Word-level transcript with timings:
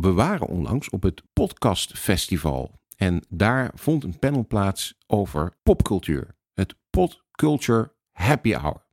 we 0.00 0.12
waren 0.12 0.46
onlangs 0.46 0.90
op 0.90 1.02
het 1.02 1.22
Podcast 1.32 1.98
Festival. 1.98 2.70
En 2.96 3.22
daar 3.28 3.70
vond 3.74 4.04
een 4.04 4.18
panel 4.18 4.46
plaats 4.46 4.94
over 5.06 5.56
popcultuur. 5.62 6.34
Het 6.54 6.76
Pop 6.90 7.24
Culture 7.30 7.92
Happy 8.12 8.52
Hour. 8.54 8.84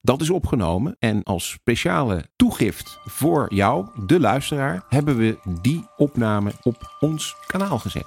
Dat 0.00 0.20
is 0.20 0.30
opgenomen 0.30 0.96
en 0.98 1.22
als 1.22 1.50
speciale 1.50 2.24
toegift 2.36 2.98
voor 3.04 3.54
jou, 3.54 3.86
de 4.06 4.20
luisteraar, 4.20 4.84
hebben 4.88 5.16
we 5.16 5.38
die 5.62 5.84
opname 5.96 6.52
op 6.62 6.96
ons 7.00 7.36
kanaal 7.46 7.78
gezet. 7.78 8.06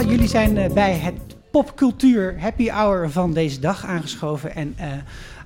Allemaal. 0.00 0.18
Jullie 0.18 0.28
zijn 0.28 0.58
eh, 0.58 0.72
bij 0.72 0.92
het 0.92 1.14
popcultuur 1.50 2.40
happy 2.40 2.68
hour 2.68 3.10
van 3.10 3.32
deze 3.32 3.60
dag 3.60 3.86
aangeschoven. 3.86 4.54
En 4.54 4.76
uh, 4.80 4.86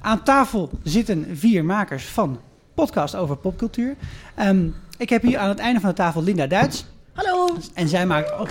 aan 0.01 0.23
tafel 0.23 0.71
zitten 0.83 1.27
vier 1.33 1.65
makers 1.65 2.05
van 2.05 2.41
podcast 2.75 3.17
over 3.17 3.37
popcultuur. 3.37 3.97
Um, 4.41 4.75
ik 4.99 5.09
heb 5.09 5.23
hier 5.23 5.39
aan 5.39 5.49
het 5.49 5.59
einde 5.59 5.81
van 5.81 5.89
de 5.89 5.95
tafel 5.95 6.23
Linda 6.23 6.47
Duits. 6.47 6.85
Hallo. 7.13 7.57
En 7.75 7.89
zij 7.89 8.07
maakt 8.07 8.33
ook 8.33 8.49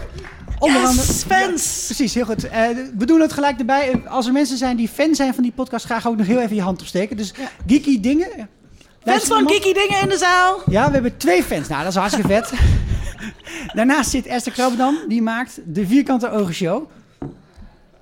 onder 0.59 0.81
yes, 0.81 0.89
andere... 0.89 1.07
fans! 1.07 1.79
Ja, 1.79 1.85
precies, 1.85 2.13
heel 2.13 2.25
goed. 2.25 2.45
Uh, 2.45 2.51
we 2.97 3.05
doen 3.05 3.21
het 3.21 3.33
gelijk 3.33 3.59
erbij. 3.59 4.01
Als 4.07 4.25
er 4.27 4.33
mensen 4.33 4.57
zijn 4.57 4.77
die 4.77 4.87
fan 4.87 5.15
zijn 5.15 5.33
van 5.33 5.43
die 5.43 5.51
podcast, 5.51 5.85
graag 5.85 6.07
ook 6.07 6.17
nog 6.17 6.27
heel 6.27 6.41
even 6.41 6.55
je 6.55 6.61
hand 6.61 6.81
opsteken. 6.81 7.17
Dus 7.17 7.33
ja. 7.37 7.49
geeky 7.67 7.99
dingen. 7.99 8.49
Fans 9.03 9.23
van 9.23 9.47
geeky 9.47 9.73
dingen 9.73 10.01
in 10.01 10.09
de 10.09 10.17
zaal. 10.17 10.61
Ja, 10.65 10.87
we 10.87 10.93
hebben 10.93 11.17
twee 11.17 11.43
fans. 11.43 11.67
Nou, 11.67 11.83
dat 11.83 11.91
is 11.91 11.97
hartstikke 11.97 12.27
vet. 12.27 12.53
Daarnaast 13.73 14.09
zit 14.09 14.25
Esther 14.25 14.51
Krabbedam, 14.51 14.97
die 15.07 15.21
maakt 15.21 15.59
de 15.65 15.87
Vierkante 15.87 16.29
Ogen 16.29 16.53
Show. 16.53 16.89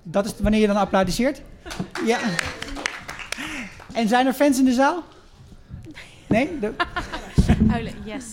Dat 0.04 0.26
is 0.26 0.34
wanneer 0.40 0.62
je 0.62 0.68
dan 0.68 0.76
applaudisseert. 0.76 1.42
Ja. 2.06 2.18
En 3.94 4.08
zijn 4.08 4.28
er 4.28 4.34
fans 4.34 4.60
in 4.60 4.66
de 4.66 4.74
zaal? 4.74 5.04
Nee? 6.28 6.60
De... 6.60 6.72
Huilen, 7.68 7.94
yes. 8.04 8.26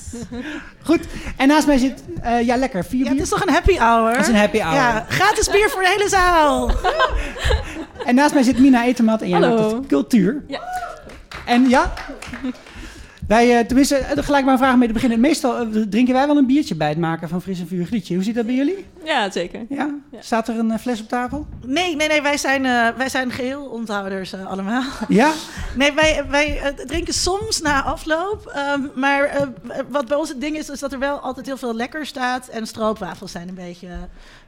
Goed. 0.82 1.00
En 1.36 1.48
naast 1.48 1.66
mij 1.66 1.78
zit, 1.78 2.02
uh, 2.24 2.42
ja 2.46 2.56
lekker, 2.56 2.84
vier 2.84 3.04
ja. 3.04 3.10
Het 3.10 3.20
is 3.20 3.28
toch 3.28 3.46
een 3.46 3.52
happy 3.52 3.76
hour? 3.76 4.10
Het 4.10 4.20
is 4.20 4.28
een 4.28 4.36
happy 4.36 4.58
hour. 4.58 4.74
Ja, 4.74 5.06
gratis 5.08 5.50
bier 5.50 5.70
voor 5.70 5.82
de 5.82 5.88
hele 5.88 6.08
zaal. 6.08 6.70
en 8.06 8.14
naast 8.14 8.34
mij 8.34 8.42
zit 8.42 8.58
Mina 8.58 8.84
Etemat 8.84 9.22
en 9.22 9.28
jij 9.28 9.40
Hallo. 9.40 9.60
maakt 9.62 9.72
het 9.72 9.86
cultuur. 9.86 10.44
Ja. 10.46 10.60
En 11.46 11.68
ja... 11.68 11.92
Wij, 13.28 13.58
uh, 13.58 13.66
tenminste, 13.66 13.98
uh, 14.16 14.24
gelijk 14.24 14.44
maar 14.44 14.52
een 14.52 14.58
vraag 14.58 14.76
mee 14.76 14.86
te 14.86 14.94
beginnen. 14.94 15.20
Meestal 15.20 15.66
uh, 15.66 15.82
drinken 15.82 16.14
wij 16.14 16.26
wel 16.26 16.36
een 16.36 16.46
biertje 16.46 16.74
bij 16.74 16.88
het 16.88 16.98
maken 16.98 17.28
van 17.28 17.42
fris 17.42 17.60
en 17.60 17.66
vuur 17.66 17.84
grietje. 17.84 18.14
Hoe 18.14 18.24
zit 18.24 18.34
dat 18.34 18.46
bij 18.46 18.54
jullie? 18.54 18.84
Ja, 19.04 19.30
zeker. 19.30 19.60
Ja? 19.68 19.94
Ja. 20.18 20.24
Staat 20.24 20.48
er 20.48 20.58
een 20.58 20.78
fles 20.78 21.00
op 21.00 21.08
tafel? 21.08 21.46
Nee, 21.66 21.96
nee, 21.96 22.08
nee. 22.08 22.22
Wij 22.22 22.36
zijn, 22.36 22.62
wij 22.96 23.08
zijn 23.08 23.30
geheel 23.30 23.64
onthouders 23.64 24.34
allemaal. 24.34 24.82
Ja? 25.08 25.32
Nee, 25.76 25.92
wij, 25.92 26.24
wij 26.28 26.74
drinken 26.86 27.14
soms 27.14 27.60
na 27.60 27.82
afloop. 27.82 28.60
Um, 28.74 28.90
maar 28.94 29.48
wat 29.88 30.08
bij 30.08 30.16
ons 30.16 30.28
het 30.28 30.40
ding 30.40 30.56
is, 30.56 30.68
is 30.68 30.80
dat 30.80 30.92
er 30.92 30.98
wel 30.98 31.18
altijd 31.18 31.46
heel 31.46 31.56
veel 31.56 31.74
lekker 31.74 32.06
staat. 32.06 32.48
En 32.48 32.66
stroopwafels 32.66 33.32
zijn 33.32 33.48
een 33.48 33.54
beetje... 33.54 33.88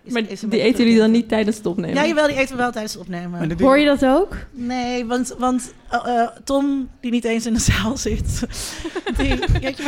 Is, 0.03 0.13
maar 0.13 0.23
is 0.23 0.43
een 0.43 0.49
die 0.49 0.49
beetje 0.49 0.67
eten 0.67 0.85
jullie 0.85 0.99
dan 0.99 1.11
niet 1.11 1.29
tijdens 1.29 1.57
het 1.57 1.67
opnemen? 1.67 1.95
Ja, 1.95 2.07
jawel, 2.07 2.27
die 2.27 2.37
eten 2.37 2.57
we 2.57 2.63
wel 2.63 2.71
tijdens 2.71 2.93
het 2.93 3.03
opnemen. 3.03 3.61
Hoor 3.61 3.79
je 3.79 3.87
dat 3.87 4.07
ook? 4.07 4.37
Nee, 4.51 5.05
want, 5.07 5.35
want 5.39 5.73
uh, 5.93 6.29
Tom, 6.45 6.91
die 7.01 7.11
niet 7.11 7.25
eens 7.25 7.47
in 7.47 7.53
de 7.53 7.61
zaal 7.61 7.97
zit, 7.97 8.43
die, 9.19 9.39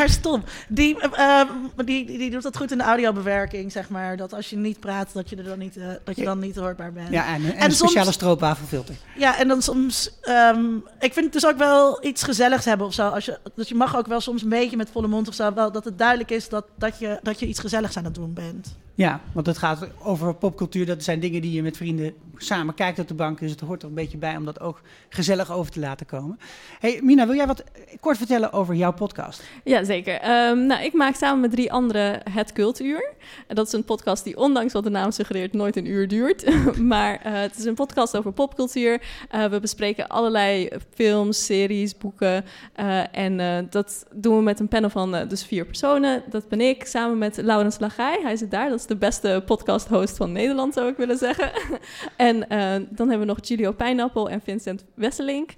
is 0.04 0.20
Tom? 0.20 0.42
Die, 0.68 0.96
uh, 1.18 1.40
die, 1.76 2.06
die, 2.06 2.18
die, 2.18 2.30
doet 2.30 2.42
dat 2.42 2.56
goed 2.56 2.70
in 2.70 2.78
de 2.78 2.84
audiobewerking, 2.84 3.72
zeg 3.72 3.88
maar. 3.88 4.16
Dat 4.16 4.34
als 4.34 4.50
je 4.50 4.56
niet 4.56 4.80
praat, 4.80 5.12
dat 5.12 5.30
je, 5.30 5.36
er 5.36 5.44
dan, 5.44 5.58
niet, 5.58 5.71
uh, 5.76 5.86
dat 6.04 6.16
je 6.16 6.24
dan 6.24 6.38
niet 6.38 6.56
hoorbaar 6.56 6.92
bent. 6.92 7.08
Ja, 7.10 7.26
en, 7.26 7.44
en, 7.44 7.56
en 7.56 7.64
een 7.64 7.72
speciale 7.72 8.04
soms, 8.04 8.14
stroopwafelfilter. 8.14 8.94
Ja, 9.16 9.38
en 9.38 9.48
dan 9.48 9.62
soms... 9.62 10.10
Um, 10.54 10.84
ik 11.00 11.12
vind 11.12 11.24
het 11.24 11.32
dus 11.32 11.46
ook 11.46 11.58
wel 11.58 12.04
iets 12.04 12.22
gezelligs 12.22 12.64
hebben 12.64 12.86
of 12.86 12.94
zo. 12.94 13.08
Als 13.08 13.24
je, 13.24 13.38
dus 13.54 13.68
je 13.68 13.74
mag 13.74 13.96
ook 13.96 14.06
wel 14.06 14.20
soms 14.20 14.42
een 14.42 14.48
beetje 14.48 14.76
met 14.76 14.90
volle 14.92 15.08
mond 15.08 15.28
of 15.28 15.34
zo... 15.34 15.54
Wel, 15.54 15.72
dat 15.72 15.84
het 15.84 15.98
duidelijk 15.98 16.30
is 16.30 16.48
dat, 16.48 16.64
dat, 16.78 16.98
je, 16.98 17.18
dat 17.22 17.40
je 17.40 17.46
iets 17.46 17.60
gezelligs 17.60 17.96
aan 17.96 18.04
het 18.04 18.14
doen 18.14 18.32
bent. 18.32 18.76
Ja, 18.94 19.20
want 19.32 19.46
het 19.46 19.58
gaat 19.58 19.88
over 20.02 20.34
popcultuur. 20.34 20.86
Dat 20.86 21.02
zijn 21.02 21.20
dingen 21.20 21.42
die 21.42 21.52
je 21.52 21.62
met 21.62 21.76
vrienden 21.76 22.14
samen 22.36 22.74
kijkt 22.74 22.98
op 22.98 23.08
de 23.08 23.14
bank. 23.14 23.40
Dus 23.40 23.50
het 23.50 23.60
hoort 23.60 23.82
er 23.82 23.88
een 23.88 23.94
beetje 23.94 24.18
bij 24.18 24.36
om 24.36 24.44
dat 24.44 24.60
ook 24.60 24.80
gezellig 25.08 25.52
over 25.52 25.72
te 25.72 25.80
laten 25.80 26.06
komen. 26.06 26.38
Hey, 26.78 27.00
Mina, 27.02 27.26
wil 27.26 27.34
jij 27.34 27.46
wat 27.46 27.64
kort 28.00 28.16
vertellen 28.16 28.52
over 28.52 28.74
jouw 28.74 28.92
podcast? 28.92 29.42
Ja, 29.64 29.84
zeker. 29.84 30.14
Um, 30.14 30.66
nou, 30.66 30.84
ik 30.84 30.92
maak 30.92 31.14
samen 31.14 31.40
met 31.40 31.50
drie 31.50 31.72
anderen 31.72 32.20
Het 32.30 32.52
Cultuur. 32.52 33.12
Dat 33.48 33.66
is 33.66 33.72
een 33.72 33.84
podcast 33.84 34.24
die, 34.24 34.36
ondanks 34.36 34.72
wat 34.72 34.84
de 34.84 34.90
naam 34.90 35.10
suggereert, 35.10 35.52
nooit 35.52 35.76
een 35.76 35.86
uur 35.86 36.08
duurt. 36.08 36.44
maar 36.82 37.26
uh, 37.26 37.32
het 37.32 37.58
is 37.58 37.64
een 37.64 37.74
podcast 37.74 38.16
over 38.16 38.32
popcultuur. 38.32 39.02
Uh, 39.34 39.44
we 39.44 39.60
bespreken 39.60 40.08
allerlei 40.08 40.68
films, 40.94 41.44
series, 41.44 41.98
boeken. 41.98 42.44
Uh, 42.80 43.16
en 43.16 43.66
dat 43.70 44.06
doen 44.14 44.36
we 44.36 44.42
met 44.42 44.60
een 44.60 44.68
panel 44.68 44.90
van 44.90 45.28
dus 45.28 45.44
vier 45.44 45.64
personen. 45.64 46.22
Dat 46.30 46.48
ben 46.48 46.60
ik, 46.60 46.84
samen 46.84 47.18
met 47.18 47.36
Laurens 47.36 47.78
Lagai. 47.78 48.22
Hij 48.22 48.36
zit 48.36 48.50
daar. 48.50 48.68
Dat 48.68 48.81
de 48.86 48.96
beste 48.96 49.42
podcast-host 49.46 50.16
van 50.16 50.32
Nederland, 50.32 50.74
zou 50.74 50.88
ik 50.88 50.96
willen 50.96 51.16
zeggen. 51.16 51.50
en 52.16 52.36
uh, 52.36 52.46
dan 52.90 53.08
hebben 53.08 53.18
we 53.18 53.24
nog 53.24 53.38
Gilio 53.40 53.72
Pijnappel 53.72 54.30
en 54.30 54.40
Vincent 54.40 54.84
Wesselink. 54.94 55.50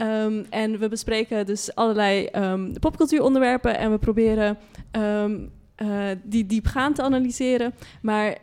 Um, 0.00 0.46
en 0.50 0.78
we 0.78 0.88
bespreken 0.88 1.46
dus 1.46 1.74
allerlei 1.74 2.28
um, 2.32 2.72
popcultuuronderwerpen 2.80 3.78
en 3.78 3.90
we 3.90 3.98
proberen 3.98 4.58
um, 4.92 5.52
uh, 5.82 5.88
die 6.22 6.46
diepgaand 6.46 6.94
te 6.94 7.02
analyseren. 7.02 7.74
Maar 8.02 8.38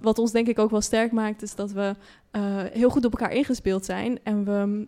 wat 0.00 0.18
ons 0.18 0.32
denk 0.32 0.48
ik 0.48 0.58
ook 0.58 0.70
wel 0.70 0.80
sterk 0.80 1.12
maakt, 1.12 1.42
is 1.42 1.54
dat 1.54 1.72
we 1.72 1.94
uh, 2.32 2.42
heel 2.72 2.90
goed 2.90 3.04
op 3.04 3.18
elkaar 3.18 3.32
ingespeeld 3.32 3.84
zijn 3.84 4.18
en 4.22 4.44
we 4.44 4.86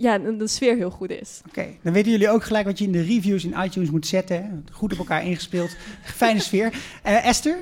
ja, 0.00 0.18
de 0.18 0.46
sfeer 0.46 0.76
heel 0.76 0.90
goed 0.90 1.10
is. 1.10 1.40
Oké, 1.48 1.58
okay. 1.58 1.78
dan 1.82 1.92
weten 1.92 2.10
jullie 2.10 2.30
ook 2.30 2.44
gelijk 2.44 2.66
wat 2.66 2.78
je 2.78 2.84
in 2.84 2.92
de 2.92 3.02
reviews 3.02 3.44
in 3.44 3.62
iTunes 3.64 3.90
moet 3.90 4.06
zetten. 4.06 4.66
Goed 4.72 4.92
op 4.92 4.98
elkaar 4.98 5.24
ingespeeld. 5.24 5.76
Fijne 6.02 6.40
sfeer. 6.40 6.72
Uh, 7.06 7.26
Esther? 7.26 7.58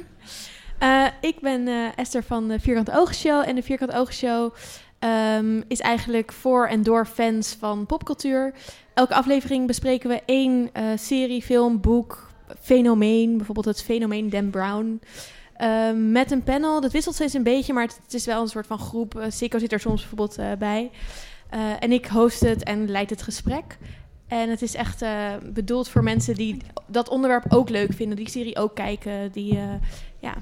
Uh, 0.83 1.07
ik 1.21 1.41
ben 1.41 1.67
uh, 1.67 1.89
Esther 1.97 2.23
van 2.23 2.49
de 2.49 2.61
Vierkant 2.61 2.91
Ogen 2.91 3.15
Show. 3.15 3.49
En 3.49 3.55
de 3.55 3.63
Vierkant 3.63 3.93
Ogen 3.93 4.15
Show 4.15 4.55
um, 5.01 5.65
is 5.69 5.81
eigenlijk 5.81 6.33
voor 6.33 6.67
en 6.67 6.83
door 6.83 7.07
fans 7.07 7.57
van 7.59 7.87
popcultuur. 7.87 8.55
Elke 8.95 9.15
aflevering 9.15 9.67
bespreken 9.67 10.09
we 10.09 10.23
één 10.27 10.71
uh, 10.77 10.83
serie, 10.97 11.43
film, 11.43 11.81
boek, 11.81 12.31
fenomeen. 12.61 13.37
Bijvoorbeeld 13.37 13.67
het 13.67 13.83
fenomeen 13.83 14.31
Dan 14.31 14.51
Brown. 14.51 15.01
Uh, 15.61 15.91
met 15.95 16.31
een 16.31 16.43
panel. 16.43 16.81
Dat 16.81 16.93
wisselt 16.93 17.15
steeds 17.15 17.35
een 17.35 17.43
beetje, 17.43 17.73
maar 17.73 17.83
het, 17.83 18.01
het 18.03 18.15
is 18.15 18.25
wel 18.25 18.43
een 18.43 18.49
soort 18.49 18.67
van 18.67 18.79
groep. 18.79 19.15
Uh, 19.17 19.25
Sico 19.29 19.59
zit 19.59 19.73
er 19.73 19.81
soms 19.81 20.01
bijvoorbeeld 20.01 20.39
uh, 20.39 20.53
bij. 20.59 20.91
Uh, 21.55 21.73
en 21.79 21.93
ik 21.93 22.07
host 22.07 22.41
het 22.41 22.63
en 22.63 22.91
leid 22.91 23.11
het 23.11 23.23
gesprek. 23.23 23.79
En 24.29 24.51
het 24.51 24.63
is 24.63 24.75
echt 24.75 25.03
uh, 25.03 25.33
bedoeld 25.53 25.89
voor 25.89 26.03
mensen 26.03 26.35
die 26.35 26.63
dat 26.87 27.09
onderwerp 27.09 27.45
ook 27.49 27.69
leuk 27.69 27.93
vinden, 27.93 28.17
die 28.17 28.31
serie 28.31 28.57
ook 28.57 28.75
kijken, 28.75 29.33
die 29.33 29.55
uh, 29.55 29.63
ja, 30.19 30.35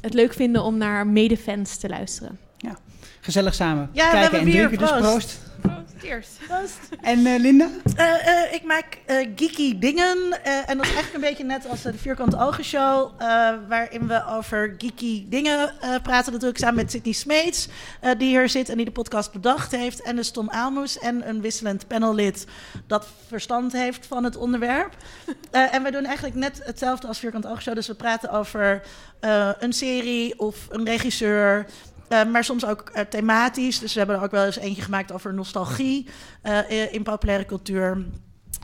het 0.00 0.14
leuk 0.14 0.32
vinden 0.32 0.62
om 0.62 0.76
naar 0.76 1.06
medefans 1.06 1.76
te 1.76 1.88
luisteren. 1.88 2.38
Ja, 2.56 2.76
gezellig 3.20 3.54
samen 3.54 3.90
ja, 3.92 4.10
kijken 4.10 4.38
en 4.38 4.50
drinken, 4.50 4.78
dus 4.78 4.90
proost. 4.90 5.40
Proost. 5.60 5.88
Cheers. 5.98 6.28
En 7.00 7.18
uh, 7.18 7.38
Linda? 7.38 7.68
Uh, 7.98 8.52
ik 8.52 8.62
maak 8.64 8.98
geeky 9.06 9.78
dingen. 9.78 10.44
en 10.66 10.76
dat 10.76 10.86
is 10.86 10.94
eigenlijk 10.94 11.14
een 11.14 11.20
beetje 11.20 11.44
net 11.44 11.68
als 11.68 11.82
de 11.82 11.94
Vierkante 11.94 12.38
Ogen 12.38 12.64
Show. 12.64 13.10
waarin 13.68 14.06
we 14.06 14.24
over 14.26 14.74
geeky 14.78 15.24
dingen 15.28 15.72
praten. 16.02 16.32
Dat 16.32 16.40
doe 16.40 16.50
ik 16.50 16.58
samen 16.58 16.74
met 16.74 16.90
Sydney 16.90 17.12
Smeets. 17.12 17.68
die 18.18 18.28
hier 18.28 18.48
zit 18.48 18.68
en 18.68 18.76
die 18.76 18.84
de 18.84 18.90
podcast 18.90 19.32
bedacht 19.32 19.70
heeft. 19.70 20.02
En 20.02 20.16
dus 20.16 20.30
Tom 20.30 20.50
Aalmoes 20.50 20.98
en 20.98 21.28
een 21.28 21.40
wisselend 21.40 21.86
panellid 21.86 22.46
dat 22.86 23.06
verstand 23.26 23.72
heeft 23.72 24.06
van 24.06 24.24
het 24.24 24.36
onderwerp. 24.36 24.96
en 25.50 25.82
we 25.82 25.90
doen 25.90 26.04
eigenlijk 26.04 26.36
net 26.36 26.60
hetzelfde 26.64 27.06
als 27.06 27.18
Vierkante 27.18 27.48
Ogen 27.48 27.62
Show. 27.62 27.74
Dus 27.74 27.86
we 27.86 27.94
praten 27.94 28.30
over 28.30 28.82
een 29.58 29.72
serie 29.72 30.38
of 30.38 30.66
een 30.70 30.84
regisseur... 30.84 31.66
Uh, 32.08 32.24
maar 32.24 32.44
soms 32.44 32.66
ook 32.66 32.90
uh, 32.94 33.00
thematisch. 33.00 33.78
Dus 33.78 33.92
we 33.92 33.98
hebben 33.98 34.16
er 34.16 34.22
ook 34.22 34.30
wel 34.30 34.44
eens 34.44 34.58
eentje 34.58 34.82
gemaakt 34.82 35.12
over 35.12 35.34
nostalgie 35.34 36.06
uh, 36.44 36.92
in 36.92 37.02
populaire 37.02 37.44
cultuur. 37.44 38.06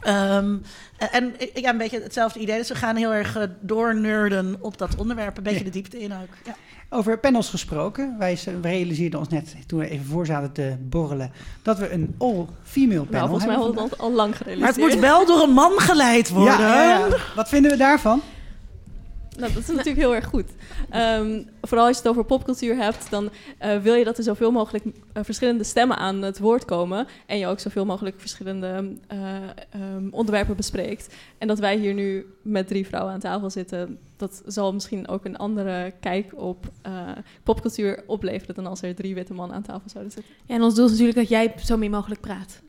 Um, 0.06 0.62
en 1.10 1.34
ja, 1.54 1.70
een 1.70 1.78
beetje 1.78 2.00
hetzelfde 2.02 2.38
idee. 2.40 2.58
Dus 2.58 2.68
we 2.68 2.74
gaan 2.74 2.96
heel 2.96 3.14
erg 3.14 3.48
doornerden 3.60 4.56
op 4.60 4.78
dat 4.78 4.96
onderwerp. 4.96 5.36
Een 5.36 5.42
beetje 5.42 5.58
ja. 5.58 5.64
de 5.64 5.70
diepte 5.70 6.00
in 6.00 6.12
ook. 6.12 6.28
Ja. 6.44 6.54
Over 6.90 7.18
panels 7.18 7.48
gesproken. 7.48 8.16
Wij 8.18 8.38
realiseerden 8.62 9.18
ons 9.18 9.28
net, 9.28 9.54
toen 9.66 9.78
we 9.78 9.88
even 9.88 10.06
voor 10.06 10.26
zaten 10.26 10.52
te 10.52 10.76
borrelen, 10.80 11.32
dat 11.62 11.78
we 11.78 11.92
een 11.92 12.14
all-female 12.18 13.04
panel 13.04 13.10
nou, 13.10 13.28
volgens 13.28 13.46
mij 13.46 13.54
hebben. 13.54 13.74
hadden 13.74 13.74
we 13.74 13.82
het 13.82 13.98
al, 13.98 14.06
al 14.06 14.12
lang 14.12 14.36
gerealiseerd. 14.36 14.76
Maar 14.76 14.86
het 14.88 14.94
moet 14.94 15.04
wel 15.04 15.26
door 15.26 15.42
een 15.42 15.54
man 15.54 15.78
geleid 15.78 16.28
worden. 16.28 16.58
Ja, 16.58 16.82
ja, 16.82 17.06
ja. 17.06 17.16
Wat 17.34 17.48
vinden 17.48 17.70
we 17.70 17.76
daarvan? 17.76 18.22
Nou, 19.38 19.52
dat 19.52 19.62
is 19.62 19.68
natuurlijk 19.68 19.96
heel 19.96 20.14
erg 20.14 20.26
goed. 20.26 20.50
Ehm, 20.90 21.42
vooral 21.62 21.86
als 21.86 21.96
je 21.96 22.02
het 22.02 22.10
over 22.10 22.24
popcultuur 22.24 22.76
hebt, 22.76 23.10
dan 23.10 23.30
eh, 23.58 23.78
wil 23.78 23.94
je 23.94 24.04
dat 24.04 24.18
er 24.18 24.24
zoveel 24.24 24.50
mogelijk 24.50 24.84
eh, 24.84 25.24
verschillende 25.24 25.64
stemmen 25.64 25.96
aan 25.96 26.22
het 26.22 26.38
woord 26.38 26.64
komen. 26.64 27.06
En 27.26 27.38
je 27.38 27.46
ook 27.46 27.58
zoveel 27.58 27.84
mogelijk 27.84 28.20
verschillende 28.20 28.96
eh, 29.06 29.18
ehm, 29.70 30.08
onderwerpen 30.10 30.56
bespreekt. 30.56 31.14
En 31.38 31.48
dat 31.48 31.58
wij 31.58 31.76
hier 31.76 31.94
nu 31.94 32.26
met 32.42 32.66
drie 32.66 32.86
vrouwen 32.86 33.12
aan 33.12 33.20
tafel 33.20 33.50
zitten, 33.50 33.98
dat 34.16 34.42
zal 34.46 34.72
misschien 34.72 35.08
ook 35.08 35.24
een 35.24 35.36
andere 35.36 35.92
kijk 36.00 36.32
op 36.36 36.72
popcultuur 37.42 38.04
opleveren 38.06 38.54
dan 38.54 38.66
als 38.66 38.82
er 38.82 38.94
drie 38.94 39.14
witte 39.14 39.34
mannen 39.34 39.56
aan 39.56 39.62
tafel 39.62 39.88
zouden 39.88 40.12
zitten. 40.12 40.32
Ja, 40.46 40.54
en 40.54 40.62
ons 40.62 40.74
doel 40.74 40.84
is 40.84 40.90
natuurlijk 40.90 41.18
dat 41.18 41.28
jij 41.28 41.54
zo 41.64 41.76
min 41.76 41.90
mogelijk 41.90 42.20
praat. 42.20 42.62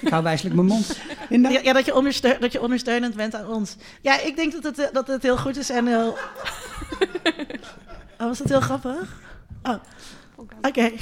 Ik 0.00 0.08
hou 0.08 0.22
wijselijk 0.22 0.54
mijn 0.54 0.66
mond. 0.66 0.98
Ja, 1.28 1.48
ja, 1.62 1.72
dat, 1.72 1.84
je 1.84 1.94
ondersteun, 1.94 2.36
dat 2.40 2.52
je 2.52 2.62
ondersteunend 2.62 3.16
bent 3.16 3.34
aan 3.34 3.46
ons. 3.46 3.76
Ja, 4.00 4.20
ik 4.20 4.36
denk 4.36 4.52
dat 4.52 4.62
het, 4.62 4.78
eh, 4.78 4.92
dat 4.92 5.06
het 5.06 5.22
heel 5.22 5.36
goed 5.36 5.56
is 5.56 5.70
en 5.70 5.86
heel... 5.86 6.18
Oh, 8.18 8.26
was 8.26 8.38
dat 8.38 8.48
heel 8.48 8.60
grappig? 8.60 9.20
Oh, 9.62 9.76
oké. 10.62 10.90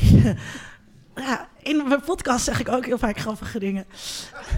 Ja, 1.14 1.49
in 1.62 1.88
mijn 1.88 2.00
podcast 2.00 2.44
zeg 2.44 2.61
ik 2.61 2.69
ook 2.69 2.87
heel 2.87 2.99
vaak 2.99 3.19
grappige 3.19 3.58
dingen. 3.58 3.84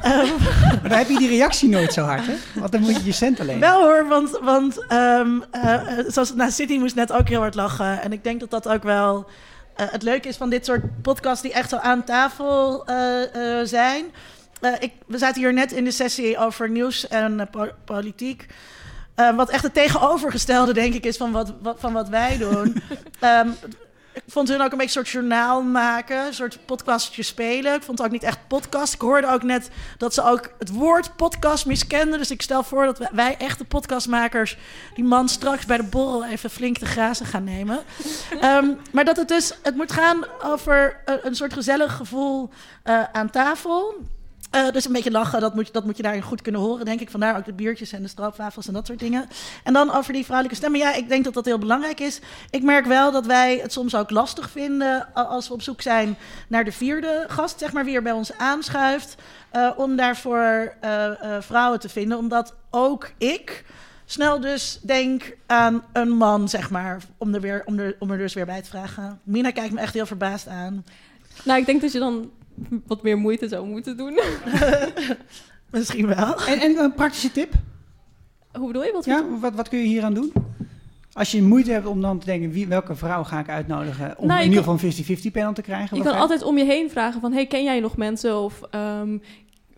Ehm, 0.02 0.26
Maar 0.70 0.88
dan 0.88 0.98
heb 0.98 1.08
je 1.08 1.18
die 1.18 1.28
reactie 1.28 1.68
nooit 1.68 1.92
zo 1.92 2.02
hard, 2.02 2.26
hè? 2.26 2.34
Want 2.54 2.72
dan 2.72 2.80
moet 2.80 2.96
je 2.96 3.04
je 3.04 3.12
cent 3.12 3.40
alleen. 3.40 3.60
wel 3.60 3.82
hoor, 3.82 4.08
want, 4.08 4.38
want 4.42 4.86
ehm, 4.86 5.40
eh, 5.50 5.98
eh, 5.98 6.04
zoals 6.08 6.34
nou, 6.34 6.50
City 6.50 6.78
moest 6.78 6.94
net 6.94 7.12
ook 7.12 7.28
heel 7.28 7.40
hard 7.40 7.54
lachen. 7.54 8.02
En 8.02 8.12
ik 8.12 8.24
denk 8.24 8.40
dat 8.40 8.50
dat 8.50 8.68
ook 8.68 8.82
wel 8.82 9.26
eh, 9.76 9.86
het 9.90 10.02
leuke 10.02 10.28
is 10.28 10.36
van 10.36 10.50
dit 10.50 10.64
soort 10.64 11.02
podcasts 11.02 11.42
die 11.42 11.52
echt 11.52 11.70
zo 11.70 11.76
aan 11.76 12.04
tafel 12.04 12.86
eh, 12.86 13.58
eh, 13.60 13.66
zijn. 13.66 14.04
Ik, 14.78 14.92
we 15.06 15.18
zaten 15.18 15.40
hier 15.42 15.52
net 15.52 15.72
in 15.72 15.84
de 15.84 15.90
sessie 15.90 16.38
over 16.38 16.70
nieuws 16.70 17.08
en 17.08 17.48
po- 17.50 17.72
politiek. 17.84 18.46
Wat 19.36 19.50
echt 19.50 19.62
het 19.62 19.74
tegenovergestelde, 19.74 20.72
denk 20.72 20.94
ik, 20.94 21.04
is 21.04 21.16
van 21.16 21.32
wat, 21.32 21.52
wat, 21.62 21.80
van 21.80 21.92
wat 21.92 22.08
wij 22.08 22.36
doen. 22.38 22.82
Ehm, 23.20 23.48
ik 24.14 24.22
vond 24.28 24.48
hun 24.48 24.60
ook 24.60 24.72
een 24.72 24.78
beetje 24.78 25.00
een 25.00 25.06
soort 25.06 25.08
journaal 25.08 25.62
maken, 25.62 26.26
een 26.26 26.34
soort 26.34 26.58
podcastje 26.66 27.22
spelen. 27.22 27.74
Ik 27.74 27.82
vond 27.82 27.98
het 27.98 28.06
ook 28.06 28.12
niet 28.12 28.22
echt 28.22 28.38
podcast. 28.48 28.94
Ik 28.94 29.00
hoorde 29.00 29.26
ook 29.26 29.42
net 29.42 29.70
dat 29.98 30.14
ze 30.14 30.22
ook 30.22 30.50
het 30.58 30.70
woord 30.70 31.16
podcast 31.16 31.66
miskenden. 31.66 32.18
Dus 32.18 32.30
ik 32.30 32.42
stel 32.42 32.62
voor 32.62 32.84
dat 32.84 33.08
wij- 33.12 33.36
echte 33.38 33.64
podcastmakers 33.64 34.56
die 34.94 35.04
man 35.04 35.28
straks 35.28 35.66
bij 35.66 35.76
de 35.76 35.82
borrel 35.82 36.24
even 36.24 36.50
flink 36.50 36.78
te 36.78 36.86
grazen 36.86 37.26
gaan 37.26 37.44
nemen. 37.44 37.78
Ehm, 38.40 38.68
maar 38.92 39.04
dat 39.04 39.16
het 39.16 39.28
dus, 39.28 39.52
het 39.62 39.76
moet 39.76 39.92
gaan 39.92 40.24
over 40.42 41.00
een, 41.04 41.18
een 41.26 41.34
soort 41.34 41.52
gezellig 41.52 41.96
gevoel 41.96 42.50
eh, 42.82 43.02
aan 43.12 43.30
tafel. 43.30 43.94
Eh, 44.54 44.70
dus 44.70 44.84
een 44.84 44.92
beetje 44.92 45.10
lachen, 45.10 45.40
dat 45.40 45.54
moet, 45.54 45.66
je, 45.66 45.72
dat 45.72 45.84
moet 45.84 45.96
je 45.96 46.02
daarin 46.02 46.22
goed 46.22 46.42
kunnen 46.42 46.60
horen, 46.60 46.84
denk 46.84 47.00
ik. 47.00 47.10
Vandaar 47.10 47.36
ook 47.36 47.44
de 47.44 47.52
biertjes 47.52 47.92
en 47.92 48.02
de 48.02 48.08
stroopwafels 48.08 48.66
en 48.66 48.72
dat 48.72 48.86
soort 48.86 48.98
dingen. 48.98 49.28
En 49.64 49.72
dan 49.72 49.94
over 49.94 50.12
die 50.12 50.24
vrouwelijke 50.24 50.56
stemmen. 50.58 50.80
Ja, 50.80 50.94
ik 50.94 51.08
denk 51.08 51.24
dat 51.24 51.34
dat 51.34 51.44
heel 51.44 51.58
belangrijk 51.58 52.00
is. 52.00 52.20
Ik 52.50 52.62
merk 52.62 52.86
wel 52.86 53.12
dat 53.12 53.26
wij 53.26 53.58
het 53.62 53.72
soms 53.72 53.94
ook 53.94 54.10
lastig 54.10 54.50
vinden... 54.50 55.14
als 55.14 55.48
we 55.48 55.54
op 55.54 55.62
zoek 55.62 55.80
zijn 55.80 56.16
naar 56.48 56.64
de 56.64 56.72
vierde 56.72 57.24
gast, 57.28 57.58
zeg 57.58 57.72
maar, 57.72 57.84
wie 57.84 57.94
er 57.94 58.02
bij 58.02 58.12
ons 58.12 58.36
aanschuift... 58.36 59.14
eh, 59.50 59.70
om 59.76 59.96
daarvoor 59.96 60.74
eh, 60.80 61.10
vrouwen 61.40 61.80
te 61.80 61.88
vinden. 61.88 62.18
Omdat 62.18 62.54
ook 62.70 63.10
ik 63.18 63.64
snel 64.04 64.40
dus 64.40 64.80
denk 64.82 65.36
aan 65.46 65.84
een 65.92 66.10
man, 66.10 66.48
zeg 66.48 66.70
maar... 66.70 67.02
om 67.18 67.34
er, 67.34 67.40
weer, 67.40 67.64
er, 67.76 67.96
om 67.98 68.10
er 68.10 68.18
dus 68.18 68.34
weer 68.34 68.46
bij 68.46 68.62
te 68.62 68.68
vragen. 68.68 69.20
Mina 69.22 69.50
kijkt 69.50 69.74
me 69.74 69.80
echt 69.80 69.94
heel 69.94 70.06
verbaasd 70.06 70.48
aan. 70.48 70.84
Nou, 71.44 71.60
ik 71.60 71.66
denk 71.66 71.80
dat 71.80 71.92
je 71.92 71.98
dan 71.98 72.30
wat 72.86 73.02
meer 73.02 73.18
moeite 73.18 73.48
zou 73.48 73.68
moeten 73.68 73.96
doen. 73.96 74.18
Misschien 75.70 76.06
wel. 76.06 76.44
En, 76.46 76.58
en 76.58 76.78
een 76.78 76.94
praktische 76.94 77.32
tip? 77.32 77.52
Hoe 78.52 78.66
bedoel 78.66 78.84
je? 78.84 78.92
Wat 78.92 79.04
Ja, 79.04 79.24
wat, 79.40 79.54
wat 79.54 79.68
kun 79.68 79.78
je 79.78 79.86
hier 79.86 80.02
aan 80.02 80.14
doen? 80.14 80.32
Als 81.12 81.30
je 81.30 81.42
moeite 81.42 81.72
hebt 81.72 81.86
om 81.86 82.00
dan 82.00 82.18
te 82.18 82.26
denken, 82.26 82.50
wie, 82.50 82.66
welke 82.66 82.94
vrouw 82.94 83.24
ga 83.24 83.38
ik 83.38 83.48
uitnodigen 83.48 84.18
om 84.18 84.26
Nou, 84.26 84.40
in 84.40 84.48
ieder 84.48 84.64
geval 84.64 84.90
een 84.90 85.18
50-50 85.28 85.32
panel 85.32 85.52
te 85.52 85.62
krijgen? 85.62 85.96
Je 85.96 86.02
kan 86.02 86.12
ga 86.12 86.18
altijd 86.18 86.42
om 86.42 86.58
je 86.58 86.64
heen 86.64 86.90
vragen 86.90 87.20
van... 87.20 87.32
hey, 87.32 87.46
ken 87.46 87.64
jij 87.64 87.80
nog 87.80 87.96
mensen? 87.96 88.38
Of 88.38 88.60
ehm, 88.70 89.18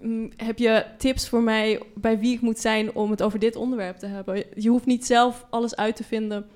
mm, 0.01 0.31
heb 0.37 0.59
je 0.59 0.85
tips 0.99 1.29
voor 1.29 1.43
mij 1.43 1.83
bij 1.95 2.19
wie 2.19 2.35
ik 2.35 2.41
moet 2.41 2.59
zijn... 2.59 2.95
om 2.95 3.11
het 3.11 3.23
over 3.23 3.39
dit 3.39 3.57
onderwerp 3.57 3.97
te 3.97 4.07
hebben? 4.07 4.45
Je 4.55 4.69
hoeft 4.69 4.87
niet 4.87 5.07
zelf 5.07 5.47
alles 5.51 5.77
uit 5.77 5.97
te 5.97 6.05
vinden... 6.05 6.47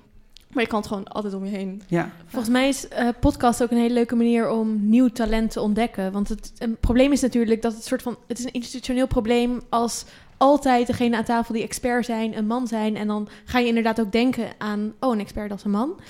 maar 0.52 0.62
je 0.62 0.68
kan 0.68 0.78
het 0.78 0.88
gewoon 0.88 1.08
altijd 1.08 1.34
om 1.34 1.44
je 1.44 1.50
heen. 1.50 1.82
Ja, 1.86 2.10
Volgens 2.26 2.52
mij 2.52 2.68
is 2.68 2.88
eh, 2.88 3.08
podcast 3.20 3.62
ook 3.62 3.70
een 3.70 3.76
hele 3.76 3.94
leuke 3.94 4.16
manier 4.16 4.50
om 4.50 4.88
nieuw 4.88 5.08
talent 5.08 5.50
te 5.50 5.60
ontdekken. 5.60 6.12
Want 6.12 6.28
het 6.28 6.52
een 6.58 6.76
probleem 6.76 7.12
is 7.12 7.20
natuurlijk 7.20 7.62
dat 7.62 7.72
het 7.72 7.84
soort 7.84 8.02
van... 8.02 8.16
Het 8.26 8.38
is 8.38 8.44
een 8.44 8.52
institutioneel 8.52 9.06
probleem 9.06 9.60
als 9.68 10.04
altijd 10.36 10.86
degene 10.86 11.16
aan 11.16 11.24
tafel 11.24 11.54
die 11.54 11.62
expert 11.62 12.04
zijn 12.04 12.36
een 12.36 12.46
man 12.46 12.66
zijn. 12.66 12.96
En 12.96 13.06
dan 13.06 13.28
ga 13.44 13.58
je 13.58 13.66
inderdaad 13.66 14.00
ook 14.00 14.12
denken 14.12 14.48
aan... 14.58 14.92
Oh, 15.00 15.12
een 15.12 15.20
expert 15.20 15.52
als 15.52 15.64
een 15.64 15.70
man. 15.70 16.00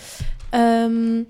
Ehm, 0.50 1.22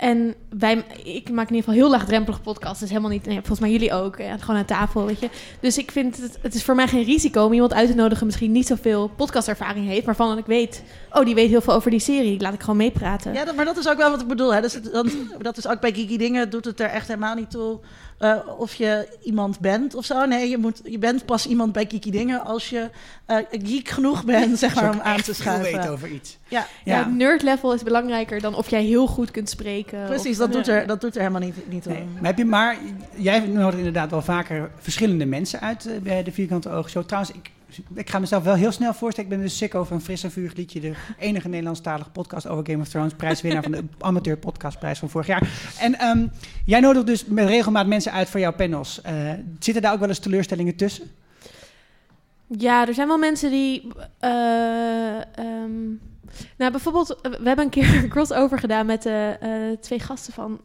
en 0.00 0.34
wij, 0.58 0.84
ik 1.04 1.30
maak 1.30 1.48
in 1.48 1.54
ieder 1.54 1.70
geval 1.70 1.74
heel 1.74 1.90
laagdrempelige 1.90 2.40
podcasts. 2.40 2.80
Dus 2.80 2.88
helemaal 2.88 3.10
niet, 3.10 3.24
volgens 3.24 3.60
mij 3.60 3.70
jullie 3.70 3.92
ook. 3.92 4.18
Ja, 4.18 4.36
gewoon 4.36 4.56
aan 4.56 4.64
tafel, 4.64 5.06
weet 5.06 5.20
je. 5.20 5.28
Dus 5.60 5.78
ik 5.78 5.90
vind 5.90 6.16
het, 6.16 6.38
het 6.42 6.54
is 6.54 6.64
voor 6.64 6.74
mij 6.74 6.88
geen 6.88 7.04
risico 7.04 7.44
om 7.44 7.52
iemand 7.52 7.74
uit 7.74 7.88
te 7.88 7.94
nodigen... 7.94 8.26
misschien 8.26 8.52
niet 8.52 8.66
zoveel 8.66 9.08
podcastervaring 9.16 9.86
heeft... 9.86 10.04
waarvan 10.06 10.28
dat 10.28 10.38
ik 10.38 10.46
weet, 10.46 10.82
oh, 11.12 11.24
die 11.24 11.34
weet 11.34 11.48
heel 11.48 11.60
veel 11.60 11.74
over 11.74 11.90
die 11.90 12.00
serie. 12.00 12.40
Laat 12.40 12.54
ik 12.54 12.60
gewoon 12.60 12.76
meepraten. 12.76 13.32
Ja, 13.32 13.44
dat- 13.44 13.56
maar 13.56 13.64
dat 13.64 13.76
is 13.76 13.88
ook 13.88 13.96
wel 13.96 14.10
wat 14.10 14.20
ik 14.20 14.26
bedoel. 14.28 14.54
Hè. 14.54 14.60
Dus 14.60 14.82
dan, 14.92 15.10
dat 15.38 15.56
is 15.56 15.66
ook 15.68 15.80
bij 15.80 15.92
Geeky 15.92 16.16
Dingen, 16.16 16.50
doet 16.50 16.64
het 16.64 16.80
er 16.80 16.88
echt 16.88 17.08
helemaal 17.08 17.34
niet 17.34 17.50
toe 17.50 17.78
eh, 18.20 18.36
of 18.58 18.74
je 18.74 19.08
iemand 19.22 19.60
bent 19.60 19.94
of 19.94 20.04
zo. 20.04 20.24
Nee, 20.24 20.48
je, 20.48 20.58
moet, 20.58 20.80
je 20.84 20.98
bent 20.98 21.24
pas 21.24 21.46
iemand 21.46 21.72
bij 21.72 21.86
Geeky 21.88 22.10
Dingen 22.10 22.44
als 22.44 22.70
je 22.70 22.90
eh, 23.26 23.36
geek 23.50 23.88
genoeg 23.88 24.24
bent, 24.24 24.58
zeg 24.58 24.74
maar, 24.74 24.90
om 24.90 25.00
aan 25.00 25.20
te 25.22 25.34
schuiven. 25.34 25.88
over 25.90 26.08
iets. 26.08 26.38
Ja, 26.48 26.66
Ja, 26.84 26.96
Ja. 26.96 27.04
het 27.04 27.14
nerd 27.14 27.42
level 27.42 27.74
is 27.74 27.82
belangrijker 27.82 28.40
dan 28.40 28.54
of 28.54 28.70
jij 28.70 28.82
heel 28.84 29.06
goed 29.06 29.30
kunt 29.30 29.48
spreken. 29.48 30.04
precies. 30.06 30.30
of- 30.32 30.38
Dat 30.38 30.52
doet, 30.52 30.68
er, 30.68 30.86
dat 30.86 31.00
doet 31.00 31.14
er 31.14 31.20
helemaal 31.20 31.40
niet, 31.40 31.54
niet 31.68 31.82
toe. 31.82 31.92
Nee. 31.92 32.04
Maar, 32.14 32.24
heb 32.24 32.38
je, 32.38 32.44
maar 32.44 32.76
jij 33.14 33.38
nodigt 33.40 33.76
inderdaad 33.76 34.10
wel 34.10 34.22
vaker 34.22 34.70
verschillende 34.78 35.26
mensen 35.26 35.60
uit 35.60 35.86
eh, 35.86 35.98
bij 35.98 36.22
de 36.22 36.32
Vierkante 36.32 36.70
Oogshow. 36.70 37.04
Trouwens, 37.04 37.32
ik, 37.36 37.50
ik 37.94 38.10
ga 38.10 38.18
mezelf 38.18 38.44
wel 38.44 38.54
heel 38.54 38.72
snel 38.72 38.94
voorstellen. 38.94 39.30
Ik 39.30 39.36
ben 39.36 39.46
dus 39.46 39.56
sicko 39.56 39.84
van 39.84 40.00
Fris 40.00 40.22
en 40.22 40.32
Liedje. 40.54 40.80
De 40.80 40.94
enige 41.18 41.48
Nederlandstalige 41.48 42.10
podcast 42.10 42.46
over 42.46 42.66
Game 42.66 42.82
of 42.82 42.88
Thrones. 42.88 43.14
Prijswinnaar 43.14 43.62
van 43.62 43.72
de 43.72 43.84
amateur 43.98 44.36
podcastprijs 44.36 44.98
van 44.98 45.08
vorig 45.10 45.26
jaar. 45.26 45.48
En 45.80 45.98
ehm, 45.98 46.26
jij 46.64 46.80
nodigt 46.80 47.06
dus 47.06 47.24
met 47.24 47.48
regelmaat 47.48 47.86
mensen 47.86 48.12
uit 48.12 48.28
voor 48.28 48.40
jouw 48.40 48.52
panels. 48.52 49.00
Eh, 49.02 49.32
zitten 49.58 49.82
daar 49.82 49.92
ook 49.92 50.00
wel 50.00 50.08
eens 50.08 50.18
teleurstellingen 50.18 50.76
tussen? 50.76 51.10
Ja, 52.46 52.86
er 52.86 52.94
zijn 52.94 53.08
wel 53.08 53.18
mensen 53.18 53.50
die... 53.50 53.88
eh, 54.18 55.38
ehm, 55.38 55.86
nou, 56.56 56.70
bijvoorbeeld, 56.70 57.18
we 57.22 57.40
hebben 57.44 57.64
een 57.64 57.70
keer 57.70 57.94
een 57.94 58.08
crossover 58.08 58.58
gedaan 58.58 58.86
met 58.86 59.02
de 59.02 59.36
eh, 59.40 59.50
twee 59.80 60.00
gasten 60.00 60.32
van... 60.32 60.60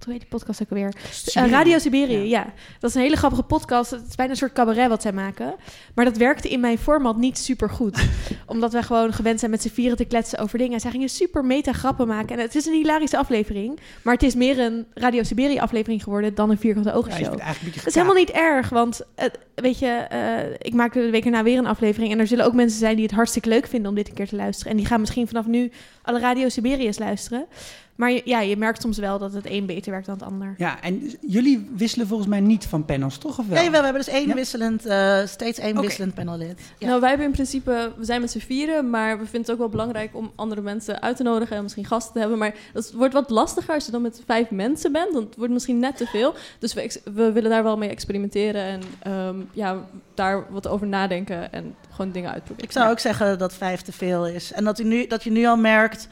God, 0.00 0.08
hoe 0.08 0.18
heet 0.18 0.30
die 0.30 0.38
podcast 0.38 0.62
ook 0.62 0.70
alweer? 0.70 0.94
Eh, 1.34 1.50
Radio 1.50 1.78
Siberië, 1.78 2.16
Ja. 2.16 2.24
ja. 2.24 2.52
Dat 2.78 2.90
is 2.90 2.96
een 2.96 3.02
hele 3.02 3.16
grappige 3.16 3.42
podcast. 3.42 3.90
Het 3.90 4.06
is 4.08 4.14
bijna 4.14 4.32
een 4.32 4.38
soort 4.38 4.52
cabaret 4.52 4.88
wat 4.88 5.02
zij 5.02 5.12
maken. 5.12 5.54
Maar 5.94 6.04
dat 6.04 6.16
werkte 6.16 6.48
in 6.48 6.60
mijn 6.60 6.78
format 6.78 7.16
niet 7.16 7.38
super 7.38 7.70
goed. 7.70 7.98
Omdat 8.46 8.72
wij 8.72 8.82
gewoon 8.82 9.12
gewend 9.12 9.38
zijn 9.38 9.50
met 9.50 9.62
z'n 9.62 9.68
vieren 9.68 9.96
te 9.96 10.04
kletsen 10.04 10.38
over 10.38 10.58
dingen. 10.58 10.74
En 10.74 10.80
zij 10.80 10.90
gingen 10.90 11.08
super 11.08 11.44
meta 11.44 11.72
grappen 11.72 12.06
maken. 12.06 12.36
En 12.36 12.42
het 12.42 12.54
is 12.54 12.66
een 12.66 12.72
hilarische 12.72 13.16
aflevering. 13.18 13.78
Maar 14.02 14.14
het 14.14 14.22
is 14.22 14.34
meer 14.34 14.58
een 14.58 14.86
Radio 14.94 15.22
Siberië 15.22 15.58
aflevering 15.58 16.02
geworden 16.02 16.34
dan 16.34 16.50
een 16.50 16.58
vierkante 16.58 16.88
Ja, 16.88 16.94
je 16.94 17.00
ogen 17.00 17.12
vindt 17.12 17.30
show. 17.30 17.74
het 17.74 17.86
is 17.86 17.94
helemaal 17.94 18.14
niet 18.16 18.30
erg, 18.30 18.68
want 18.68 19.00
eh, 19.14 19.26
weet 19.54 19.78
je, 19.78 19.86
eh, 19.86 20.50
ik 20.58 20.74
maak 20.74 20.92
de 20.92 21.10
week 21.10 21.24
erna 21.24 21.42
weer 21.42 21.58
een 21.58 21.66
aflevering 21.66 22.12
en 22.12 22.18
er 22.18 22.26
zullen 22.26 22.44
ook 22.44 22.54
mensen 22.54 22.78
zijn 22.78 22.94
die 22.96 23.04
het 23.04 23.14
hartstikke 23.14 23.48
leuk 23.48 23.66
vinden 23.66 23.88
om 23.90 23.96
dit 23.96 24.08
een 24.08 24.14
keer 24.14 24.28
te 24.28 24.36
luisteren. 24.36 24.70
En 24.70 24.76
die 24.78 24.86
gaan 24.86 25.00
misschien 25.00 25.26
vanaf 25.28 25.46
nu 25.46 25.70
alle 26.02 26.18
Radio 26.20 26.48
Siberië's 26.48 26.98
luisteren. 26.98 27.46
Maar 27.94 28.20
ja, 28.24 28.40
je 28.40 28.56
merkt 28.56 28.82
soms 28.82 28.98
wel 28.98 29.18
dat 29.18 29.32
het 29.32 29.50
een 29.50 29.66
beter 29.66 29.90
werkt 29.90 30.06
dan 30.06 30.14
het 30.14 30.24
ander. 30.24 30.54
Ja, 30.58 30.82
en 30.82 31.12
jullie 31.20 31.70
wisselen 31.76 32.06
volgens 32.06 32.28
mij 32.28 32.40
niet 32.40 32.66
van 32.66 32.84
panels, 32.84 33.18
toch? 33.18 33.38
Of 33.38 33.46
wel? 33.46 33.56
Ja, 33.56 33.62
jawel, 33.64 33.78
we 33.78 33.84
hebben 33.86 34.04
dus 34.04 34.14
één 34.14 34.28
Ja? 34.28 34.34
wisselend, 34.34 34.86
eh, 34.86 35.26
steeds 35.26 35.58
één 35.58 35.80
wisselend 35.80 36.14
panellid. 36.14 36.60
Ja. 36.78 36.86
Nou, 36.86 37.00
wij 37.00 37.08
hebben 37.08 37.26
in 37.26 37.32
principe, 37.32 37.92
we 37.96 38.04
zijn 38.04 38.20
met 38.20 38.30
z'n 38.30 38.38
vieren, 38.38 38.90
maar 38.90 39.10
we 39.18 39.22
vinden 39.24 39.40
het 39.40 39.50
ook 39.50 39.58
wel 39.58 39.68
belangrijk 39.68 40.16
om 40.16 40.32
andere 40.34 40.60
mensen 40.60 41.02
uit 41.02 41.16
te 41.16 41.22
nodigen 41.22 41.56
en 41.56 41.62
misschien 41.62 41.84
gasten 41.84 42.12
te 42.12 42.18
hebben. 42.18 42.38
Maar 42.38 42.54
het 42.72 42.92
wordt 42.92 43.14
wat 43.14 43.30
lastiger 43.30 43.74
als 43.74 43.86
je 43.86 43.92
dan 43.92 44.02
met 44.02 44.22
vijf 44.26 44.50
mensen 44.50 44.92
bent, 44.92 45.12
want 45.12 45.26
het 45.26 45.36
wordt 45.36 45.52
misschien 45.52 45.78
net 45.78 45.96
te 45.96 46.06
veel. 46.06 46.34
Dus 46.58 46.74
we, 46.74 47.00
we 47.14 47.32
willen 47.32 47.50
daar 47.50 47.62
wel 47.62 47.76
mee 47.78 47.88
experimenteren 47.88 48.62
en 48.62 48.80
ehm, 49.02 49.36
ja, 49.52 49.86
daar 50.14 50.46
wat 50.50 50.68
over 50.68 50.86
nadenken 50.86 51.52
en 51.52 51.74
gewoon 52.00 52.14
dingen 52.14 52.32
uitproberen. 52.32 52.68
Ik 52.68 52.72
zou 52.74 52.90
ook 52.90 52.98
zeggen 52.98 53.38
dat 53.38 53.54
vijf 53.54 53.80
te 53.80 53.92
veel 53.92 54.26
is. 54.26 54.52
En 54.52 54.64
dat, 54.64 54.78
u 54.78 54.84
nu, 54.84 55.06
dat 55.06 55.22
je 55.22 55.30
nu 55.30 55.46
al 55.46 55.56
merkt 55.56 56.08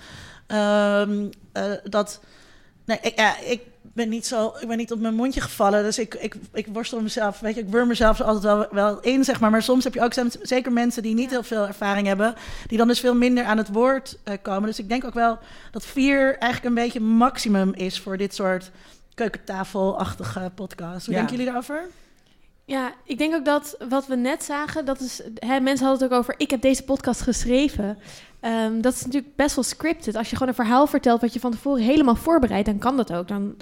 ehm, 0.47 1.26
eh, 1.52 1.73
dat... 1.85 2.21
Nee, 2.85 2.99
ik, 3.02 3.18
ja, 3.18 3.38
ik 3.38 3.61
ben 3.83 4.09
niet 4.09 4.26
zo... 4.26 4.52
Ik 4.61 4.68
ben 4.68 4.76
niet 4.76 4.92
op 4.92 5.00
mijn 5.00 5.14
mondje 5.14 5.40
gevallen. 5.40 5.83
Dus 5.83 5.99
ik, 5.99 6.14
ik, 6.14 6.35
ik 6.52 6.66
worstel 6.73 7.00
mezelf... 7.00 7.40
Weet 7.40 7.54
je, 7.54 7.61
ik 7.61 7.68
wurm 7.68 7.88
mezelf 7.88 8.21
altijd 8.21 8.45
wel, 8.45 8.66
wel 8.71 9.00
in, 9.00 9.25
zeg 9.25 9.40
maar. 9.40 9.50
Maar 9.50 9.62
soms 9.62 9.85
heb 9.85 9.95
je 9.95 10.02
ook 10.02 10.12
zeker 10.42 10.73
mensen 10.73 11.02
die 11.02 11.14
niet 11.14 11.30
heel 11.30 11.42
veel 11.42 11.66
ervaring 11.66 12.07
hebben... 12.07 12.35
die 12.66 12.78
dan 12.78 12.88
dus 12.88 13.00
veel 13.00 13.14
minder 13.14 13.45
aan 13.45 13.59
het 13.59 13.68
woord 13.68 14.18
eh, 14.25 14.35
komen. 14.42 14.68
Dus 14.68 14.78
ik 14.78 14.88
denk 14.88 15.04
ook 15.04 15.14
wel 15.14 15.38
dat 15.71 15.87
vier 15.87 16.38
eigenlijk 16.38 16.64
een 16.64 16.83
beetje 16.85 17.00
maximum 17.00 17.75
is... 17.75 18.00
voor 18.00 18.16
dit 18.16 18.35
soort 18.35 18.71
keukentafelachtige 19.14 20.50
podcast. 20.54 21.07
Hoe 21.07 21.14
Ja. 21.14 21.21
denken 21.21 21.37
jullie 21.37 21.52
daarover? 21.52 21.88
Ja, 22.68 22.92
ik 23.04 23.18
denk 23.18 23.34
ook 23.34 23.44
dat 23.44 23.76
wat 23.88 24.06
we 24.06 24.16
net 24.16 24.44
zagen, 24.44 24.84
dat 24.84 25.00
is, 25.00 25.22
hè, 25.34 25.60
mensen 25.60 25.87
hadden 25.87 26.04
het 26.04 26.12
ook 26.12 26.18
over, 26.18 26.34
ik 26.37 26.50
heb 26.50 26.60
deze 26.60 26.84
podcast 26.84 27.20
geschreven. 27.20 27.98
Ehm, 28.40 28.80
dat 28.80 28.94
is 28.94 29.04
natuurlijk 29.04 29.37
best 29.37 29.54
wel 29.54 29.64
scripted. 29.64 30.16
Als 30.16 30.30
je 30.30 30.37
gewoon 30.37 30.48
een 30.48 30.64
verhaal 30.64 30.87
vertelt 30.87 31.20
wat 31.20 31.32
je 31.32 31.40
van 31.40 31.50
tevoren 31.50 31.82
helemaal 31.82 32.14
voorbereidt, 32.14 32.66
dan 32.66 32.78
kan 32.78 32.96
dat 32.96 33.12
ook. 33.12 33.28
Dan, 33.28 33.56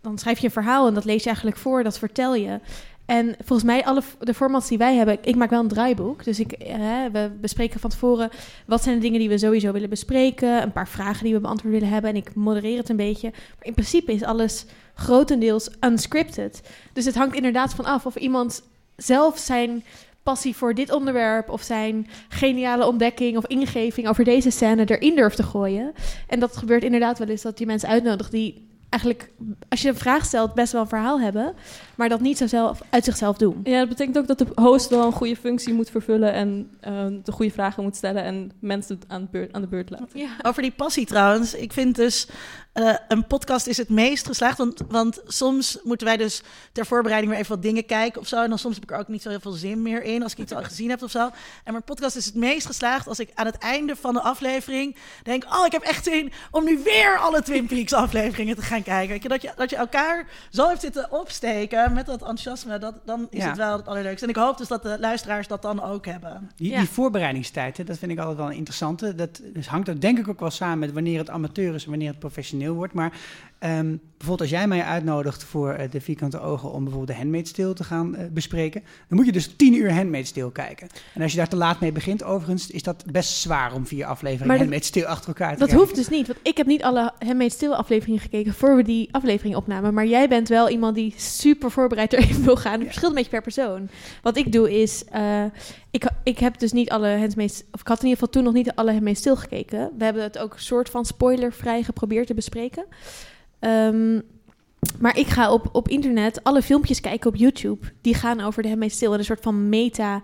dan 0.00 0.18
schrijf 0.18 0.38
je 0.38 0.44
een 0.44 0.52
verhaal 0.52 0.86
en 0.86 0.94
dat 0.94 1.04
lees 1.04 1.20
je 1.20 1.26
eigenlijk 1.26 1.56
voor, 1.56 1.82
dat 1.82 1.98
vertel 1.98 2.34
je. 2.34 2.60
En 3.06 3.34
volgens 3.44 3.68
mij, 3.68 3.84
alle 3.84 4.02
de 4.18 4.34
formats 4.34 4.68
die 4.68 4.78
wij 4.78 4.94
hebben, 4.94 5.18
ik 5.22 5.36
maak 5.36 5.50
wel 5.50 5.60
een 5.60 5.68
draaiboek. 5.68 6.24
Dus 6.24 6.40
ik, 6.40 6.54
hè, 6.58 7.10
we 7.10 7.30
bespreken 7.40 7.80
van 7.80 7.90
tevoren 7.90 8.30
wat 8.66 8.82
zijn 8.82 8.94
de 8.94 9.00
dingen 9.00 9.18
die 9.18 9.28
we 9.28 9.38
sowieso 9.38 9.72
willen 9.72 9.88
bespreken. 9.88 10.62
Een 10.62 10.72
paar 10.72 10.88
vragen 10.88 11.24
die 11.24 11.34
we 11.34 11.40
beantwoord 11.40 11.74
willen 11.74 11.88
hebben. 11.88 12.10
En 12.10 12.16
ik 12.16 12.34
modereer 12.34 12.76
het 12.78 12.88
een 12.88 12.96
beetje. 12.96 13.30
Maar 13.30 13.66
in 13.66 13.74
principe 13.74 14.12
is 14.12 14.22
alles 14.22 14.66
grotendeels 15.02 15.70
unscripted. 15.80 16.62
Dus 16.92 17.04
het 17.04 17.14
hangt 17.14 17.36
inderdaad 17.36 17.74
van 17.74 17.84
af 17.84 18.06
of 18.06 18.16
iemand 18.16 18.62
zelf 18.96 19.38
zijn 19.38 19.84
passie 20.22 20.56
voor 20.56 20.74
dit 20.74 20.92
onderwerp 20.92 21.48
of 21.50 21.62
zijn 21.62 22.08
geniale 22.28 22.86
ontdekking 22.86 23.36
of 23.36 23.46
ingeving 23.46 24.08
over 24.08 24.24
deze 24.24 24.50
scène 24.50 24.84
erin 24.84 25.14
durft 25.14 25.36
te 25.36 25.42
gooien. 25.42 25.92
En 26.28 26.40
dat 26.40 26.56
gebeurt 26.56 26.84
inderdaad 26.84 27.18
wel 27.18 27.28
eens 27.28 27.42
dat 27.42 27.58
je 27.58 27.66
mensen 27.66 27.88
uitnodigt 27.88 28.30
die 28.30 28.70
eigenlijk, 28.88 29.30
als 29.68 29.82
je 29.82 29.88
een 29.88 29.96
vraag 29.96 30.24
stelt, 30.24 30.54
best 30.54 30.72
wel 30.72 30.80
een 30.80 30.88
verhaal 30.88 31.20
hebben, 31.20 31.54
maar 31.94 32.08
dat 32.08 32.20
niet 32.20 32.38
zo 32.38 32.46
zelf 32.46 32.80
uit 32.90 33.04
zichzelf 33.04 33.36
doen. 33.36 33.60
Ja, 33.64 33.78
dat 33.78 33.88
betekent 33.88 34.18
ook 34.18 34.26
dat 34.26 34.38
de 34.38 34.46
host 34.54 34.88
wel 34.88 35.06
een 35.06 35.12
goede 35.12 35.36
functie 35.36 35.74
moet 35.74 35.90
vervullen 35.90 36.32
en 36.32 36.70
uh, 36.88 37.04
de 37.24 37.32
goede 37.32 37.52
vragen 37.52 37.82
moet 37.82 37.96
stellen 37.96 38.22
en 38.22 38.52
mensen 38.58 39.00
aan 39.06 39.20
de 39.20 39.28
beurt, 39.30 39.52
aan 39.52 39.60
de 39.60 39.66
beurt 39.66 39.90
laten. 39.90 40.08
Ja. 40.12 40.28
Over 40.42 40.62
die 40.62 40.72
passie 40.72 41.06
trouwens, 41.06 41.54
ik 41.54 41.72
vind 41.72 41.96
dus 41.96 42.28
uh, 42.74 42.94
een 43.08 43.26
podcast 43.26 43.66
is 43.66 43.76
het 43.76 43.88
meest 43.88 44.26
geslaagd. 44.26 44.58
Want, 44.58 44.82
want 44.88 45.20
soms 45.26 45.78
moeten 45.82 46.06
wij 46.06 46.16
dus 46.16 46.42
ter 46.72 46.86
voorbereiding 46.86 47.32
weer 47.32 47.40
even 47.40 47.54
wat 47.54 47.62
dingen 47.62 47.86
kijken 47.86 48.20
of 48.20 48.28
zo. 48.28 48.42
En 48.42 48.48
dan 48.48 48.58
soms 48.58 48.74
heb 48.74 48.84
ik 48.84 48.90
er 48.90 48.98
ook 48.98 49.08
niet 49.08 49.22
zo 49.22 49.28
heel 49.28 49.40
veel 49.40 49.52
zin 49.52 49.82
meer 49.82 50.02
in 50.02 50.22
als 50.22 50.32
ik 50.32 50.38
iets 50.38 50.52
al 50.52 50.62
gezien 50.62 50.90
heb 50.90 51.02
of 51.02 51.10
zo. 51.10 51.30
En 51.64 51.72
mijn 51.72 51.82
podcast 51.82 52.16
is 52.16 52.24
het 52.24 52.34
meest 52.34 52.66
geslaagd 52.66 53.08
als 53.08 53.20
ik 53.20 53.30
aan 53.34 53.46
het 53.46 53.58
einde 53.58 53.96
van 53.96 54.14
de 54.14 54.20
aflevering 54.20 54.96
denk... 55.22 55.44
oh, 55.44 55.66
ik 55.66 55.72
heb 55.72 55.82
echt 55.82 56.04
zin 56.04 56.32
om 56.50 56.64
nu 56.64 56.78
weer 56.84 57.18
alle 57.18 57.42
Twin 57.42 57.66
Peaks 57.66 57.92
afleveringen 57.92 58.56
te 58.56 58.62
gaan 58.62 58.82
kijken. 58.82 59.12
Weet 59.12 59.22
je, 59.22 59.28
dat, 59.28 59.42
je, 59.42 59.52
dat 59.56 59.70
je 59.70 59.76
elkaar 59.76 60.28
zo 60.50 60.68
heeft 60.68 60.80
zitten 60.80 61.12
opsteken 61.12 61.92
met 61.92 62.06
dat 62.06 62.20
enthousiasme, 62.20 62.78
dat, 62.78 62.94
dan 63.04 63.26
is 63.30 63.44
het 63.44 63.56
wel 63.56 63.76
het 63.76 63.86
allerleukste. 63.86 64.24
En 64.24 64.30
ik 64.30 64.36
hoop 64.36 64.58
dus 64.58 64.68
dat 64.68 64.82
de 64.82 64.96
luisteraars 65.00 65.48
dat 65.48 65.62
dan 65.62 65.82
ook 65.82 66.06
hebben. 66.06 66.50
Die, 66.56 66.70
ja. 66.70 66.78
die 66.78 66.88
voorbereidingstijd, 66.88 67.76
hè, 67.76 67.84
dat 67.84 67.98
vind 67.98 68.12
ik 68.12 68.18
altijd 68.18 68.36
wel 68.36 68.46
een 68.46 68.56
interessante. 68.56 69.14
Dat 69.14 69.40
dus 69.52 69.66
hangt 69.66 69.88
er 69.88 70.00
denk 70.00 70.18
ik 70.18 70.28
ook 70.28 70.40
wel 70.40 70.50
samen 70.50 70.78
met 70.78 70.92
wanneer 70.92 71.18
het 71.18 71.30
amateur 71.30 71.74
is 71.74 71.84
en 71.84 71.90
wanneer 71.90 72.08
het 72.08 72.18
professioneel 72.18 72.61
wordt. 72.70 72.94
Maar 72.94 73.12
um, 73.64 74.00
bijvoorbeeld 74.16 74.40
als 74.40 74.50
jij 74.50 74.68
mij 74.68 74.82
uitnodigt 74.82 75.44
voor 75.44 75.76
uh, 75.78 75.90
de 75.90 76.00
vierkante 76.00 76.40
ogen 76.40 76.72
om 76.72 76.84
bijvoorbeeld 76.84 77.16
de 77.16 77.22
Handmaid's 77.22 77.52
Tale 77.52 77.72
te 77.72 77.84
gaan 77.84 78.14
uh, 78.14 78.26
bespreken, 78.30 78.82
dan 79.08 79.16
moet 79.18 79.26
je 79.26 79.32
dus 79.32 79.54
tien 79.56 79.74
uur 79.74 79.94
Handmaid's 79.94 80.32
Tale 80.32 80.52
kijken. 80.52 80.88
En 81.14 81.22
als 81.22 81.30
je 81.30 81.36
daar 81.36 81.48
te 81.48 81.56
laat 81.56 81.80
mee 81.80 81.92
begint, 81.92 82.24
overigens, 82.24 82.70
is 82.70 82.82
dat 82.82 83.04
best 83.12 83.30
zwaar 83.32 83.74
om 83.74 83.86
vier 83.86 84.04
afleveringen 84.04 84.68
maar 84.68 84.80
achter 85.06 85.28
elkaar 85.28 85.52
te 85.52 85.58
dat 85.58 85.58
kijken. 85.58 85.58
Dat 85.58 85.70
hoeft 85.72 85.94
dus 85.94 86.08
niet, 86.08 86.26
want 86.26 86.38
ik 86.42 86.56
heb 86.56 86.66
niet 86.66 86.82
alle 86.82 87.12
Handmaid's 87.18 87.56
Tale 87.56 87.76
afleveringen 87.76 88.20
gekeken 88.20 88.54
voor 88.54 88.76
we 88.76 88.82
die 88.82 89.08
aflevering 89.10 89.56
opnamen. 89.56 89.94
Maar 89.94 90.06
jij 90.06 90.28
bent 90.28 90.48
wel 90.48 90.68
iemand 90.68 90.94
die 90.94 91.14
super 91.16 91.70
voorbereid 91.70 92.12
erin 92.12 92.42
wil 92.44 92.56
gaan. 92.56 92.72
Het 92.72 92.82
verschilt 92.82 93.10
een 93.10 93.14
beetje 93.14 93.30
per 93.30 93.42
persoon. 93.42 93.88
Wat 94.22 94.36
ik 94.36 94.52
doe 94.52 94.80
is, 94.80 95.04
uh, 95.14 95.44
ik, 95.90 96.10
ik 96.22 96.38
heb 96.38 96.58
dus 96.58 96.72
niet 96.72 96.90
alle 96.90 97.18
Handmaid's, 97.18 97.62
of 97.70 97.80
ik 97.80 97.86
had 97.86 98.02
in 98.02 98.08
ieder 98.08 98.18
geval 98.18 98.28
toen 98.28 98.44
nog 98.44 98.54
niet 98.54 98.74
alle 98.74 98.90
Handmaid's 98.90 99.20
Tale 99.20 99.36
gekeken. 99.36 99.90
We 99.98 100.04
hebben 100.04 100.22
het 100.22 100.38
ook 100.38 100.52
een 100.52 100.60
soort 100.60 100.90
van 100.90 101.04
spoilervrij 101.04 101.82
geprobeerd 101.82 102.26
te 102.26 102.34
bespreken. 102.34 102.84
Um, 103.64 104.22
maar 104.98 105.18
ik 105.18 105.26
ga 105.26 105.52
op, 105.52 105.68
op 105.72 105.88
internet 105.88 106.44
alle 106.44 106.62
filmpjes 106.62 107.00
kijken 107.00 107.30
op 107.30 107.36
YouTube. 107.36 107.86
Die 108.00 108.14
gaan 108.14 108.40
over 108.40 108.62
de 108.62 108.68
Handmaid's 108.68 108.98
Tale. 108.98 109.18
Een 109.18 109.24
soort 109.24 109.42
van 109.42 109.68
meta 109.68 110.20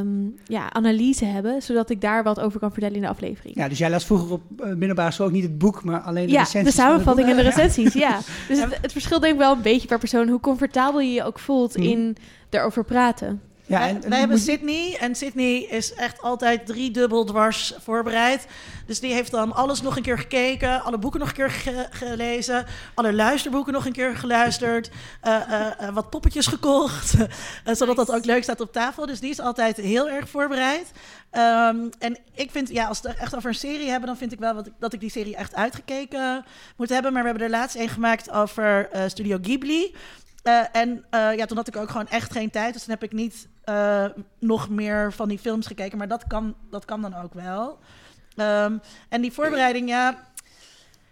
um, 0.00 0.34
ja, 0.44 0.72
analyse 0.72 1.24
hebben. 1.24 1.62
Zodat 1.62 1.90
ik 1.90 2.00
daar 2.00 2.22
wat 2.22 2.40
over 2.40 2.60
kan 2.60 2.72
vertellen 2.72 2.96
in 2.96 3.02
de 3.02 3.08
aflevering. 3.08 3.56
Ja, 3.56 3.68
dus 3.68 3.78
jij 3.78 3.90
las 3.90 4.04
vroeger 4.04 4.32
op 4.32 4.42
uh, 4.60 4.66
middelbare 4.74 5.10
school 5.10 5.26
ook 5.26 5.32
niet 5.32 5.42
het 5.42 5.58
boek, 5.58 5.84
maar 5.84 6.00
alleen 6.00 6.26
de 6.26 6.32
ja, 6.32 6.42
recensies. 6.42 6.74
de 6.74 6.80
samenvatting 6.82 7.28
en 7.28 7.36
de 7.36 7.42
recensies, 7.52 7.92
ja. 7.92 8.18
Dus 8.48 8.60
het, 8.60 8.78
het 8.80 8.92
verschilt 8.92 9.20
denk 9.22 9.34
ik 9.34 9.40
wel 9.40 9.52
een 9.52 9.62
beetje 9.62 9.88
per 9.88 9.98
persoon. 9.98 10.28
Hoe 10.28 10.40
comfortabel 10.40 11.00
je 11.00 11.12
je 11.12 11.24
ook 11.24 11.38
voelt 11.38 11.76
Mhm. 11.76 11.86
in 11.86 12.16
erover 12.50 12.84
praten. 12.84 13.40
Ja, 13.70 13.78
wij, 13.78 13.88
en- 13.88 14.08
wij 14.08 14.18
hebben 14.18 14.38
Sydney 14.38 14.96
en 15.00 15.14
Sydney 15.14 15.56
is 15.62 15.94
echt 15.94 16.22
altijd 16.22 16.66
drie 16.66 16.90
dubbel 16.90 17.24
dwars 17.24 17.74
voorbereid. 17.78 18.46
Dus 18.86 19.00
die 19.00 19.12
heeft 19.12 19.30
dan 19.30 19.52
alles 19.54 19.82
nog 19.82 19.96
een 19.96 20.02
keer 20.02 20.18
gekeken, 20.18 20.82
alle 20.82 20.98
boeken 20.98 21.20
nog 21.20 21.28
een 21.28 21.34
keer 21.34 21.50
ge- 21.50 21.86
gelezen, 21.90 22.66
alle 22.94 23.12
luisterboeken 23.12 23.72
nog 23.72 23.86
een 23.86 23.92
keer 23.92 24.16
geluisterd, 24.16 24.90
eh, 25.20 25.34
eh, 25.34 25.66
eh, 25.78 25.94
wat 25.94 26.10
poppetjes 26.10 26.46
gekocht, 26.46 27.14
zodat 27.78 27.96
dat 27.96 28.12
ook 28.12 28.24
leuk 28.24 28.42
staat 28.42 28.60
op 28.60 28.72
tafel. 28.72 29.06
Dus 29.06 29.20
die 29.20 29.30
is 29.30 29.40
altijd 29.40 29.76
heel 29.76 30.08
erg 30.08 30.28
voorbereid. 30.28 30.90
Ehm, 31.30 31.76
en 31.98 32.18
ik 32.34 32.50
vind, 32.50 32.68
ja, 32.68 32.86
als 32.86 33.00
we 33.00 33.08
het 33.08 33.18
echt 33.18 33.36
over 33.36 33.48
een 33.48 33.54
serie 33.54 33.88
hebben, 33.88 34.06
dan 34.08 34.16
vind 34.16 34.32
ik 34.32 34.38
wel 34.38 34.54
wat 34.54 34.68
dat 34.78 34.92
ik 34.92 35.00
die 35.00 35.10
serie 35.10 35.36
echt 35.36 35.54
uitgekeken 35.54 36.44
moet 36.76 36.88
hebben. 36.88 37.12
Maar 37.12 37.22
we 37.22 37.28
hebben 37.28 37.46
er 37.46 37.52
laatst 37.52 37.76
een 37.76 37.88
gemaakt 37.88 38.30
over 38.30 38.88
Studio 39.06 39.38
Ghibli. 39.42 39.94
En 40.72 41.04
ja, 41.10 41.46
toen 41.46 41.56
had 41.56 41.68
ik 41.68 41.76
ook 41.76 41.90
gewoon 41.90 42.08
echt 42.08 42.32
geen 42.32 42.50
tijd. 42.50 42.72
Dus 42.72 42.82
toen 42.84 42.92
heb 42.94 43.02
ik 43.02 43.12
niet 43.12 43.48
eh, 43.70 44.04
nog 44.38 44.68
meer 44.68 45.12
van 45.12 45.28
die 45.28 45.38
films 45.38 45.66
gekeken. 45.66 45.98
Maar 45.98 46.08
dat 46.08 46.26
kan, 46.26 46.54
dat 46.70 46.84
kan 46.84 47.02
dan 47.02 47.14
ook 47.14 47.34
wel. 47.34 47.78
Ehm, 48.36 48.78
en 49.08 49.20
die 49.20 49.32
voorbereiding, 49.32 49.88
ja. 49.88 50.28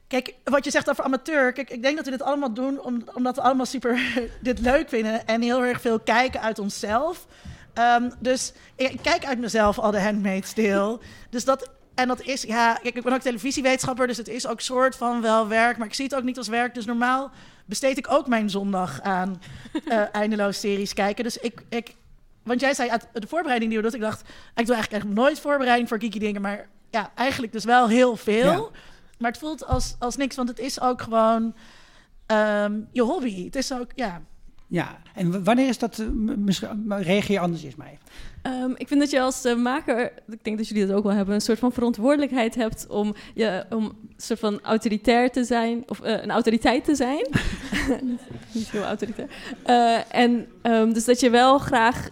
Kijk, 0.06 0.34
wat 0.44 0.64
je 0.64 0.70
zegt 0.70 0.90
over 0.90 1.04
amateur. 1.04 1.52
Kijk, 1.52 1.70
ik 1.70 1.82
denk 1.82 1.96
dat 1.96 2.04
we 2.04 2.10
dit 2.10 2.22
allemaal 2.22 2.54
doen 2.54 2.80
om, 2.80 3.02
omdat 3.14 3.36
we 3.36 3.42
allemaal 3.42 3.66
super 3.66 4.00
dit 4.40 4.60
leuk 4.60 4.88
vinden. 4.88 5.26
En 5.26 5.42
heel 5.42 5.64
erg 5.64 5.80
veel 5.80 6.00
kijken 6.00 6.40
uit 6.40 6.58
onszelf. 6.58 7.26
Ehm, 7.74 8.10
dus 8.18 8.52
ik, 8.76 8.98
kijk 9.02 9.26
uit 9.26 9.38
mezelf 9.38 9.78
al 9.78 9.90
de 9.90 10.00
Handmaid's 10.00 10.52
Tale. 10.52 10.98
dus 11.30 11.44
dat, 11.44 11.70
en 11.94 12.08
dat 12.08 12.22
is, 12.22 12.42
ja, 12.42 12.74
kijk, 12.74 12.94
ik 12.94 13.02
ben 13.02 13.12
ook 13.12 13.20
televisiewetenschapper. 13.20 14.06
Dus 14.06 14.16
het 14.16 14.28
is 14.28 14.46
ook 14.46 14.60
soort 14.60 14.96
van 14.96 15.20
wel 15.20 15.48
werk. 15.48 15.76
Maar 15.76 15.86
ik 15.86 15.94
zie 15.94 16.04
het 16.04 16.14
ook 16.14 16.22
niet 16.22 16.38
als 16.38 16.48
werk. 16.48 16.74
Dus 16.74 16.84
normaal 16.84 17.30
besteed 17.64 17.98
ik 17.98 18.10
ook 18.10 18.26
mijn 18.26 18.50
zondag 18.50 19.00
aan 19.00 19.40
eh 19.84 20.02
eindeloos 20.22 20.60
series 20.60 20.94
kijken. 20.94 21.24
Dus 21.24 21.36
ik, 21.36 21.62
ik, 21.68 21.94
want 22.48 22.60
jij 22.60 22.74
zei 22.74 22.90
uit 22.90 23.08
de 23.12 23.26
voorbereiding 23.26 23.70
die 23.70 23.80
we 23.82 23.90
doen, 23.90 24.00
ik 24.00 24.06
dacht, 24.06 24.20
ik 24.54 24.66
doe 24.66 24.74
eigenlijk 24.74 25.04
echt 25.04 25.14
nooit 25.14 25.40
voorbereiding 25.40 25.88
voor 25.88 25.98
Kiki 25.98 26.18
dingen, 26.18 26.40
maar 26.42 26.68
ja, 26.90 27.10
eigenlijk 27.14 27.52
dus 27.52 27.64
wel 27.64 27.88
heel 27.88 28.16
veel. 28.16 28.52
Ja. 28.52 28.68
Maar 29.18 29.30
het 29.30 29.40
voelt 29.40 29.66
als, 29.66 29.96
als 29.98 30.16
niks, 30.16 30.36
want 30.36 30.48
het 30.48 30.58
is 30.58 30.80
ook 30.80 31.02
gewoon 31.02 31.54
ehm, 32.26 32.80
je 32.92 33.02
hobby. 33.02 33.44
Het 33.44 33.56
is 33.56 33.72
ook, 33.72 33.90
ja. 33.94 34.22
Ja, 34.66 34.98
en 35.14 35.44
wanneer 35.44 35.68
is 35.68 35.78
dat, 35.78 35.98
eh, 35.98 36.06
misschien- 36.36 36.84
reageer 36.88 37.32
je 37.32 37.40
anders 37.40 37.62
eens 37.62 37.76
mij. 37.76 37.98
Ehm, 38.42 38.70
ik 38.74 38.88
vind 38.88 39.00
dat 39.00 39.10
je 39.10 39.20
als 39.20 39.44
eh, 39.44 39.56
maker, 39.56 40.12
ik 40.28 40.44
denk 40.44 40.56
dat 40.58 40.68
jullie 40.68 40.86
dat 40.86 40.96
ook 40.96 41.02
wel 41.04 41.12
hebben, 41.12 41.34
een 41.34 41.40
soort 41.40 41.58
van 41.58 41.72
verantwoordelijkheid 41.72 42.54
hebt 42.54 42.86
om, 42.86 43.14
je, 43.34 43.64
om 43.70 43.84
een 43.84 44.14
soort 44.16 44.38
van 44.38 44.60
autoritair 44.62 45.30
te 45.30 45.44
zijn, 45.44 45.82
of 45.86 46.00
eh, 46.00 46.22
een 46.22 46.30
autoriteit 46.30 46.84
te 46.84 46.94
zijn. 46.94 47.26
Niet 48.52 48.70
heel 48.70 48.82
autoritair. 48.82 49.28
Eh, 49.62 50.14
en 50.14 50.46
ehm, 50.62 50.92
dus 50.92 51.04
dat 51.04 51.20
je 51.20 51.30
wel 51.30 51.58
graag 51.58 52.08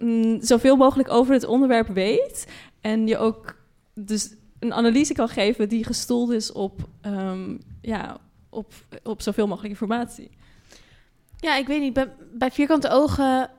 mm, 0.00 0.42
zoveel 0.42 0.76
mogelijk 0.76 1.10
over 1.10 1.34
het 1.34 1.44
onderwerp 1.44 1.88
weet. 1.88 2.46
En 2.80 3.06
je 3.06 3.18
ook 3.18 3.56
dus 3.94 4.34
een 4.58 4.72
analyse 4.72 5.14
kan 5.14 5.28
geven 5.28 5.68
die 5.68 5.84
gestoeld 5.84 6.30
is 6.30 6.52
op, 6.52 6.80
ehm, 7.00 7.56
ja, 7.80 8.18
op, 8.48 8.72
op 9.02 9.22
zoveel 9.22 9.46
mogelijk 9.46 9.72
informatie. 9.72 10.30
Ja, 11.36 11.56
ik 11.56 11.66
weet 11.66 11.80
niet. 11.80 11.92
Bij, 11.92 12.12
bij 12.32 12.50
Vierkante 12.50 12.88
Ogen 12.88 13.50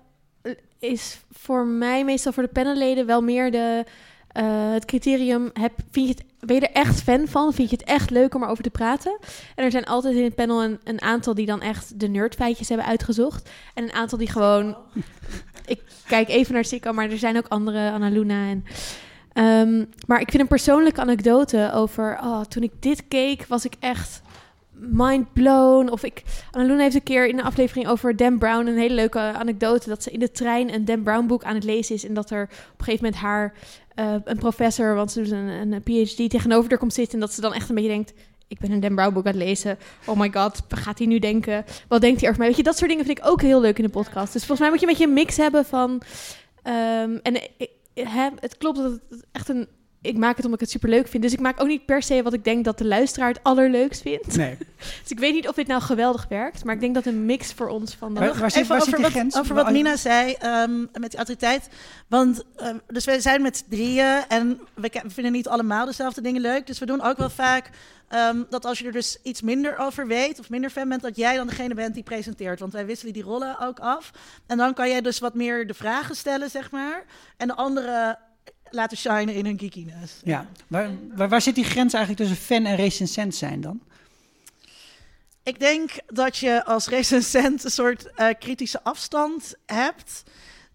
is 0.80 1.20
voor 1.32 1.66
mij, 1.68 2.06
meestal 2.06 2.32
voor 2.32 2.44
de 2.44 2.50
panelleden, 2.50 3.06
wel 3.06 3.22
meer 3.22 3.52
de, 3.52 3.86
eh, 4.28 4.72
het 4.72 4.86
criterium... 4.86 5.50
Heb, 5.54 5.74
vind 5.92 6.08
je 6.08 6.14
het, 6.14 6.24
ben 6.40 6.56
je 6.56 6.68
er 6.68 6.82
echt 6.82 7.02
fan 7.02 7.28
van? 7.28 7.54
Vind 7.54 7.70
je 7.70 7.76
het 7.76 7.86
echt 7.86 8.10
leuk 8.10 8.36
om 8.36 8.44
erover 8.44 8.64
te 8.64 8.70
praten? 8.70 9.18
En 9.56 9.64
er 9.64 9.72
zijn 9.72 9.86
altijd 9.86 10.16
in 10.16 10.24
het 10.24 10.36
panel 10.36 10.64
een, 10.64 10.80
een 10.84 11.02
aantal 11.02 11.34
die 11.34 11.46
dan 11.46 11.62
echt 11.62 12.00
de 12.00 12.08
nerdfeitjes 12.08 12.68
hebben 12.68 12.88
uitgezocht. 12.88 13.50
En 13.74 13.84
een 13.84 13.94
aantal 13.94 14.18
die 14.18 14.30
gewoon... 14.30 14.76
Ik 15.66 15.82
kijk 16.08 16.30
even 16.30 16.54
naar 16.54 16.66
Sikko, 16.66 16.94
maar 16.94 17.10
er 17.10 17.18
zijn 17.18 17.38
ook 17.38 17.48
andere, 17.48 17.92
Annaluna 17.92 18.50
en... 18.50 18.66
Ehm, 19.34 19.86
maar 20.08 20.22
ik 20.22 20.30
vind 20.30 20.42
een 20.42 20.48
persoonlijke 20.48 21.02
anekdote 21.02 21.72
over... 21.74 22.20
Oh, 22.24 22.42
toen 22.42 22.64
ik 22.64 22.72
dit 22.80 23.08
keek, 23.08 23.46
was 23.48 23.66
ik 23.66 23.74
echt 23.80 24.22
mind 24.72 25.34
blown. 25.34 25.90
Of 25.90 26.04
ik... 26.04 26.24
Annaluna 26.52 26.82
heeft 26.82 26.96
een 26.96 27.04
keer 27.04 27.28
in 27.28 27.38
een 27.38 27.46
aflevering 27.46 27.88
over 27.88 28.16
Dan 28.16 28.38
Brown... 28.38 28.68
een 28.68 28.78
hele 28.78 28.96
leuke 28.96 29.20
anekdote... 29.20 29.90
dat 29.90 30.04
ze 30.04 30.12
in 30.12 30.20
de 30.20 30.32
trein 30.32 30.74
een 30.74 30.86
Dan 30.86 31.04
Brown 31.04 31.28
boek 31.28 31.44
aan 31.44 31.56
het 31.56 31.64
lezen 31.64 31.96
is... 31.96 32.06
en 32.06 32.14
dat 32.14 32.30
er 32.30 32.44
op 32.44 32.80
een 32.80 32.86
gegeven 32.86 33.06
moment 33.06 33.22
haar... 33.22 33.54
eh, 33.96 34.16
een 34.24 34.38
professor, 34.38 34.96
want 34.96 35.12
ze 35.12 35.22
doet 35.22 35.32
een, 35.32 35.72
een 35.72 35.82
PhD... 35.84 36.30
tegenover 36.30 36.70
haar 36.70 36.80
komt 36.80 36.94
zitten... 36.94 37.14
en 37.14 37.20
dat 37.20 37.34
ze 37.34 37.42
dan 37.42 37.54
echt 37.54 37.70
een 37.70 37.76
beetje 37.76 37.90
denkt... 37.90 38.14
ik 38.52 38.60
ben 38.60 38.72
een 38.72 38.80
Dan 38.80 38.96
Brown 38.96 39.14
boek 39.14 39.26
aan 39.26 39.34
het 39.34 39.42
lezen. 39.42 39.78
Oh 40.06 40.20
my 40.20 40.32
god, 40.32 40.62
gaat 40.70 40.98
hij 40.98 41.08
nu 41.08 41.20
denken? 41.20 41.66
Wat 41.88 42.02
denkt 42.02 42.20
hij 42.20 42.30
over 42.30 42.40
mij? 42.40 42.50
Weet 42.50 42.58
je, 42.58 42.64
dat 42.64 42.78
soort 42.78 42.90
dingen 42.90 43.06
vind 43.06 43.18
ik 43.18 43.26
ook 43.28 43.42
heel 43.42 43.62
leuk 43.62 43.78
in 43.78 43.84
de 43.84 43.90
podcast. 43.90 44.34
Dus 44.34 44.46
volgens 44.46 44.60
mij 44.60 44.70
moet 44.70 44.80
je 44.80 44.86
een 44.86 44.92
beetje 44.92 45.08
een 45.08 45.14
mix 45.14 45.38
hebben 45.38 45.66
van... 45.66 46.02
ehm, 46.64 47.18
en 47.22 47.36
eh, 47.36 47.68
hè, 47.94 48.30
het 48.40 48.58
klopt 48.58 48.78
dat 48.78 49.00
het 49.10 49.26
echt 49.32 49.50
een 49.50 49.68
ik 50.02 50.18
maak 50.18 50.36
het 50.36 50.46
omdat 50.46 50.54
ik 50.62 50.66
het 50.68 50.70
superleuk 50.82 51.08
vind. 51.08 51.24
Dus 51.24 51.34
ik 51.34 51.40
maak 51.40 51.62
ook 51.62 51.68
niet 51.68 51.86
per 51.86 52.04
se 52.04 52.24
wat 52.24 52.34
ik 52.34 52.44
denk 52.44 52.66
dat 52.66 52.78
de 52.78 52.86
luisteraar 52.86 53.28
het 53.30 53.44
allerleukst 53.44 54.02
vindt. 54.02 54.36
Nee. 54.38 54.58
Dus 55.02 55.12
ik 55.12 55.20
weet 55.20 55.34
niet 55.34 55.48
of 55.48 55.56
dit 55.56 55.68
nou 55.68 55.82
geweldig 55.82 56.26
werkt. 56.30 56.64
Maar 56.64 56.74
ik 56.76 56.80
denk 56.82 56.94
dat 56.96 57.06
een 57.06 57.26
mix 57.26 57.54
voor 57.54 57.68
ons 57.68 57.94
van... 57.96 58.14
Waar- 58.14 58.34
De... 58.34 58.40
waar 58.40 58.52
zit- 58.52 58.62
Even 58.62 58.76
waar 58.76 58.82
zit 58.86 58.94
over, 58.94 59.02
wat, 59.02 59.12
grens? 59.12 59.38
over 59.38 59.56
wat 59.56 59.70
Nina 59.70 59.96
zei 59.96 60.34
ehm, 60.40 60.80
met 60.80 61.10
die 61.10 61.16
autoriteit. 61.16 61.70
Want 62.08 62.44
ehm, 62.56 62.78
dus 62.88 63.06
we 63.06 63.22
zijn 63.22 63.42
met 63.42 63.64
drieën 63.70 64.24
en 64.28 64.60
we, 64.74 64.90
vinden 65.08 65.32
niet 65.32 65.48
allemaal 65.48 65.86
dezelfde 65.86 66.22
dingen 66.22 66.42
leuk. 66.42 66.68
Dus 66.68 66.80
we 66.80 66.86
doen 66.86 67.02
ook 67.02 67.18
wel 67.18 67.30
vaak 67.30 67.70
ehm, 68.08 68.44
dat 68.50 68.66
als 68.66 68.80
je 68.80 68.86
er 68.86 68.92
dus 68.92 69.18
iets 69.24 69.42
minder 69.42 69.78
over 69.78 70.08
weet 70.08 70.40
of 70.40 70.50
minder 70.50 70.70
fan 70.70 70.90
bent, 70.90 71.02
dat 71.02 71.16
jij 71.16 71.36
dan 71.36 71.48
degene 71.48 71.74
bent 71.74 71.94
die 71.94 72.04
presenteert. 72.04 72.60
Want 72.60 72.74
wij 72.74 72.86
wisselen 72.86 73.14
die 73.14 73.24
rollen 73.24 73.60
ook 73.60 73.80
af. 73.80 74.12
En 74.48 74.58
dan 74.58 74.74
kan 74.74 74.90
jij 74.90 75.02
dus 75.02 75.20
wat 75.20 75.34
meer 75.34 75.68
de 75.68 75.74
vragen 75.74 76.16
stellen, 76.16 76.50
zeg 76.50 76.72
maar. 76.72 77.04
En 77.38 77.48
de 77.48 77.56
anderen 77.56 78.18
laten 78.72 78.98
shinen 78.98 79.34
in 79.34 79.46
hun 79.46 79.60
geekiness. 79.60 80.14
Ja. 80.24 80.46
Waar, 80.68 80.90
waar, 81.16 81.30
waar 81.30 81.42
zit 81.42 81.56
die 81.56 81.64
grens 81.64 81.94
eigenlijk 81.94 82.28
tussen 82.28 82.46
fan 82.46 82.66
en 82.66 82.76
recensent 82.76 83.36
zijn 83.36 83.62
dan? 83.62 83.82
Ik 85.44 85.60
denk 85.60 85.92
dat 86.08 86.38
je 86.38 86.66
als 86.66 86.88
recensent 86.88 87.64
een 87.64 87.72
soort 87.72 88.12
eh, 88.14 88.28
kritische 88.40 88.84
afstand 88.84 89.54
hebt. 89.66 90.24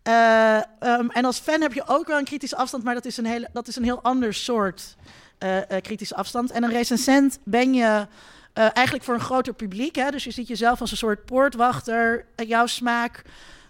Eh, 0.03 0.57
ehm, 0.57 1.09
en 1.09 1.25
als 1.25 1.39
fan 1.39 1.61
heb 1.61 1.73
je 1.73 1.87
ook 1.87 2.07
wel 2.07 2.19
een 2.19 2.25
kritische 2.25 2.57
afstand, 2.57 2.85
maar 2.85 2.95
dat 2.95 3.05
is 3.05 3.17
een, 3.17 3.27
hele, 3.27 3.49
dat 3.53 3.69
is 3.69 3.77
een 3.77 3.85
heel 3.85 4.03
ander 4.03 4.35
soort 4.35 4.97
eh, 5.39 5.61
kritische 5.81 6.15
afstand. 6.15 6.51
En 6.51 6.63
een 6.63 6.71
recensent 6.71 7.39
ben 7.45 7.75
je 7.75 8.07
eigenlijk 8.53 9.05
voor 9.05 9.15
een 9.15 9.21
groter 9.21 9.55
publiek. 9.55 9.95
Hè? 9.95 10.11
Dus 10.11 10.25
je 10.25 10.31
ziet 10.31 10.49
jezelf 10.49 10.81
als 10.81 10.91
een 10.91 10.97
soort 10.97 11.25
poortwachter. 11.25 12.27
Jouw 12.37 12.67
smaak 12.67 13.23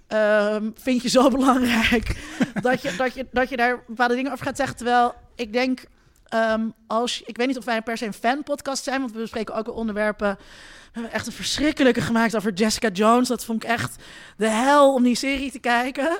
ehm, 0.06 0.70
vind 0.74 1.02
je 1.02 1.08
zo 1.08 1.30
belangrijk 1.36 2.16
dat, 2.62 2.82
je, 2.82 2.96
dat, 2.96 3.14
je, 3.14 3.26
dat 3.32 3.48
je 3.48 3.56
daar 3.56 3.82
bepaalde 3.86 4.14
dingen 4.14 4.32
over 4.32 4.46
gaat 4.46 4.56
zeggen. 4.56 4.76
Terwijl 4.76 5.14
ik 5.34 5.52
denk, 5.52 5.84
ehm, 6.24 6.68
als 6.86 7.22
ik 7.26 7.36
weet 7.36 7.46
niet 7.46 7.58
of 7.58 7.64
wij 7.64 7.82
per 7.82 7.96
se 7.96 8.06
een 8.06 8.12
fanpodcast 8.12 8.84
zijn, 8.84 9.00
want 9.00 9.12
we 9.12 9.18
bespreken 9.18 9.54
ook 9.54 9.74
onderwerpen. 9.74 10.38
We 10.96 11.02
hebben 11.02 11.20
echt 11.20 11.26
een 11.26 11.42
verschrikkelijke 11.44 12.00
gemaakt 12.00 12.36
over 12.36 12.52
Jessica 12.52 12.88
Jones. 12.88 13.28
Dat 13.28 13.44
vond 13.44 13.62
ik 13.62 13.68
echt 13.68 14.02
de 14.36 14.48
hel 14.48 14.94
om 14.94 15.02
die 15.02 15.14
serie 15.14 15.50
te 15.50 15.58
kijken. 15.58 16.18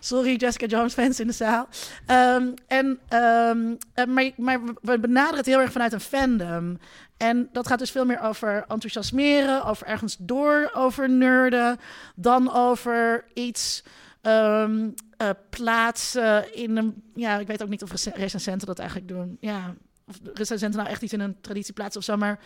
Sorry, 0.00 0.34
Jessica 0.34 0.66
Jones 0.66 0.92
fans 0.92 1.20
in 1.20 1.26
de 1.26 1.32
zaal. 1.32 1.68
Ehm, 2.06 2.48
en, 2.66 2.98
eh, 3.08 4.06
maar, 4.06 4.30
maar 4.36 4.60
we 4.82 4.98
benaderen 4.98 5.36
het 5.36 5.46
heel 5.46 5.60
erg 5.60 5.72
vanuit 5.72 5.92
een 5.92 6.00
fandom. 6.00 6.78
En 7.18 7.48
dat 7.52 7.66
gaat 7.66 7.78
dus 7.78 7.90
veel 7.90 8.04
meer 8.04 8.20
over 8.20 8.64
enthousiasmeren, 8.68 9.64
over 9.64 9.86
ergens 9.86 10.16
door, 10.20 10.70
over 10.74 11.10
nerden, 11.10 11.78
dan 12.14 12.52
over 12.52 13.24
iets 13.34 13.82
eh, 14.20 15.30
plaatsen 15.50 16.54
in 16.54 16.76
een. 16.76 17.02
Ja, 17.14 17.38
ik 17.38 17.46
weet 17.46 17.62
ook 17.62 17.68
niet 17.68 17.82
of 17.82 17.90
rec- 17.90 18.16
recensenten 18.16 18.66
dat 18.66 18.78
eigenlijk 18.78 19.08
doen. 19.08 19.36
Ja, 19.40 19.74
of 20.06 20.16
recensenten 20.34 20.78
nou 20.78 20.90
echt 20.90 21.02
iets 21.02 21.12
in 21.12 21.20
een 21.20 21.40
traditie 21.40 21.74
plaatsen 21.74 22.00
of 22.00 22.06
zo, 22.06 22.16
maar 22.16 22.38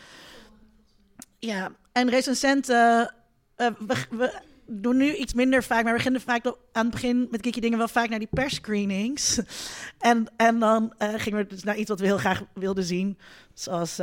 ja, 1.39 1.71
en 1.93 2.09
recensenten, 2.09 3.15
eh, 3.57 3.67
we, 4.11 4.41
doen 4.67 4.97
nu 4.97 5.15
iets 5.15 5.35
minder 5.35 5.63
vaak, 5.63 5.83
maar 5.83 5.93
we 5.93 5.99
beginnen 5.99 6.21
vaak 6.21 6.47
aan 6.47 6.83
het 6.83 6.91
begin 6.91 7.29
met 7.31 7.43
Geeky 7.43 7.61
Dingen 7.61 7.79
wel 7.79 7.89
vaak 7.89 8.09
naar 8.09 8.19
die 8.19 8.29
persscreenings. 8.31 9.41
en, 9.99 10.27
en 10.37 10.59
dan 10.59 10.95
eh, 10.99 11.09
gingen 11.17 11.39
we 11.39 11.47
dus 11.47 11.63
naar 11.63 11.77
iets 11.77 11.89
wat 11.89 12.01
we 12.01 12.07
heel 12.07 12.19
graag 12.19 12.43
wilden 12.55 12.85
zien, 12.85 13.19
zoals 13.55 13.99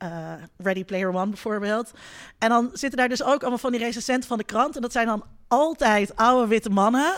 eh, 0.00 0.32
Ready 0.56 0.84
Player 0.84 1.14
One 1.14 1.26
bijvoorbeeld. 1.26 1.90
En 2.38 2.48
dan 2.48 2.70
zitten 2.72 2.98
daar 2.98 3.08
dus 3.08 3.22
ook 3.22 3.40
allemaal 3.40 3.58
van 3.58 3.70
die 3.70 3.80
recensenten 3.80 4.28
van 4.28 4.38
de 4.38 4.44
krant 4.44 4.76
en 4.76 4.82
dat 4.82 4.92
zijn 4.92 5.06
dan 5.06 5.24
altijd 5.48 6.16
oude 6.16 6.46
witte 6.46 6.70
mannen. 6.70 7.12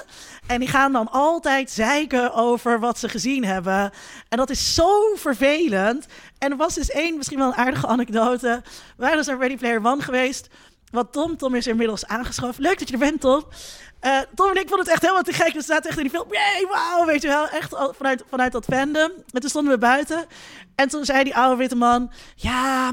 En 0.47 0.61
die 0.61 0.69
gaan 0.69 0.93
dan 0.93 1.11
altijd 1.11 1.71
zeiken 1.71 2.35
over 2.35 2.81
wat 2.81 2.99
ze 2.99 3.09
gezien 3.09 3.45
hebben. 3.45 3.91
En 4.29 4.39
dat 4.39 4.51
is 4.51 4.75
zo 4.75 5.15
vervelend. 5.15 6.07
En 6.39 6.51
er 6.51 6.57
was 6.57 6.75
dus 6.75 6.91
één, 6.91 7.17
misschien 7.17 7.39
wel 7.39 7.47
een 7.47 7.55
aardige 7.55 7.87
anekdote. 7.87 8.62
We 8.65 8.71
waren 8.97 9.17
dus 9.17 9.27
naar 9.27 9.39
Ready 9.39 9.57
Player 9.57 9.87
One 9.87 10.03
geweest. 10.03 10.49
Wat 10.93 11.13
Tom, 11.13 11.37
Tom 11.37 11.55
is 11.55 11.67
inmiddels 11.67 12.07
aangeschoven. 12.07 12.63
Leuk 12.63 12.79
dat 12.79 12.89
je 12.89 12.95
er 12.95 13.01
bent, 13.01 13.21
Tom. 13.21 13.45
Eh, 14.01 14.19
Tom 14.35 14.51
en 14.51 14.57
ik 14.57 14.69
vonden 14.69 14.79
het 14.79 14.89
echt 14.89 15.03
helemaal 15.03 15.23
te 15.23 15.33
gek. 15.33 15.53
We 15.53 15.63
zaten 15.63 15.89
echt 15.91 15.99
in 15.99 16.03
die 16.03 16.13
film. 16.13 16.33
Yay, 16.33 16.67
wauw, 16.71 17.07
weet 17.07 17.23
je 17.23 17.29
wel. 17.29 17.49
Echt 17.49 17.77
vanuit, 17.97 18.25
vanuit 18.29 18.53
dat 18.53 18.65
fandom. 18.65 19.11
En 19.33 19.41
toen 19.41 19.51
stonden 19.51 19.73
we 19.73 19.79
buiten. 19.79 20.25
En 20.75 20.89
toen 20.89 21.05
zei 21.05 21.25
die 21.25 21.37
oude 21.37 21.57
witte 21.57 21.77
man... 21.77 22.11
Ja, 22.35 22.93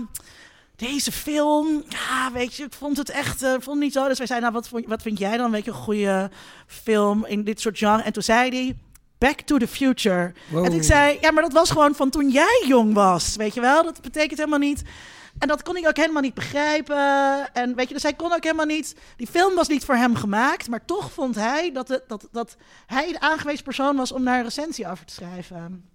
deze 0.75 1.11
film... 1.11 1.83
Ja, 1.87 2.31
weet 2.33 2.55
je, 2.55 2.63
ik 2.63 2.73
vond 2.73 2.97
het 2.97 3.09
echt... 3.09 3.43
eh, 3.43 3.49
vond 3.51 3.65
het 3.65 3.79
niet 3.79 3.93
zo. 3.93 4.07
Dus 4.07 4.17
wij 4.17 4.27
zeiden, 4.27 4.51
nou, 4.51 4.65
wat, 4.71 4.83
wat 4.87 5.01
vind 5.01 5.17
jij 5.17 5.37
dan? 5.37 5.51
Weet 5.51 5.65
je, 5.65 5.71
een 5.71 5.77
goede 5.77 6.29
film 6.67 7.25
in 7.25 7.43
dit 7.43 7.61
soort 7.61 7.77
genre? 7.77 8.01
En 8.03 8.13
toen 8.13 8.23
zei 8.23 8.49
hij... 8.49 8.77
Back 9.17 9.41
to 9.41 9.57
the 9.57 9.67
Future. 9.67 10.33
Wow. 10.47 10.65
En 10.65 10.73
ik 10.73 10.83
zei, 10.83 11.17
ja, 11.21 11.31
maar 11.31 11.43
dat 11.43 11.53
was 11.53 11.71
gewoon 11.71 11.95
van 11.95 12.09
toen 12.09 12.29
jij 12.29 12.63
jong 12.67 12.93
was, 12.93 13.35
weet 13.35 13.53
je 13.53 13.61
wel? 13.61 13.83
Dat 13.83 14.01
betekent 14.01 14.37
helemaal 14.37 14.59
niet... 14.59 14.81
En 15.39 15.47
dat 15.47 15.63
kon 15.63 15.77
ik 15.77 15.87
ook 15.87 15.97
helemaal 15.97 16.21
niet 16.21 16.33
begrijpen. 16.33 17.53
En 17.53 17.75
weet 17.75 17.87
je, 17.87 17.93
dus 17.93 18.03
hij 18.03 18.13
kon 18.13 18.33
ook 18.33 18.43
helemaal 18.43 18.65
niet... 18.65 18.95
Die 19.15 19.27
film 19.27 19.55
was 19.55 19.67
niet 19.67 19.85
voor 19.85 19.95
hem 19.95 20.15
gemaakt, 20.15 20.69
maar 20.69 20.85
toch 20.85 21.11
vond 21.11 21.35
hij 21.35 21.71
dat, 21.71 22.01
dat, 22.07 22.27
dat 22.31 22.57
hij 22.85 23.11
de 23.11 23.19
aangewezen 23.19 23.63
persoon 23.63 23.95
was 23.95 24.11
om 24.11 24.25
daar 24.25 24.37
een 24.37 24.43
recensie 24.43 24.87
over 24.87 25.05
te 25.05 25.13
schrijven. 25.13 25.89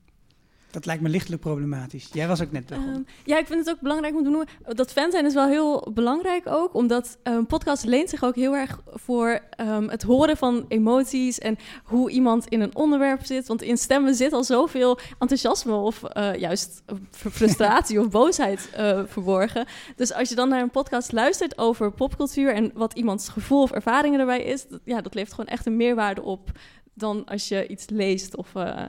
Dat 0.75 0.87
lijkt 0.87 1.03
me 1.03 1.09
lichtelijk 1.09 1.43
problematisch. 1.43 2.09
Jij 2.13 2.29
was 2.29 2.43
ook 2.43 2.53
net 2.53 2.67
begonnen. 2.67 2.95
Ehm, 2.95 3.03
ja, 3.25 3.39
ik 3.39 3.47
vind 3.47 3.59
het 3.59 3.71
ook 3.75 3.81
belangrijk 3.81 4.15
om 4.15 4.23
te 4.23 4.29
noemen. 4.31 4.49
Dat 4.69 4.93
fan 4.93 5.11
zijn 5.11 5.25
is 5.25 5.35
wel 5.35 5.47
heel 5.49 5.91
belangrijk 5.95 6.47
ook. 6.47 6.75
Omdat 6.75 7.19
een 7.23 7.47
podcast 7.47 7.85
leent 7.85 8.11
zich 8.11 8.25
ook 8.25 8.35
heel 8.35 8.55
erg 8.57 8.81
voor 8.87 9.41
ehm, 9.51 9.89
het 9.89 10.03
horen 10.03 10.37
van 10.37 10.65
emoties. 10.69 11.39
En 11.39 11.57
hoe 11.85 12.11
iemand 12.11 12.47
in 12.49 12.61
een 12.61 12.77
onderwerp 12.77 13.25
zit. 13.25 13.47
Want 13.47 13.63
in 13.63 13.77
stemmen 13.77 14.15
zit 14.15 14.33
al 14.33 14.45
zoveel 14.45 14.99
enthousiasme 15.19 15.75
of 15.75 16.03
eh, 16.05 16.35
juist 16.35 16.83
fr- 17.11 17.29
frustratie 17.29 18.01
of 18.01 18.09
boosheid 18.11 18.71
eh, 18.73 19.03
verborgen. 19.07 19.67
Dus 19.97 20.13
als 20.13 20.29
je 20.29 20.35
dan 20.35 20.49
naar 20.49 20.63
een 20.63 20.71
podcast 20.71 21.13
luistert 21.13 21.59
over 21.59 21.93
popcultuur. 21.93 22.55
En 22.55 22.71
wat 22.75 22.93
iemands 22.93 23.29
gevoel 23.29 23.63
of 23.63 23.71
ervaringen 23.71 24.21
erbij 24.21 24.43
is. 24.43 24.69
dat- 24.69 24.81
ja, 24.85 25.01
dat 25.01 25.15
levert 25.15 25.35
gewoon 25.35 25.51
echt 25.51 25.67
een 25.67 25.77
meerwaarde 25.77 26.23
op. 26.23 26.51
Dan 26.95 27.25
als 27.25 27.49
je 27.49 27.67
iets 27.67 27.89
leest 27.89 28.37
of 28.37 28.55
eh, 28.55 28.83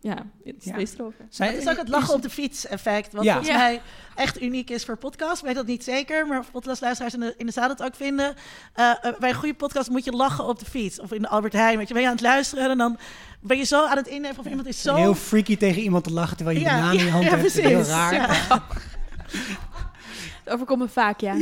ja, 0.00 0.16
Ja. 0.58 0.76
leest 0.76 0.94
erover. 0.94 1.26
Zijn- 1.28 1.52
Het 1.52 1.62
is 1.62 1.68
ook 1.68 1.76
het 1.76 1.88
lachen 1.88 2.14
op 2.14 2.22
de 2.22 2.30
fiets 2.30 2.66
effect, 2.66 3.12
wat 3.12 3.24
Ja. 3.24 3.32
volgens 3.32 3.54
Ja. 3.54 3.60
mij 3.62 3.80
echt 4.14 4.42
uniek 4.42 4.70
is 4.70 4.84
voor 4.84 4.96
podcast. 4.96 5.38
Ik 5.38 5.44
weet 5.44 5.54
dat 5.54 5.66
niet 5.66 5.84
zeker, 5.84 6.26
maar 6.26 6.44
podcastluisteraars 6.52 7.14
in 7.14 7.20
de, 7.20 7.34
in 7.36 7.46
de 7.46 7.52
zaal 7.52 7.68
dat 7.68 7.82
ook 7.82 7.94
vinden. 7.94 8.34
Eh, 8.74 8.90
eh, 8.90 9.18
bij 9.18 9.28
een 9.28 9.34
goede 9.34 9.54
podcast 9.54 9.90
moet 9.90 10.04
je 10.04 10.12
lachen 10.12 10.44
op 10.46 10.58
de 10.58 10.64
fiets. 10.64 11.00
Of 11.00 11.12
in 11.12 11.22
de 11.22 11.28
Albert 11.28 11.52
Heijn, 11.52 11.78
weet 11.78 11.88
je, 11.88 11.94
ben 11.94 12.02
je 12.02 12.08
aan 12.08 12.14
het 12.14 12.24
luisteren 12.24 12.70
en 12.70 12.78
dan 12.78 12.98
ben 13.40 13.56
je 13.56 13.64
zo 13.64 13.86
aan 13.86 13.96
het 13.96 14.06
innemen 14.06 14.38
of 14.38 14.46
iemand 14.46 14.66
is 14.66 14.82
zo... 14.82 14.94
Heel 14.94 15.14
freaky 15.14 15.56
tegen 15.56 15.82
iemand 15.82 16.04
te 16.04 16.12
lachen 16.12 16.36
terwijl 16.36 16.58
je 16.58 16.64
Ja, 16.64 16.74
banaan 16.74 16.94
in 16.98 17.04
je 17.04 17.10
hand 17.10 17.24
ja, 17.24 17.30
hebt. 17.30 17.40
precies. 17.42 17.64
Heel 17.64 17.82
raar. 17.82 18.14
Ja. 18.14 18.28
Het 20.44 20.56
overkomt 20.56 20.80
me 20.80 20.88
vaak, 20.88 21.20
ja. 21.20 21.34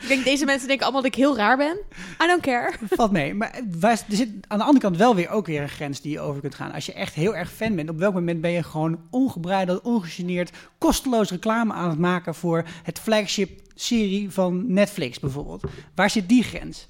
Ik 0.00 0.08
denk, 0.08 0.24
deze 0.24 0.44
mensen 0.44 0.68
denken 0.68 0.84
allemaal 0.84 1.02
dat 1.02 1.12
ik 1.12 1.18
heel 1.18 1.36
raar 1.36 1.56
ben. 1.56 1.76
I 2.22 2.26
don't 2.26 2.40
care. 2.40 2.72
Valt 2.90 3.10
mee. 3.10 3.34
Maar 3.34 3.60
er 3.82 3.98
zit 4.08 4.28
aan 4.46 4.58
de 4.58 4.64
andere 4.64 4.84
kant 4.84 4.96
wel 4.96 5.14
weer 5.14 5.28
ook 5.28 5.46
weer 5.46 5.62
een 5.62 5.68
grens 5.68 6.00
die 6.00 6.12
je 6.12 6.20
over 6.20 6.40
kunt 6.40 6.54
gaan. 6.54 6.72
Als 6.72 6.86
je 6.86 6.92
echt 6.92 7.14
heel 7.14 7.36
erg 7.36 7.52
fan 7.52 7.74
bent, 7.74 7.90
op 7.90 7.98
welk 7.98 8.14
moment 8.14 8.40
ben 8.40 8.50
je 8.50 8.62
gewoon 8.62 9.00
ongebreideld, 9.10 9.82
ongegeneerd, 9.82 10.50
kosteloos 10.78 11.30
reclame 11.30 11.72
aan 11.72 11.90
het 11.90 11.98
maken 11.98 12.34
voor 12.34 12.64
het 12.82 12.98
flagship 12.98 13.60
serie 13.74 14.30
van 14.30 14.72
Netflix 14.72 15.18
bijvoorbeeld? 15.18 15.64
Waar 15.94 16.10
zit 16.10 16.28
die 16.28 16.42
grens? 16.42 16.88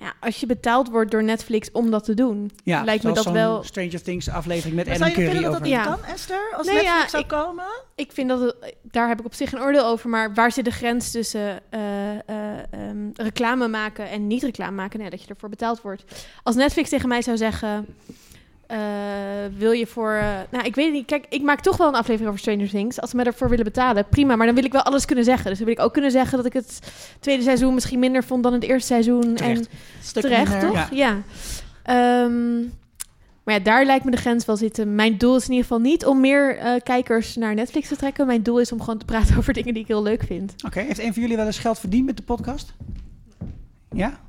Ja, 0.00 0.12
als 0.20 0.40
je 0.40 0.46
betaald 0.46 0.88
wordt 0.90 1.10
door 1.10 1.22
Netflix 1.24 1.70
om 1.72 1.90
dat 1.90 2.04
te 2.04 2.14
doen, 2.14 2.50
Ja, 2.64 2.84
lijkt 2.84 3.04
me 3.04 3.12
dat 3.12 3.24
wel... 3.30 3.62
Stranger 3.62 4.02
Things 4.02 4.28
aflevering 4.28 4.76
met 4.76 4.86
Maar 4.86 4.94
Adam 4.94 5.08
zou 5.08 5.20
je 5.20 5.26
Curry 5.26 5.40
vinden 5.42 5.52
dat 5.60 5.68
niet 5.68 5.78
Ja. 5.78 5.84
kan, 5.84 6.04
Esther? 6.14 6.52
Als 6.56 6.66
Nee, 6.66 6.74
Netflix 6.74 7.02
ja, 7.02 7.08
zou 7.08 7.22
ik- 7.22 7.28
komen? 7.28 7.64
Ik 7.94 8.12
vind 8.12 8.28
dat 8.28 8.40
het, 8.40 8.74
daar 8.82 9.08
heb 9.08 9.18
ik 9.18 9.24
op 9.26 9.34
zich 9.34 9.52
een 9.52 9.60
oordeel 9.60 9.84
over, 9.84 10.08
maar 10.08 10.34
waar 10.34 10.52
zit 10.52 10.64
de 10.64 10.70
grens 10.70 11.10
tussen 11.10 11.60
eh, 11.70 12.10
eh, 12.10 12.18
ehm, 12.70 13.08
reclame 13.14 13.68
maken 13.68 14.08
en 14.10 14.26
niet 14.26 14.42
reclame 14.42 14.76
maken? 14.76 14.98
Nee, 15.00 15.10
dat 15.10 15.22
je 15.22 15.28
ervoor 15.28 15.48
betaald 15.48 15.80
wordt. 15.82 16.04
Als 16.42 16.54
Netflix 16.56 16.88
tegen 16.88 17.08
mij 17.08 17.22
zou 17.22 17.36
zeggen, 17.36 17.86
eh, 18.70 18.78
wil 19.58 19.72
je 19.72 19.86
voor, 19.86 20.12
eh, 20.12 20.38
nou 20.50 20.64
ik 20.64 20.74
weet 20.74 20.92
niet, 20.92 21.06
kijk, 21.06 21.26
ik 21.28 21.42
maak 21.42 21.60
toch 21.60 21.76
wel 21.76 21.88
een 21.88 21.94
aflevering 21.94 22.28
over 22.28 22.40
Stranger 22.40 22.68
Things. 22.68 23.00
Als 23.00 23.10
ze 23.10 23.16
me 23.16 23.22
ervoor 23.22 23.48
willen 23.48 23.64
betalen, 23.64 24.08
prima, 24.08 24.36
maar 24.36 24.46
dan 24.46 24.54
wil 24.54 24.64
ik 24.64 24.72
wel 24.72 24.82
alles 24.82 25.04
kunnen 25.04 25.24
zeggen. 25.24 25.48
Dus 25.48 25.56
dan 25.56 25.66
wil 25.66 25.76
ik 25.76 25.82
ook 25.82 25.92
kunnen 25.92 26.10
zeggen 26.10 26.36
dat 26.36 26.46
ik 26.46 26.52
het 26.52 26.78
tweede 27.20 27.42
seizoen 27.42 27.74
misschien 27.74 27.98
minder 27.98 28.24
vond 28.24 28.42
dan 28.42 28.52
het 28.52 28.62
eerste 28.62 28.86
seizoen. 28.86 29.34
Terecht. 29.34 29.66
En 29.66 29.66
Stuk 30.02 30.22
terecht, 30.22 30.50
minder. 30.50 30.70
toch? 30.70 30.88
Ja. 30.90 31.22
Ehm, 31.82 32.60
maar 33.44 33.54
ja, 33.54 33.60
daar 33.60 33.84
lijkt 33.84 34.04
me 34.04 34.10
de 34.10 34.16
grens 34.16 34.44
wel 34.44 34.56
zitten. 34.56 34.94
Mijn 34.94 35.18
doel 35.18 35.36
is 35.36 35.44
in 35.44 35.50
ieder 35.50 35.66
geval 35.66 35.80
niet 35.80 36.06
om 36.06 36.20
meer 36.20 36.56
eh, 36.56 36.72
kijkers 36.82 37.36
naar 37.36 37.54
Netflix 37.54 37.88
te 37.88 37.96
trekken. 37.96 38.26
Mijn 38.26 38.42
doel 38.42 38.60
is 38.60 38.72
om 38.72 38.80
gewoon 38.80 38.98
te 38.98 39.04
praten 39.04 39.36
over 39.38 39.52
dingen 39.52 39.74
die 39.74 39.82
ik 39.82 39.88
heel 39.88 40.02
leuk 40.02 40.22
vind. 40.22 40.54
Oké, 40.66 40.80
heeft 40.80 41.00
een 41.00 41.12
van 41.12 41.22
jullie 41.22 41.36
wel 41.36 41.46
eens 41.46 41.58
geld 41.58 41.78
verdiend 41.78 42.06
met 42.06 42.16
de 42.16 42.22
podcast? 42.22 42.74
Ja? 43.90 44.20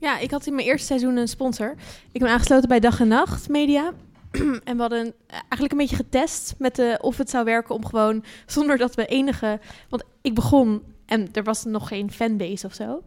Ja, 0.00 0.18
ik 0.18 0.30
had 0.30 0.46
in 0.46 0.54
mijn 0.54 0.66
eerste 0.66 0.86
seizoen 0.86 1.16
een 1.16 1.28
sponsor. 1.28 1.74
Ik 2.12 2.20
ben 2.20 2.30
aangesloten 2.30 2.68
bij 2.68 2.80
Dag 2.80 3.00
en 3.00 3.08
Nacht 3.08 3.48
Media. 3.48 3.92
en 4.64 4.74
we 4.74 4.80
hadden 4.80 5.14
eigenlijk 5.26 5.72
een 5.72 5.78
beetje 5.78 5.96
getest 5.96 6.54
met 6.58 6.76
de, 6.76 6.98
of 7.00 7.16
het 7.16 7.30
zou 7.30 7.44
werken 7.44 7.74
om 7.74 7.86
gewoon 7.86 8.24
zonder 8.46 8.78
dat 8.78 8.94
we 8.94 9.06
enige. 9.06 9.60
Want 9.88 10.04
ik 10.20 10.34
begon 10.34 10.82
en 11.06 11.28
er 11.32 11.42
was 11.42 11.64
nog 11.64 11.88
geen 11.88 12.10
fanbase 12.10 12.66
of 12.66 12.74
zo. 12.74 13.02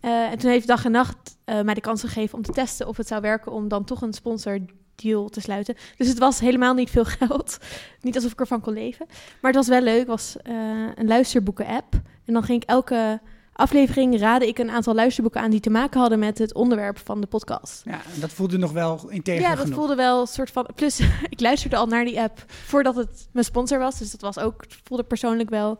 Eh, 0.00 0.30
en 0.30 0.38
toen 0.38 0.50
heeft 0.50 0.66
Dag 0.66 0.84
en 0.84 0.90
Nacht 0.90 1.36
eh, 1.44 1.60
mij 1.60 1.74
de 1.74 1.80
kans 1.80 2.00
gegeven 2.00 2.38
om 2.38 2.44
te 2.44 2.52
testen 2.52 2.88
of 2.88 2.96
het 2.96 3.08
zou 3.08 3.20
werken 3.20 3.52
om 3.52 3.68
dan 3.68 3.84
toch 3.84 4.02
een 4.02 4.12
sponsor 4.12 4.58
deal 4.94 5.28
te 5.28 5.40
sluiten. 5.40 5.74
Dus 5.96 6.08
het 6.08 6.18
was 6.18 6.40
helemaal 6.40 6.74
niet 6.74 6.90
veel 6.90 7.04
geld. 7.18 7.58
niet 8.00 8.14
alsof 8.14 8.32
ik 8.32 8.40
ervan 8.40 8.60
kon 8.60 8.72
leven. 8.72 9.06
Maar 9.40 9.52
het 9.52 9.66
was 9.66 9.68
wel 9.68 9.82
leuk. 9.82 9.98
Het 9.98 10.06
was 10.06 10.36
eh, 10.42 10.54
een 10.94 11.06
luisterboeken-app. 11.06 11.94
En 12.24 12.32
dan 12.32 12.42
ging 12.42 12.62
ik 12.62 12.68
elke 12.68 13.20
aflevering 13.56 14.18
raden 14.18 14.48
ik 14.48 14.58
een 14.58 14.70
aantal 14.70 14.94
luisterboeken 14.94 15.40
aan 15.40 15.50
die 15.50 15.60
te 15.60 15.70
maken 15.70 16.00
hadden 16.00 16.18
met 16.18 16.38
het 16.38 16.54
onderwerp 16.54 16.98
van 17.04 17.20
de 17.20 17.26
podcast. 17.26 17.82
Ja, 17.84 18.00
en 18.14 18.20
dat 18.20 18.32
voelde 18.32 18.58
nog 18.58 18.72
wel 18.72 19.06
integer 19.08 19.40
Ja, 19.42 19.50
dat 19.50 19.58
genoeg. 19.58 19.74
voelde 19.74 19.94
wel 19.94 20.20
een 20.20 20.26
soort 20.26 20.50
van. 20.50 20.66
Plus, 20.74 21.00
ik 21.28 21.40
luisterde 21.40 21.76
al 21.76 21.86
naar 21.86 22.04
die 22.04 22.20
app 22.20 22.44
voordat 22.48 22.96
het 22.96 23.28
mijn 23.32 23.44
sponsor 23.44 23.78
was. 23.78 23.98
Dus 23.98 24.10
dat 24.10 24.20
was 24.20 24.38
ook, 24.38 24.60
het 24.62 24.76
voelde 24.84 25.02
persoonlijk 25.04 25.50
wel. 25.50 25.78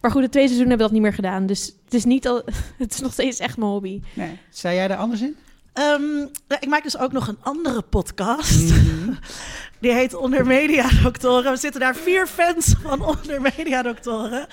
Maar 0.00 0.10
goed, 0.10 0.22
de 0.22 0.28
twee 0.28 0.46
seizoenen 0.46 0.68
hebben 0.78 0.86
we 0.86 0.92
dat 0.92 0.92
niet 0.92 1.02
meer 1.02 1.12
gedaan. 1.12 1.46
Dus 1.46 1.72
het 1.84 1.94
is 1.94 2.04
niet 2.04 2.28
al. 2.28 2.42
Het 2.78 2.92
is 2.94 3.00
nog 3.00 3.12
steeds 3.12 3.38
echt 3.38 3.56
mijn 3.56 3.70
hobby. 3.70 4.02
Nee. 4.14 4.38
Zei 4.50 4.74
jij 4.74 4.88
daar 4.88 4.96
anders 4.98 5.20
in? 5.20 5.36
Ehm, 5.72 6.18
ja, 6.48 6.60
ik 6.60 6.68
maak 6.68 6.82
dus 6.82 6.98
ook 6.98 7.12
nog 7.12 7.28
een 7.28 7.38
andere 7.40 7.82
podcast. 7.82 8.70
Mhm. 8.70 9.12
Die 9.80 9.92
heet 9.92 10.14
Onder 10.14 10.46
Media 10.46 10.88
Doctoren. 11.02 11.52
We 11.52 11.58
zitten 11.58 11.80
daar 11.80 11.94
vier 11.96 12.26
fans 12.26 12.74
van 12.82 13.04
Onder 13.04 13.40
Media 13.40 13.82
Doctoren. 13.82 14.46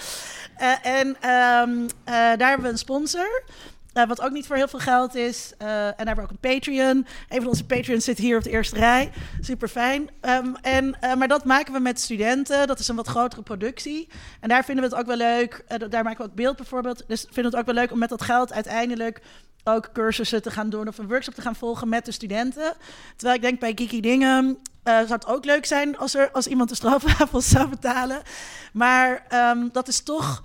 Eh, 0.57 0.85
en 0.85 1.15
ehm, 1.21 1.69
eh, 2.03 2.13
daar 2.13 2.47
hebben 2.47 2.61
we 2.65 2.71
een 2.71 2.77
sponsor. 2.77 3.43
eh, 3.93 4.07
wat 4.07 4.21
ook 4.21 4.31
niet 4.31 4.47
voor 4.47 4.55
heel 4.55 4.67
veel 4.67 4.79
geld 4.79 5.15
is. 5.15 5.53
En 5.57 5.67
daar 5.67 5.95
hebben 5.95 6.15
we 6.15 6.21
ook 6.21 6.29
een 6.29 6.51
Patreon. 6.53 7.05
Een 7.29 7.37
van 7.41 7.47
onze 7.47 7.65
Patreons 7.65 8.03
zit 8.05 8.17
hier 8.17 8.37
op 8.37 8.43
de 8.43 8.49
eerste 8.49 8.75
rij. 8.75 9.11
Super 9.41 9.67
fijn. 9.67 10.09
en, 10.61 10.95
eh, 10.99 11.13
maar 11.15 11.27
dat 11.27 11.45
maken 11.45 11.73
we 11.73 11.79
met 11.79 11.99
studenten. 11.99 12.67
Dat 12.67 12.79
is 12.79 12.87
een 12.87 12.95
wat 12.95 13.07
grotere 13.07 13.41
productie. 13.41 14.07
En 14.39 14.49
daar 14.49 14.63
vinden 14.65 14.83
we 14.83 14.89
het 14.89 14.99
ook 14.99 15.07
wel 15.07 15.17
leuk. 15.17 15.63
daar 15.89 16.03
maken 16.03 16.25
we 16.25 16.29
ook 16.29 16.35
beeld 16.35 16.55
bijvoorbeeld. 16.55 17.03
Dus 17.07 17.21
vinden 17.21 17.43
we 17.43 17.49
het 17.49 17.55
ook 17.55 17.73
wel 17.73 17.83
leuk 17.83 17.91
om 17.91 17.99
met 17.99 18.09
dat 18.09 18.21
geld 18.21 18.53
uiteindelijk 18.53 19.21
ook 19.63 19.89
cursussen 19.93 20.41
te 20.41 20.51
gaan 20.51 20.69
doen 20.69 20.87
of 20.87 20.97
een 20.97 21.07
workshop 21.07 21.33
te 21.33 21.41
gaan 21.41 21.55
volgen 21.55 21.89
met 21.89 22.05
de 22.05 22.11
studenten. 22.11 22.73
Terwijl 23.15 23.35
ik 23.35 23.41
denk 23.41 23.59
bij 23.59 23.71
Geeky 23.75 23.99
Dingen 23.99 24.57
eh, 24.83 24.97
zou 24.97 25.13
het 25.13 25.27
ook 25.27 25.45
leuk 25.45 25.65
zijn 25.65 25.97
als, 25.97 26.15
er, 26.15 26.31
als 26.31 26.47
iemand 26.47 26.69
de 26.69 26.75
stroopwafels 26.75 27.49
zou 27.55 27.67
betalen. 27.67 28.21
Maar 28.73 29.25
ehm, 29.27 29.67
dat 29.71 29.87
is 29.87 30.03
toch 30.03 30.43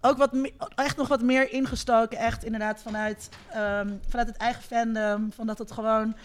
ook 0.00 0.16
wat 0.16 0.30
echt 0.74 0.96
nog 0.96 1.08
wat 1.08 1.22
meer 1.22 1.52
ingestoken. 1.52 2.18
Echt 2.18 2.44
inderdaad 2.44 2.82
vanuit, 2.82 3.28
ehm, 3.50 3.88
vanuit 4.08 4.28
het 4.28 4.36
eigen 4.36 4.62
fandom. 4.62 5.32
Van 5.32 5.46
dat 5.46 5.58
het 5.58 5.72
gewoon 5.72 6.16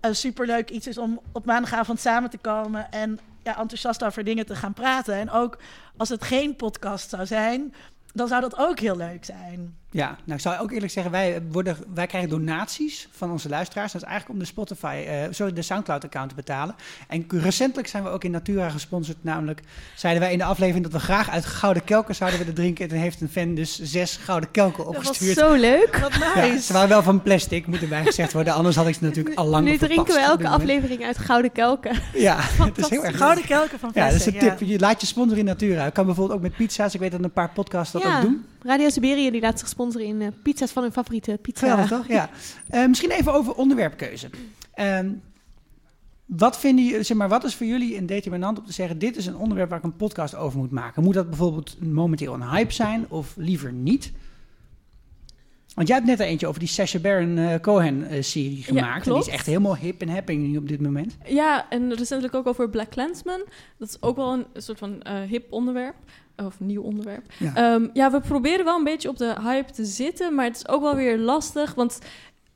een 0.00 0.16
superleuk 0.16 0.70
iets 0.70 0.86
is 0.86 0.98
om 0.98 1.20
op 1.32 1.44
maandagavond 1.44 2.00
samen 2.00 2.30
te 2.30 2.38
komen 2.38 2.90
en 2.90 3.18
ja, 3.42 3.58
enthousiast 3.58 4.04
over 4.04 4.24
dingen 4.24 4.46
te 4.46 4.56
gaan 4.56 4.72
praten. 4.72 5.14
En 5.14 5.30
ook 5.30 5.58
als 5.96 6.08
het 6.08 6.24
geen 6.24 6.56
podcast 6.56 7.10
zou 7.10 7.26
zijn, 7.26 7.74
dan 8.12 8.28
zou 8.28 8.40
dat 8.40 8.56
ook 8.58 8.78
heel 8.78 8.96
leuk 8.96 9.24
zijn. 9.24 9.78
Ja, 9.94 10.06
nou 10.06 10.36
ik 10.36 10.40
zou 10.40 10.58
ook 10.60 10.70
eerlijk 10.70 10.92
zeggen, 10.92 11.12
wij, 11.12 11.42
worden, 11.50 11.76
wij 11.94 12.06
krijgen 12.06 12.30
donaties 12.30 13.08
van 13.10 13.30
onze 13.30 13.48
luisteraars. 13.48 13.92
Dat 13.92 14.02
is 14.02 14.08
eigenlijk 14.08 14.38
om 14.38 14.44
de 14.44 14.50
Spotify, 14.50 15.04
eh, 15.08 15.16
sorry, 15.30 15.52
de 15.52 15.62
Soundcloud-account 15.62 16.28
te 16.28 16.34
betalen. 16.34 16.74
En 17.08 17.24
recentelijk 17.28 17.88
zijn 17.88 18.02
we 18.02 18.08
ook 18.08 18.24
in 18.24 18.30
Natura 18.30 18.68
gesponsord. 18.68 19.16
Namelijk 19.20 19.62
zeiden 19.96 20.22
wij 20.22 20.32
in 20.32 20.38
de 20.38 20.44
aflevering 20.44 20.84
dat 20.84 20.92
we 20.92 20.98
graag 21.06 21.30
uit 21.30 21.44
gouden 21.44 21.84
kelken 21.84 22.14
zouden 22.14 22.38
willen 22.38 22.54
drinken. 22.54 22.84
En 22.84 22.90
toen 22.90 22.98
heeft 22.98 23.20
een 23.20 23.28
fan 23.28 23.54
dus 23.54 23.80
zes 23.82 24.16
gouden 24.16 24.50
kelken 24.50 24.84
Dat 24.84 24.94
was 24.94 25.06
opgestuurd. 25.06 25.38
zo 25.38 25.52
leuk. 25.54 25.98
Wat 25.98 26.14
Ja, 26.14 26.34
nice. 26.46 26.62
ze 26.62 26.72
waren 26.72 26.88
wel 26.88 27.02
van 27.02 27.22
plastic, 27.22 27.66
moet 27.66 27.82
erbij 27.82 28.04
gezegd 28.04 28.32
worden. 28.32 28.54
Anders 28.54 28.76
had 28.76 28.86
ik 28.86 28.94
ze 28.94 29.04
natuurlijk 29.04 29.36
al 29.36 29.46
lang 29.46 29.64
nu 29.64 29.76
drinken 29.78 30.14
we 30.14 30.20
elke 30.20 30.48
aflevering 30.48 31.04
uit 31.04 31.18
gouden 31.18 31.52
kelken. 31.52 31.96
Ja, 32.14 32.36
het 32.64 32.78
is 32.78 32.88
heel 32.88 33.04
erg 33.04 33.16
Gouden 33.16 33.44
kelken 33.44 33.78
van 33.78 33.90
Ja, 33.94 34.06
dat 34.06 34.14
is 34.14 34.26
een 34.26 34.38
tip. 34.38 34.60
Je 34.60 34.78
laat 34.78 35.00
je 35.00 35.06
sponsoren 35.06 35.38
in 35.38 35.44
Natura. 35.44 35.90
Kan 35.90 36.06
bijvoorbeeld 36.06 36.36
ook 36.38 36.42
met 36.44 36.56
pizza's. 36.56 36.94
Ik 36.94 37.00
weet 37.00 37.10
dat 37.12 37.22
een 37.24 37.32
paar 37.32 37.50
podcasts 37.50 37.92
dat 37.92 38.02
Ja. 38.02 38.16
ook 38.16 38.22
doen. 38.22 38.44
Radio 38.62 38.88
Siberië 38.88 39.30
die 39.30 39.40
laat 39.40 39.58
zich 39.58 39.68
sponsoren 39.68 39.82
in 39.92 40.22
eh, 40.22 40.28
pizza's 40.42 40.70
van 40.70 40.82
hun 40.82 40.92
favoriete 40.92 41.38
pizza. 41.42 41.68
Geweldig, 41.68 41.88
toch? 41.88 42.08
Ja. 42.08 42.30
Eh, 42.68 42.86
misschien 42.86 43.10
even 43.10 43.32
over 43.32 43.54
onderwerpkeuze. 43.54 44.30
Ehm, 44.74 45.10
wat, 46.26 46.58
vinden 46.58 46.84
jullie, 46.84 47.02
zeg 47.02 47.16
maar, 47.16 47.28
wat 47.28 47.44
is 47.44 47.54
voor 47.54 47.66
jullie 47.66 47.96
een 47.96 48.06
determinant 48.06 48.58
om 48.58 48.66
te 48.66 48.72
zeggen... 48.72 48.98
dit 48.98 49.16
is 49.16 49.26
een 49.26 49.36
onderwerp 49.36 49.68
waar 49.68 49.78
ik 49.78 49.84
een 49.84 49.96
podcast 49.96 50.34
over 50.34 50.58
moet 50.58 50.70
maken? 50.70 51.02
Moet 51.02 51.14
dat 51.14 51.28
bijvoorbeeld 51.28 51.80
momenteel 51.80 52.34
een 52.34 52.50
hype 52.50 52.72
zijn 52.72 53.06
of 53.08 53.34
liever 53.36 53.72
niet? 53.72 54.12
Want 55.74 55.88
jij 55.88 55.96
hebt 55.96 56.08
net 56.08 56.20
er 56.20 56.26
eentje 56.26 56.46
over 56.46 56.60
die 56.60 56.68
Sacha 56.68 56.98
Baron 56.98 57.38
eh, 57.38 57.60
Cohen-serie 57.60 58.62
gemaakt. 58.62 59.06
en 59.06 59.12
die 59.12 59.20
is 59.20 59.28
echt 59.28 59.46
helemaal 59.46 59.76
hip 59.76 60.00
en 60.00 60.08
happening 60.08 60.46
nu 60.46 60.56
op 60.56 60.68
dit 60.68 60.80
moment. 60.80 61.16
Ja, 61.24 61.70
en 61.70 61.94
recentelijk 61.94 62.34
ook 62.34 62.46
over 62.46 62.70
Black 62.70 62.90
Clansman. 62.90 63.44
Dat 63.78 63.88
is 63.88 63.96
ook 64.00 64.16
wel 64.16 64.32
een 64.32 64.46
soort 64.54 64.78
van 64.78 65.02
eh, 65.02 65.22
hip 65.22 65.52
onderwerp. 65.52 65.94
Of 66.36 66.60
nieuw 66.60 66.82
onderwerp. 66.82 67.24
Ja. 67.38 67.54
Ehm, 67.54 67.86
ja, 67.92 68.10
we 68.10 68.20
proberen 68.20 68.64
wel 68.64 68.76
een 68.78 68.84
beetje 68.84 69.08
op 69.08 69.16
de 69.16 69.34
hype 69.42 69.72
te 69.72 69.84
zitten. 69.84 70.34
Maar 70.34 70.44
het 70.44 70.56
is 70.56 70.68
ook 70.68 70.82
wel 70.82 70.94
weer 70.94 71.18
lastig. 71.18 71.74
Want 71.74 71.98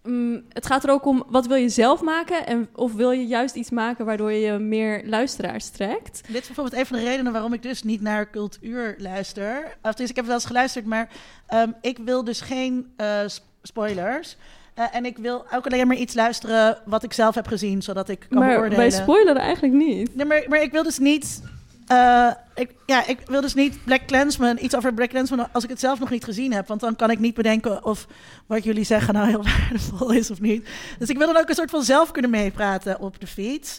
mm, 0.03 0.43
het 0.53 0.67
gaat 0.67 0.85
er 0.85 0.91
ook 0.91 1.05
om, 1.07 1.25
wat 1.29 1.47
wil 1.47 1.57
je 1.57 1.69
zelf 1.69 2.03
maken? 2.03 2.47
En, 2.47 2.69
of 2.75 2.93
wil 2.95 3.11
je 3.11 3.27
juist 3.27 3.55
iets 3.55 3.71
maken 3.71 4.05
waardoor 4.05 4.33
je 4.33 4.59
meer 4.59 5.03
luisteraars 5.07 5.69
trekt? 5.69 6.21
Dit 6.27 6.41
is 6.41 6.47
bijvoorbeeld 6.47 6.77
een 6.81 6.87
van 6.87 6.97
de 6.97 7.05
redenen 7.05 7.33
waarom 7.33 7.53
ik 7.53 7.63
dus 7.63 7.83
niet 7.83 8.01
naar 8.01 8.31
cultuur 8.31 8.95
luister. 8.99 9.77
Of 9.83 9.95
dus 9.95 10.11
ik 10.11 10.17
heb 10.17 10.25
wel 10.25 10.35
eens 10.35 10.45
geluisterd, 10.45 10.87
maar 10.87 11.09
ehm, 11.47 11.71
ik 11.81 11.99
wil 12.05 12.25
dus 12.25 12.41
geen 12.41 12.93
eh, 12.97 13.19
sp- 13.27 13.45
spoilers. 13.63 14.37
Eh, 14.75 14.85
en 14.93 15.05
ik 15.05 15.19
wil 15.19 15.45
ook 15.55 15.67
alleen 15.67 15.87
maar 15.87 15.97
iets 15.97 16.15
luisteren 16.15 16.79
wat 16.85 17.03
ik 17.03 17.13
zelf 17.13 17.35
heb 17.35 17.47
gezien, 17.47 17.83
zodat 17.83 18.09
ik 18.09 18.27
kan 18.29 18.39
maar 18.39 18.49
beoordelen. 18.49 18.77
wij 18.79 18.91
spoileren 18.91 19.43
eigenlijk 19.43 19.75
niet. 19.75 20.15
Nee, 20.17 20.27
maar, 20.27 20.45
maar 20.49 20.63
ik 20.63 20.73
wil 20.73 20.83
dus 20.83 20.99
niet. 20.99 21.43
Eh, 21.89 22.31
ik, 22.55 22.75
ja, 22.87 23.07
ik 23.07 23.19
wil 23.27 23.41
dus 23.41 23.55
niet 23.55 23.85
Black 23.85 24.07
Clansman, 24.07 24.59
iets 24.61 24.77
over 24.77 24.95
Black 24.95 25.09
Clansman 25.09 25.53
als 25.53 25.65
ik 25.65 25.71
het 25.71 25.81
zelf 25.81 25.99
nog 25.99 26.11
niet 26.11 26.25
gezien 26.25 26.53
heb. 26.53 26.69
Want 26.69 26.81
dan 26.81 26.97
kan 26.97 27.11
ik 27.11 27.19
niet 27.19 27.35
bedenken 27.35 27.85
of 27.85 28.07
wat 28.47 28.65
jullie 28.65 28.85
zeggen 28.85 29.15
nou 29.15 29.29
heel 29.29 29.45
waardevol 29.55 30.11
is 30.11 30.31
of 30.31 30.41
niet. 30.41 30.69
Dus 30.99 31.09
ik 31.09 31.19
wil 31.19 31.27
dan 31.27 31.37
ook 31.37 31.49
een 31.49 31.55
soort 31.55 31.71
van 31.71 31.83
zelf 31.83 32.11
kunnen 32.11 32.31
meepraten 32.31 33.01
op 33.01 33.21
de 33.21 33.27
fiets. 33.27 33.79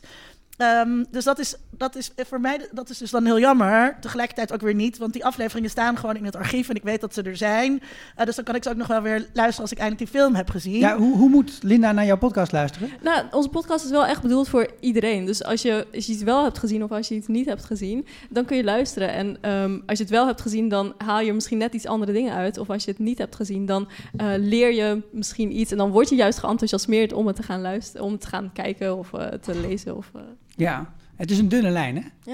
Ehm, 0.58 1.04
dus 1.12 1.24
dat 1.24 1.40
is, 1.40 1.56
dat 1.80 1.96
is 1.96 2.12
voor 2.16 2.42
mij 2.42 2.68
dat 2.72 2.90
is 2.90 2.98
dus 2.98 3.12
dan 3.12 3.26
heel 3.26 3.40
jammer. 3.40 3.98
Tegelijkertijd 4.02 4.54
ook 4.54 4.62
weer 4.62 4.74
niet, 4.74 4.98
want 4.98 5.14
die 5.14 5.26
afleveringen 5.26 5.70
staan 5.70 5.98
gewoon 5.98 6.16
in 6.16 6.26
het 6.26 6.36
archief 6.36 6.70
en 6.70 6.76
ik 6.76 6.84
weet 6.84 7.02
dat 7.02 7.14
ze 7.14 7.22
er 7.22 7.38
zijn. 7.38 7.82
Eh, 8.16 8.26
dus 8.26 8.36
dan 8.36 8.46
kan 8.46 8.56
ik 8.56 8.64
ze 8.64 8.70
ook 8.70 8.76
nog 8.76 8.88
wel 8.88 9.02
weer 9.02 9.28
luisteren 9.34 9.62
als 9.62 9.72
ik 9.72 9.78
eindelijk 9.78 10.12
die 10.12 10.22
film 10.22 10.36
heb 10.36 10.50
gezien. 10.50 10.80
Ja, 10.80 10.98
hoe, 10.98 11.18
hoe 11.18 11.30
moet 11.30 11.60
Linda 11.62 11.92
naar 11.92 12.06
jouw 12.06 12.18
podcast 12.18 12.52
luisteren? 12.52 12.90
Nou, 13.02 13.26
onze 13.32 13.50
podcast 13.50 13.86
is 13.86 13.92
wel 13.92 14.06
echt 14.06 14.22
bedoeld 14.22 14.50
voor 14.50 14.70
iedereen. 14.80 15.26
Dus 15.26 15.44
als 15.44 15.62
je, 15.62 15.88
als 15.94 16.06
je 16.06 16.14
iets 16.14 16.24
wel 16.24 16.44
hebt 16.44 16.58
gezien 16.58 16.84
of 16.84 16.92
als 16.92 17.08
je 17.08 17.16
iets 17.16 17.28
niet 17.28 17.46
hebt 17.46 17.66
gezien, 17.66 18.08
dan 18.30 18.46
kun 18.46 18.58
je 18.58 18.64
luisteren. 18.64 19.10
En 19.10 19.38
ehm, 19.42 19.80
als 19.86 19.98
je 19.98 20.04
het 20.04 20.14
wel 20.14 20.26
hebt 20.26 20.42
gezien, 20.42 20.70
dan 20.70 20.94
haal 20.98 21.22
je 21.22 21.34
misschien 21.34 21.58
net 21.58 21.74
iets 21.74 21.86
andere 21.86 22.12
dingen 22.12 22.34
uit. 22.34 22.58
Of 22.58 22.70
als 22.70 22.84
je 22.84 22.92
het 22.92 23.00
niet 23.00 23.18
hebt 23.18 23.36
gezien, 23.36 23.66
dan 23.66 23.88
eh, 24.18 24.28
leer 24.38 24.74
je 24.74 25.02
misschien 25.12 25.60
iets. 25.60 25.72
En 25.72 25.78
dan 25.78 25.92
word 25.92 26.10
je 26.10 26.16
juist 26.16 26.40
geenthousiasmeerd 26.40 27.14
om 27.14 27.28
het 27.28 27.36
te 27.36 27.44
gaan 27.44 27.62
luisteren, 27.62 28.06
om 28.06 28.12
het 28.12 28.22
te 28.22 28.28
gaan 28.28 28.52
kijken 28.54 28.98
of 28.98 29.14
eh, 29.14 29.28
te 29.28 29.60
lezen. 29.60 29.98
Of, 29.98 30.12
eh. 30.16 30.22
Ja, 30.56 30.94
het 31.20 31.32
is 31.32 31.38
een 31.38 31.50
dunne 31.50 31.70
lijn, 31.70 31.96
hè? 31.96 32.32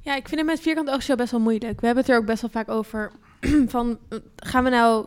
Ja, 0.00 0.14
ik 0.14 0.28
vind 0.28 0.40
het 0.40 0.50
met 0.50 0.60
Vierkant 0.60 0.90
Oogshow 0.90 1.16
best 1.16 1.30
wel 1.30 1.40
moeilijk. 1.40 1.80
We 1.80 1.86
hebben 1.86 2.04
het 2.04 2.12
er 2.12 2.18
ook 2.18 2.26
best 2.26 2.40
wel 2.40 2.50
vaak 2.50 2.68
over. 2.68 3.12
van, 3.66 3.98
eh, 4.08 4.18
gaan 4.36 4.64
we 4.64 4.70
nou... 4.70 5.06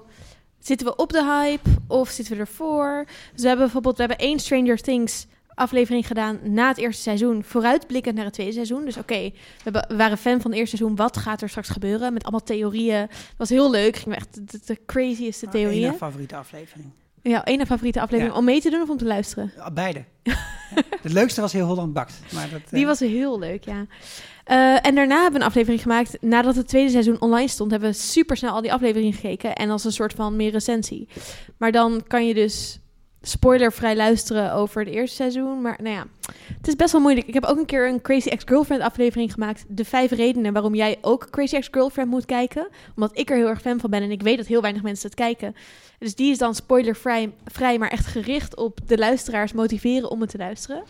Zitten 0.59 0.87
we 0.87 0.95
op 0.95 1.11
de 1.11 1.23
hype 1.23 1.69
of 1.87 2.09
zitten 2.09 2.33
we 2.33 2.39
ervoor? 2.39 3.05
Dus 3.05 3.41
we 3.41 3.47
hebben 3.47 3.65
bijvoorbeeld... 3.65 3.97
We 3.97 4.03
hebben 4.03 4.25
één 4.25 4.39
Stranger 4.39 4.81
Things 4.81 5.27
aflevering 5.55 6.07
gedaan 6.07 6.39
na 6.43 6.67
het 6.67 6.77
eerste 6.77 7.01
seizoen. 7.01 7.43
Vooruitblikkend 7.43 8.15
naar 8.15 8.25
het 8.25 8.33
tweede 8.33 8.53
seizoen. 8.53 8.85
Dus 8.85 8.97
oké, 8.97 9.31
we, 9.63 9.85
waren 9.95 10.17
fan 10.17 10.41
van 10.41 10.51
het 10.51 10.59
eerste 10.59 10.77
seizoen. 10.77 10.97
Wat 10.97 11.17
gaat 11.17 11.41
er 11.41 11.49
straks 11.49 11.69
gebeuren? 11.69 12.13
Met 12.13 12.23
allemaal 12.23 12.43
theorieën. 12.43 12.95
Het 12.95 13.33
was 13.37 13.49
heel 13.49 13.71
leuk. 13.71 13.95
Gingen 13.95 14.09
we 14.09 14.25
echt 14.25 14.33
de, 14.33 14.43
de, 14.43 14.59
de 14.65 14.79
crazieste 14.85 15.47
theorieën. 15.47 15.91
Eén 15.91 15.97
favoriete 15.97 16.35
aflevering. 16.35 16.91
Ja, 17.23 17.43
één 17.43 17.65
favoriete 17.65 18.01
aflevering 18.01 18.33
Ja. 18.33 18.39
om 18.39 18.45
mee 18.45 18.61
te 18.61 18.69
doen 18.69 18.81
of 18.81 18.89
om 18.89 18.97
te 18.97 19.05
luisteren? 19.05 19.51
Ja, 19.55 19.71
beide. 19.71 20.03
Het 21.01 21.13
leukste 21.13 21.41
was 21.41 21.53
heel 21.53 21.65
Holland 21.65 21.93
Bakt. 21.93 22.13
Maar 22.33 22.49
dat, 22.49 22.61
Die 22.69 22.81
eh, 22.81 22.85
was 22.87 22.99
heel 22.99 23.39
leuk, 23.39 23.63
ja. 23.65 23.85
Eh, 24.43 24.85
en 24.85 24.95
daarna 24.95 25.15
hebben 25.21 25.31
we 25.31 25.39
een 25.39 25.49
aflevering 25.51 25.81
gemaakt. 25.81 26.17
Nadat 26.21 26.55
het 26.55 26.67
tweede 26.67 26.89
seizoen 26.89 27.21
online 27.21 27.47
stond, 27.47 27.71
hebben 27.71 27.89
we 27.89 27.95
super 27.95 28.37
snel 28.37 28.51
al 28.53 28.61
die 28.61 28.73
afleveringen 28.73 29.13
gekeken. 29.13 29.55
En 29.55 29.69
als 29.69 29.83
een 29.83 29.91
soort 29.91 30.13
van 30.13 30.35
meer 30.35 30.51
recensie. 30.51 31.07
Maar 31.57 31.71
dan 31.71 32.03
kan 32.07 32.27
je 32.27 32.33
dus 32.33 32.79
spoilervrij 33.21 33.95
luisteren 33.95 34.53
over 34.53 34.83
het 34.83 34.93
eerste 34.93 35.15
seizoen. 35.15 35.61
Maar 35.61 35.79
nou 35.83 35.95
ja, 35.95 36.05
het 36.57 36.67
is 36.67 36.75
best 36.75 36.91
wel 36.91 37.01
moeilijk. 37.01 37.27
Ik 37.27 37.33
heb 37.33 37.45
ook 37.45 37.57
een 37.57 37.65
keer 37.65 37.87
een 37.87 38.01
Crazy 38.01 38.29
Ex-Girlfriend 38.29 38.81
aflevering 38.81 39.33
gemaakt. 39.33 39.65
De 39.67 39.85
vijf 39.85 40.11
redenen 40.11 40.53
waarom 40.53 40.75
jij 40.75 40.97
ook 41.01 41.29
Crazy 41.29 41.55
Ex-Girlfriend 41.55 42.09
moet 42.09 42.25
kijken. 42.25 42.67
Omdat 42.95 43.17
ik 43.17 43.29
er 43.29 43.35
heel 43.35 43.47
erg 43.47 43.61
fan 43.61 43.79
van 43.79 43.89
ben 43.89 44.01
en 44.01 44.11
ik 44.11 44.21
weet 44.21 44.37
dat 44.37 44.47
heel 44.47 44.61
weinig 44.61 44.83
mensen 44.83 45.05
het 45.09 45.15
kijken. 45.15 45.55
Dus 45.99 46.15
die 46.15 46.31
is 46.31 46.37
dan 46.37 46.55
spoilervrij, 46.55 47.33
vrij, 47.45 47.77
maar 47.77 47.89
echt 47.89 48.05
gericht 48.05 48.55
op 48.55 48.79
de 48.85 48.97
luisteraars 48.97 49.53
motiveren 49.53 50.09
om 50.09 50.21
het 50.21 50.29
te 50.29 50.37
luisteren. 50.37 50.83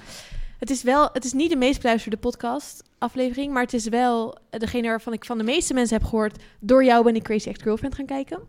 Het 0.60 0.70
is 0.70 0.84
wel, 0.84 1.10
het 1.14 1.26
is 1.26 1.34
niet 1.34 1.50
de 1.50 1.56
meest 1.56 1.82
beluisterde 1.82 2.18
podcast 2.18 2.84
aflevering, 2.98 3.54
maar 3.54 3.64
het 3.64 3.74
is 3.74 3.88
wel 3.88 4.38
degene 4.50 4.88
waarvan 4.88 5.14
ik 5.14 5.26
van 5.26 5.38
de 5.38 5.44
meeste 5.44 5.74
mensen 5.74 5.98
heb 5.98 6.08
gehoord. 6.08 6.44
Door 6.60 6.84
jou 6.84 7.04
ben 7.04 7.16
ik 7.16 7.24
Crazy 7.24 7.50
Ex-Girlfriend 7.50 7.96
gaan 7.96 8.06
kijken. 8.06 8.40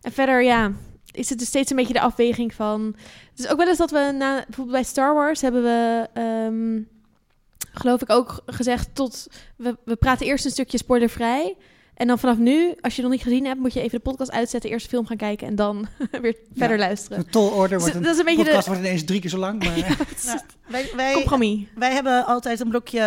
En 0.00 0.12
verder, 0.12 0.42
ja, 0.42 0.72
is 1.12 1.28
het 1.28 1.38
dus 1.38 1.48
steeds 1.48 1.70
een 1.70 1.76
beetje 1.76 1.92
de 1.92 2.00
afweging 2.00 2.54
van. 2.54 2.94
Het 3.30 3.38
is 3.38 3.48
ook 3.48 3.58
wel 3.58 3.68
eens 3.68 3.78
dat 3.78 3.90
we 3.90 4.14
na, 4.18 4.34
bijvoorbeeld 4.34 4.76
bij 4.76 4.82
Star 4.82 5.14
Wars 5.14 5.40
hebben 5.40 5.62
we, 5.62 6.08
ehm, 6.14 6.80
geloof 7.78 8.02
ik 8.02 8.10
ook 8.10 8.42
gezegd 8.46 8.88
tot 8.94 9.26
we, 9.56 9.76
we 9.84 9.96
praten 9.96 10.26
eerst 10.26 10.44
een 10.44 10.50
stukje 10.50 10.78
spoilervrij. 10.78 11.56
En 11.94 12.06
dan 12.06 12.18
vanaf 12.18 12.36
nu, 12.36 12.74
als 12.80 12.94
je 12.96 13.02
het 13.02 13.10
nog 13.10 13.10
niet 13.10 13.22
gezien 13.22 13.44
hebt, 13.46 13.60
moet 13.60 13.72
je 13.72 13.80
even 13.80 13.98
de 13.98 14.04
podcast 14.10 14.30
uitzetten, 14.30 14.70
eerst 14.70 14.84
de 14.84 14.90
film 14.90 15.06
gaan 15.06 15.16
kijken 15.16 15.46
en 15.46 15.54
dan 15.54 15.86
weer 16.22 16.36
verder 16.56 16.78
luisteren. 16.78 17.18
Een 17.18 17.30
tol 17.30 17.48
order 17.50 17.68
Dus 17.68 17.80
wordt 17.80 17.94
een, 17.96 18.02
dat 18.02 18.12
is 18.12 18.18
een 18.18 18.24
beetje 18.24 18.42
podcast 18.44 18.64
de- 18.64 18.70
wordt 18.70 18.86
ineens 18.86 19.04
drie 19.04 19.20
keer 19.20 19.30
zo 19.30 19.38
lang. 19.38 19.64
Maar, 19.64 19.76
Nou, 20.26 20.40
wij, 20.68 20.90
wij, 20.96 21.12
Compromis. 21.12 21.64
wij 21.74 21.92
hebben 21.92 22.26
altijd 22.26 22.60
een 22.60 22.68
blokje 22.68 23.00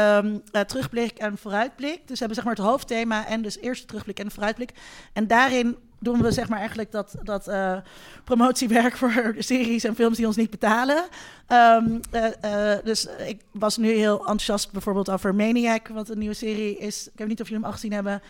eh, 0.52 0.62
terugblik 0.62 1.18
en 1.18 1.38
vooruitblik. 1.38 1.98
Dus 1.98 2.20
we 2.20 2.26
hebben 2.26 2.36
zeg 2.36 2.46
maar 2.46 2.56
het 2.56 2.64
hoofdthema 2.66 3.28
en 3.28 3.42
dus 3.42 3.60
eerst 3.60 3.82
de 3.82 3.88
terugblik 3.88 4.20
en 4.20 4.26
de 4.26 4.32
vooruitblik. 4.34 4.72
En 5.14 5.28
daarin 5.28 5.76
doen 6.02 6.22
we 6.22 6.32
zeg 6.32 6.50
maar 6.50 6.60
eigenlijk 6.60 6.92
dat, 6.92 7.16
dat 7.24 7.48
eh, 7.48 7.78
promotiewerk 8.24 8.98
voor 9.02 9.36
series 9.38 9.84
en 9.84 9.96
films 9.96 10.18
die 10.18 10.26
ons 10.26 10.36
niet 10.36 10.50
betalen. 10.50 11.04
Ehm, 11.48 12.00
eh, 12.12 12.74
eh, 12.74 12.84
dus 12.84 13.08
ik 13.28 13.42
was 13.52 13.78
nu 13.78 13.92
heel 13.92 14.20
enthousiast 14.20 14.72
bijvoorbeeld 14.72 15.10
over 15.10 15.36
Maniac, 15.36 15.88
wat 15.88 16.10
een 16.10 16.18
nieuwe 16.18 16.36
serie 16.36 16.78
is. 16.78 17.08
Ik 17.08 17.14
weet 17.16 17.28
niet 17.28 17.42
of 17.42 17.48
jullie 17.48 17.62
hem 17.62 17.72
al 17.72 17.78
gezien 17.78 17.94
hebben. 17.94 18.22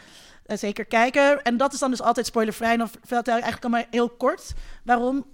Zeker 0.46 0.86
kijken. 0.86 1.44
En 1.44 1.58
dat 1.58 1.74
is 1.74 1.80
dan 1.80 1.90
dus 1.90 2.02
altijd 2.02 2.26
spoilervrij. 2.26 2.78
Dan 2.78 2.90
vertel 2.90 3.38
ik 3.38 3.44
eigenlijk 3.44 3.64
al 3.64 3.70
maar 3.70 3.88
heel 3.92 4.10
kort 4.10 4.54
waarom 4.84 5.26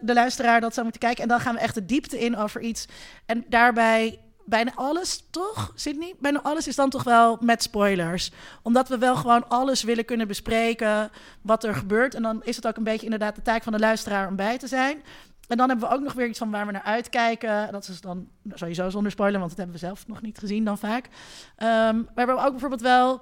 de 0.00 0.14
luisteraar 0.14 0.60
dat 0.60 0.72
zou 0.72 0.82
moeten 0.82 1.00
kijken. 1.00 1.22
En 1.22 1.28
dan 1.28 1.40
gaan 1.40 1.54
we 1.54 1.60
echt 1.60 1.74
de 1.74 1.86
diepte 1.86 2.18
in 2.18 2.36
over 2.36 2.60
iets. 2.60 2.86
En 3.26 3.44
daarbij 3.48 4.23
bijna 4.44 4.72
alles, 4.74 5.24
toch, 5.30 5.72
Sydney? 5.74 6.14
Bijna 6.18 6.42
alles 6.42 6.68
is 6.68 6.76
dan 6.76 6.90
toch 6.90 7.04
wel 7.04 7.38
met 7.40 7.62
spoilers. 7.62 8.30
Omdat 8.62 8.88
we 8.88 8.98
wel 8.98 9.16
gewoon 9.16 9.48
alles 9.48 9.82
willen 9.82 10.04
kunnen 10.04 10.28
bespreken 10.28 11.10
wat 11.40 11.64
er 11.64 11.74
gebeurt. 11.74 12.14
En 12.14 12.22
dan 12.22 12.44
is 12.44 12.56
het 12.56 12.66
ook 12.66 12.76
een 12.76 12.84
beetje 12.84 13.04
inderdaad 13.04 13.34
de 13.34 13.42
taak 13.42 13.62
van 13.62 13.72
de 13.72 13.78
luisteraar 13.78 14.28
om 14.28 14.36
bij 14.36 14.58
te 14.58 14.66
zijn. 14.66 15.02
En 15.48 15.56
dan 15.56 15.68
hebben 15.68 15.88
we 15.88 15.94
ook 15.94 16.02
nog 16.02 16.12
weer 16.12 16.28
iets 16.28 16.38
van 16.38 16.50
waar 16.50 16.66
we 16.66 16.72
naar 16.72 16.82
uitkijken. 16.82 17.72
Dat 17.72 17.88
is 17.88 18.00
dan 18.00 18.28
sowieso 18.52 18.90
zonder 18.90 19.12
spoiler, 19.12 19.38
want 19.38 19.50
dat 19.50 19.58
hebben 19.58 19.76
we 19.80 19.86
zelf 19.86 20.06
nog 20.06 20.22
niet 20.22 20.38
gezien 20.38 20.64
dan 20.64 20.78
vaak. 20.78 21.08
Ehm, 21.56 21.96
we 21.98 22.12
hebben 22.14 22.44
ook 22.44 22.50
bijvoorbeeld 22.50 22.80
wel... 22.80 23.20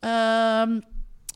ehm, 0.00 0.80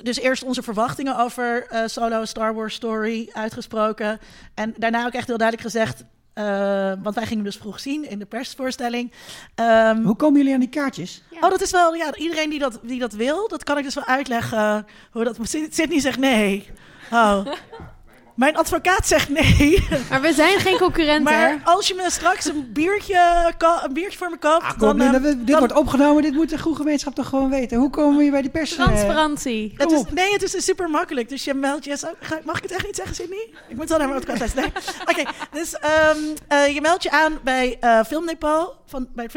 dus 0.03 0.19
eerst 0.19 0.43
onze 0.43 0.63
verwachtingen 0.63 1.19
over 1.19 1.67
eh, 1.67 1.83
Solo 1.87 2.25
Star 2.25 2.55
Wars 2.55 2.75
Story 2.75 3.31
uitgesproken. 3.33 4.19
En 4.55 4.75
daarna 4.79 5.07
ook 5.07 5.13
echt 5.13 5.27
heel 5.27 5.39
duidelijk 5.39 5.69
gezegd... 5.71 6.05
eh, 6.37 6.93
want 7.03 7.15
wij 7.15 7.27
gingen 7.27 7.45
dus 7.45 7.57
vroeg 7.57 7.81
zien 7.81 8.09
in 8.11 8.19
de 8.19 8.25
persvoorstelling. 8.27 9.13
Ehm, 9.55 10.03
hoe 10.03 10.17
komen 10.17 10.37
jullie 10.39 10.55
aan 10.55 10.61
die 10.61 10.69
kaartjes? 10.69 11.23
Ja. 11.31 11.39
Oh, 11.41 11.51
dat 11.51 11.61
is 11.61 11.71
wel, 11.71 11.95
ja, 11.95 12.15
iedereen 12.15 12.51
die 12.51 12.59
dat, 12.59 12.79
die 12.83 12.99
dat 12.99 13.13
wil, 13.13 13.49
dat 13.49 13.65
kan 13.65 13.79
ik 13.79 13.85
dus 13.85 13.95
wel 13.95 14.05
uitleggen 14.05 14.87
hoe 15.11 15.25
dat. 15.25 15.39
Syd- 15.43 15.75
Sydney 15.75 16.01
zegt 16.01 16.19
nee. 16.19 16.71
Oh. 17.13 17.47
Mijn 18.37 18.57
advocaat 18.57 19.07
zegt 19.07 19.29
nee. 19.29 19.87
Maar 20.11 20.21
we 20.21 20.33
zijn 20.33 20.59
geen 20.59 20.79
concurrenten. 20.79 21.23
Maar 21.35 21.61
als 21.65 21.89
je 21.89 21.95
me 21.95 22.11
straks 22.11 22.45
een 22.45 22.73
biertje, 22.73 23.53
een 23.85 23.93
biertje 23.93 24.19
voor 24.19 24.31
me 24.31 24.37
koopt, 24.39 24.63
Ah, 24.65 24.79
kom, 24.79 24.99
dan. 24.99 24.99
dit 24.99 25.15
eh, 25.15 25.21
dit 25.23 25.47
dan- 25.47 25.59
wordt 25.59 25.75
opgenomen, 25.75 26.23
dit 26.23 26.33
moet 26.35 26.49
de 26.51 26.59
goede 26.59 26.77
gemeenschap 26.77 27.15
toch 27.15 27.29
gewoon 27.29 27.51
weten. 27.51 27.79
Hoe 27.79 27.91
komen 27.91 28.25
we 28.25 28.31
bij 28.31 28.43
die 28.43 28.51
pers? 28.51 28.77
eh, 28.77 28.85
Transparantie. 28.85 29.75
het 29.77 29.91
is, 29.93 30.03
nee, 30.15 30.33
het 30.33 30.43
is 30.55 30.65
super 30.65 30.91
makkelijk. 30.91 31.29
Dus 31.29 31.45
je 31.45 31.55
meldt 31.55 31.85
je. 31.85 32.15
Mag 32.45 32.57
ik 32.57 32.63
het 32.63 32.73
echt 32.73 32.85
niet 32.87 32.97
zeggen, 32.97 33.15
Sydney? 33.15 33.51
Ik 33.69 33.77
moet 33.77 33.89
wel 33.89 33.99
naar 33.99 34.09
mijn 34.09 34.21
advocaat 34.21 34.39
luisteren. 34.55 34.73
Nee. 35.07 35.21
Oké, 35.25 35.31
dus 35.53 35.75
ehm, 35.79 36.19
eh, 36.49 36.75
je 36.75 36.81
meldt 36.81 37.03
je 37.03 37.11
aan 37.11 37.39
bij 37.45 37.77
eh 37.81 38.01
Filmdepot, 38.07 38.77
van, 38.87 39.09
bij. 39.15 39.29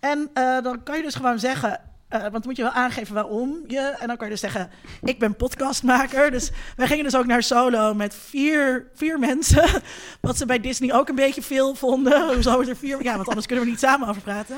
En 0.00 0.30
eh, 0.34 0.62
dan 0.62 0.82
kan 0.82 0.96
je 0.96 1.02
dus 1.02 1.14
gewoon 1.14 1.38
zeggen. 1.38 1.80
Eh, 2.14 2.20
want 2.20 2.32
dan 2.32 2.42
moet 2.44 2.56
je 2.56 2.62
wel 2.62 2.72
aangeven 2.72 3.14
waarom 3.14 3.64
je. 3.66 3.80
En 3.80 4.06
dan 4.06 4.16
kan 4.16 4.26
je 4.26 4.32
dus 4.32 4.40
zeggen: 4.40 4.70
Ik 5.02 5.18
ben 5.18 5.36
podcastmaker. 5.36 6.30
Dus 6.30 6.50
wij 6.76 6.86
gingen 6.86 7.04
dus 7.04 7.16
ook 7.16 7.26
naar 7.26 7.42
solo 7.42 7.94
met 7.94 8.14
vier, 8.14 8.90
vier 8.94 9.18
mensen. 9.18 9.82
Wat 10.20 10.36
ze 10.36 10.46
bij 10.46 10.60
Disney 10.60 10.94
ook 10.94 11.08
een 11.08 11.14
beetje 11.14 11.42
veel 11.42 11.74
vonden. 11.74 12.26
Hoezo 12.34 12.60
is 12.60 12.68
er 12.68 12.76
vier? 12.76 13.02
Ja, 13.02 13.14
want 13.16 13.28
anders 13.28 13.46
kunnen 13.46 13.64
we 13.64 13.70
niet 13.70 13.80
samen 13.80 14.08
over 14.08 14.22
praten. 14.22 14.56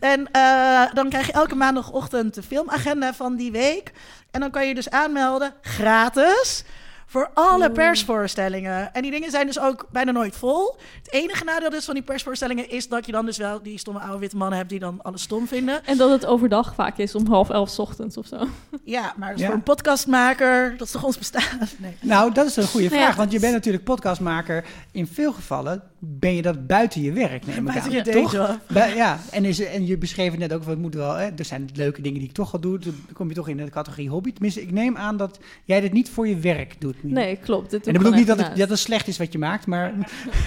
En 0.00 0.30
eh, 0.32 0.94
dan 0.94 1.08
krijg 1.08 1.26
je 1.26 1.32
elke 1.32 1.54
maandagochtend 1.54 2.34
de 2.34 2.42
filmagenda 2.42 3.14
van 3.14 3.36
die 3.36 3.52
week. 3.52 3.92
En 4.30 4.40
dan 4.40 4.50
kan 4.50 4.66
je 4.66 4.74
dus 4.74 4.90
aanmelden, 4.90 5.54
gratis, 5.62 6.64
voor 7.10 7.30
alle 7.34 7.70
persvoorstellingen. 7.70 8.92
En 8.94 9.02
die 9.02 9.10
dingen 9.10 9.30
zijn 9.30 9.46
dus 9.46 9.60
ook 9.60 9.86
bijna 9.92 10.10
nooit 10.10 10.36
vol. 10.36 10.76
Het 11.02 11.12
enige 11.12 11.44
nadeel 11.44 11.70
dus 11.70 11.84
van 11.84 11.94
die 11.94 12.02
persvoorstellingen 12.02 12.70
is 12.70 12.88
dat 12.88 13.06
je 13.06 13.12
dan 13.12 13.26
dus 13.26 13.36
wel 13.36 13.62
die 13.62 13.78
stomme 13.78 14.00
oude 14.00 14.18
witte 14.18 14.36
mannen 14.36 14.58
hebt 14.58 14.70
die 14.70 14.78
dan 14.78 15.02
alles 15.02 15.22
stom 15.22 15.46
vinden. 15.46 15.84
En 15.86 15.96
dat 15.96 16.10
het 16.10 16.26
overdag 16.26 16.74
vaak 16.74 16.98
is 16.98 17.14
om 17.14 17.26
half 17.26 17.50
elf 17.50 17.68
's 17.70 17.78
ochtends 17.78 18.16
of 18.16 18.26
zo. 18.26 18.46
Ja, 18.84 19.14
maar 19.16 19.30
dus 19.32 19.40
Ja. 19.40 19.46
voor 19.46 19.54
een 19.54 19.62
podcastmaker, 19.62 20.70
dat 20.76 20.86
is 20.86 20.92
toch 20.92 21.04
ons 21.04 21.18
bestaan? 21.18 21.42
Nee. 21.78 21.96
Nou, 22.00 22.32
dat 22.32 22.46
is 22.46 22.56
een 22.56 22.66
goede 22.66 22.88
vraag, 22.88 23.10
ja, 23.10 23.16
want 23.16 23.32
je 23.32 23.40
bent 23.40 23.52
natuurlijk 23.52 23.84
podcastmaker. 23.84 24.64
In 24.92 25.06
veel 25.06 25.32
gevallen 25.32 25.82
ben 25.98 26.34
je 26.34 26.42
dat 26.42 26.66
buiten 26.66 27.02
je 27.02 27.12
werk, 27.12 27.46
neem 27.46 27.56
ik 27.56 27.64
Buiten 27.64 27.90
aan. 27.90 27.96
je 27.96 28.02
toch? 28.22 28.58
Bij- 28.68 28.94
ja, 28.96 29.18
en, 29.30 29.44
is, 29.44 29.60
en 29.64 29.86
je 29.86 29.98
beschreef 29.98 30.30
het 30.30 30.40
net 30.40 30.52
ook, 30.52 30.62
wat 30.64 30.78
moet 30.78 30.94
wel, 30.94 31.14
hè, 31.14 31.26
er 31.36 31.44
zijn 31.44 31.70
leuke 31.74 32.02
dingen 32.02 32.18
die 32.18 32.28
ik 32.28 32.34
toch 32.34 32.52
al 32.52 32.60
doe. 32.60 32.78
Dan 32.78 32.94
kom 33.12 33.28
je 33.28 33.34
toch 33.34 33.48
in 33.48 33.56
de 33.56 33.70
categorie 33.70 34.08
hobby. 34.08 34.32
Tenminste, 34.32 34.62
ik 34.62 34.70
neem 34.70 34.96
aan 34.96 35.16
dat 35.16 35.38
jij 35.64 35.80
dit 35.80 35.92
niet 35.92 36.10
voor 36.10 36.28
je 36.28 36.36
werk 36.36 36.80
doet. 36.80 36.97
Nee, 37.02 37.36
klopt. 37.36 37.72
En 37.72 37.80
dat 37.84 37.92
bedoel 37.92 38.12
ik 38.12 38.18
niet 38.18 38.26
dat 38.26 38.38
het, 38.38 38.56
dat 38.56 38.68
het 38.68 38.78
slecht 38.78 39.08
is 39.08 39.18
wat 39.18 39.32
je 39.32 39.38
maakt, 39.38 39.66
maar 39.66 39.92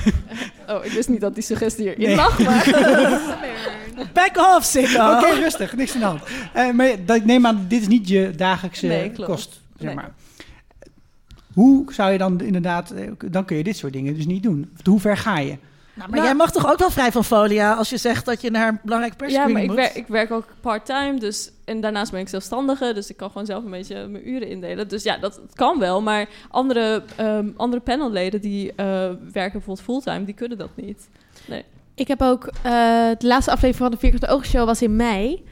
Oh, 0.69 0.85
ik 0.85 0.91
wist 0.91 1.09
niet 1.09 1.21
dat 1.21 1.33
die 1.33 1.43
suggestie 1.43 1.85
erin 1.95 2.07
Nee. 2.07 2.15
lag, 2.15 2.39
maar... 2.39 2.65
Back 4.13 4.37
off, 4.37 4.65
Sikko! 4.65 5.15
Oké, 5.17 5.29
rustig, 5.29 5.75
niks 5.75 5.93
aan 5.93 5.99
de 5.99 6.05
hand. 6.05 6.21
Eh, 6.53 6.71
maar 6.71 7.05
dat, 7.05 7.15
ik 7.15 7.25
neem 7.25 7.45
aan, 7.45 7.65
dit 7.67 7.81
is 7.81 7.87
niet 7.87 8.07
je 8.07 8.31
dagelijkse 8.35 8.87
Nee, 8.87 9.11
klopt. 9.11 9.29
kost. 9.29 9.61
Zeg 9.75 9.85
Nee. 9.87 9.95
maar. 9.95 10.11
Hoe 11.53 11.93
zou 11.93 12.11
je 12.11 12.17
dan 12.17 12.41
inderdaad, 12.41 12.91
eh, 12.91 13.11
dan 13.31 13.45
kun 13.45 13.57
je 13.57 13.63
dit 13.63 13.77
soort 13.77 13.93
dingen 13.93 14.13
dus 14.15 14.25
niet 14.25 14.43
doen. 14.43 14.71
Hoe 14.83 14.99
ver 14.99 15.17
ga 15.17 15.39
je? 15.39 15.57
Nou, 15.93 16.09
maar 16.09 16.23
jij 16.23 16.35
mag 16.35 16.51
toch 16.51 16.71
ook 16.71 16.77
wel 16.77 16.89
vrij 16.89 17.11
van 17.11 17.23
folia 17.23 17.73
als 17.73 17.89
je 17.89 17.97
zegt 17.97 18.25
dat 18.25 18.41
je 18.41 18.51
naar 18.51 18.67
een 18.67 18.79
belangrijke 18.83 19.15
Ja, 19.17 19.25
perscreening 19.25 19.53
maar 19.53 19.61
ik 19.63 19.67
moet? 19.67 19.77
werk, 19.77 19.95
ik 19.95 20.07
werk 20.07 20.31
ook 20.31 20.45
part-time, 20.61 21.19
dus... 21.19 21.51
En 21.65 21.81
daarnaast 21.81 22.11
ben 22.11 22.19
ik 22.19 22.29
zelfstandige, 22.29 22.93
dus 22.93 23.09
ik 23.09 23.17
kan 23.17 23.31
gewoon 23.31 23.45
zelf 23.45 23.63
een 23.63 23.69
beetje 23.71 24.07
mijn 24.07 24.29
uren 24.29 24.47
indelen. 24.47 24.87
Dus 24.87 25.03
ja, 25.03 25.17
dat, 25.17 25.33
dat 25.33 25.55
kan 25.55 25.79
wel, 25.79 26.01
maar 26.01 26.29
andere, 26.49 27.03
ehm, 27.15 27.49
andere 27.57 27.81
panelleden 27.81 28.41
die 28.41 28.73
eh, 28.75 28.85
werken 29.31 29.51
bijvoorbeeld 29.51 29.81
fulltime, 29.81 30.25
die 30.25 30.33
kunnen 30.35 30.57
dat 30.57 30.69
niet. 30.75 31.07
Ik 31.95 32.07
heb 32.07 32.21
ook 32.21 32.45
eh, 32.45 32.71
de 33.17 33.27
laatste 33.27 33.51
aflevering 33.51 33.75
van 33.77 33.91
de 33.91 33.97
Vierkante 33.97 34.27
Oogshow 34.27 34.65
was 34.65 34.81
in 34.81 34.95
mei. 34.95 35.43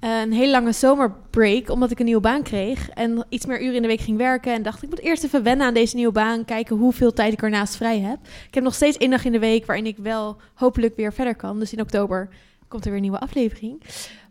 Eh, 0.00 0.20
een 0.20 0.32
hele 0.32 0.50
lange 0.50 0.72
zomerbreak, 0.72 1.70
omdat 1.70 1.90
ik 1.90 1.98
een 1.98 2.04
nieuwe 2.04 2.20
baan 2.20 2.42
kreeg. 2.42 2.90
En 2.90 3.26
iets 3.28 3.46
meer 3.46 3.62
uren 3.62 3.74
in 3.74 3.82
de 3.82 3.88
week 3.88 4.00
ging 4.00 4.16
werken. 4.16 4.52
En 4.52 4.62
dacht, 4.62 4.82
ik 4.82 4.88
moet 4.88 5.00
eerst 5.00 5.24
even 5.24 5.42
wennen 5.42 5.66
aan 5.66 5.74
deze 5.74 5.96
nieuwe 5.96 6.12
baan. 6.12 6.44
Kijken 6.44 6.76
hoeveel 6.76 7.12
tijd 7.12 7.32
ik 7.32 7.42
ernaast 7.42 7.76
vrij 7.76 8.00
heb. 8.00 8.18
Ik 8.46 8.54
heb 8.54 8.64
nog 8.64 8.74
steeds 8.74 8.96
één 8.96 9.10
dag 9.10 9.24
in 9.24 9.32
de 9.32 9.38
week 9.38 9.66
waarin 9.66 9.86
ik 9.86 9.96
wel 9.96 10.36
hopelijk 10.54 10.96
weer 10.96 11.12
verder 11.12 11.36
kan. 11.36 11.58
Dus 11.58 11.72
in 11.72 11.80
oktober 11.80 12.28
komt 12.68 12.84
er 12.84 12.88
weer 12.88 12.96
een 12.96 13.04
nieuwe 13.04 13.20
aflevering. 13.20 13.82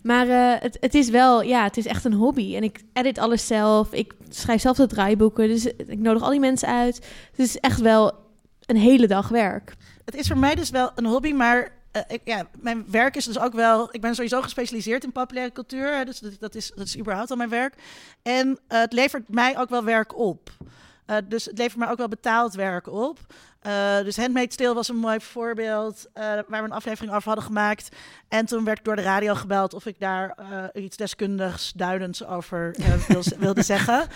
Maar 0.02 0.28
eh, 0.28 0.62
het, 0.62 0.78
het 0.80 0.94
is 0.94 1.10
wel, 1.10 1.42
ja, 1.42 1.64
het 1.64 1.78
is 1.78 1.86
echt 1.86 2.06
een 2.06 2.14
hobby. 2.14 2.56
En 2.56 2.64
ik 2.64 2.84
edit 2.94 3.18
alles 3.18 3.48
zelf. 3.48 3.94
Ik 3.94 4.14
schrijf 4.30 4.62
zelf 4.62 4.78
de 4.78 4.88
draaiboeken. 4.88 5.48
Dus 5.48 5.66
ik 5.66 6.00
nodig 6.00 6.24
al 6.24 6.30
die 6.30 6.40
mensen 6.40 6.68
uit. 6.68 6.96
Het 7.32 7.40
is 7.40 7.58
echt 7.58 7.80
wel 7.80 8.12
een 8.66 8.78
hele 8.78 9.08
dag 9.08 9.30
werk. 9.30 9.76
Het 10.06 10.16
is 10.16 10.28
voor 10.28 10.38
mij 10.38 10.56
dus 10.56 10.70
wel 10.70 10.92
een 10.96 11.06
hobby, 11.06 11.34
maar 11.34 11.77
ik, 12.08 12.22
ja, 12.24 12.48
mijn 12.60 12.86
werk 12.92 13.16
is 13.16 13.26
dus 13.26 13.40
ook 13.40 13.54
wel... 13.54 13.90
Ik 13.92 14.02
ben 14.02 14.16
sowieso 14.16 14.42
gespecialiseerd 14.42 15.04
in 15.04 15.12
populaire 15.12 15.52
cultuur, 15.54 15.96
hè, 15.98 16.06
dus 16.06 16.20
dat, 16.20 16.40
dat, 16.40 16.56
is, 16.56 16.72
dat 16.76 16.86
is 16.88 16.98
überhaupt 16.98 17.32
al 17.32 17.38
mijn 17.38 17.50
werk. 17.50 17.74
En 18.22 18.60
eh, 18.68 18.80
het 18.80 18.94
levert 18.94 19.30
mij 19.30 19.58
ook 19.60 19.70
wel 19.70 19.84
werk 19.84 20.18
op. 20.18 20.50
Eh, 21.06 21.18
dus 21.26 21.46
het 21.46 21.58
levert 21.58 21.78
mij 21.80 21.90
ook 21.90 21.98
wel 21.98 22.08
betaald 22.08 22.54
werk 22.54 22.88
op. 22.88 23.20
Eh, 23.60 23.98
dus 24.04 24.18
Handmade 24.18 24.52
Stil 24.52 24.74
was 24.74 24.90
een 24.90 24.96
mooi 24.96 25.20
voorbeeld 25.20 26.06
eh, 26.14 26.24
waar 26.24 26.46
we 26.48 26.56
een 26.58 26.72
aflevering 26.72 27.14
over 27.14 27.28
hadden 27.28 27.46
gemaakt. 27.46 27.90
En 28.28 28.46
toen 28.46 28.64
werd 28.64 28.78
ik 28.80 28.86
door 28.86 28.96
de 28.96 29.02
radio 29.02 29.36
gebeld 29.36 29.74
of 29.74 29.86
ik 29.86 30.00
daar 30.00 30.38
eh, 30.74 30.84
iets 30.84 30.98
deskundigs, 30.98 31.72
duidends 31.76 32.26
over 32.26 32.76
eh, 32.76 32.94
wil- 33.08 33.24
wilde 33.38 33.62
zeggen. 33.64 34.08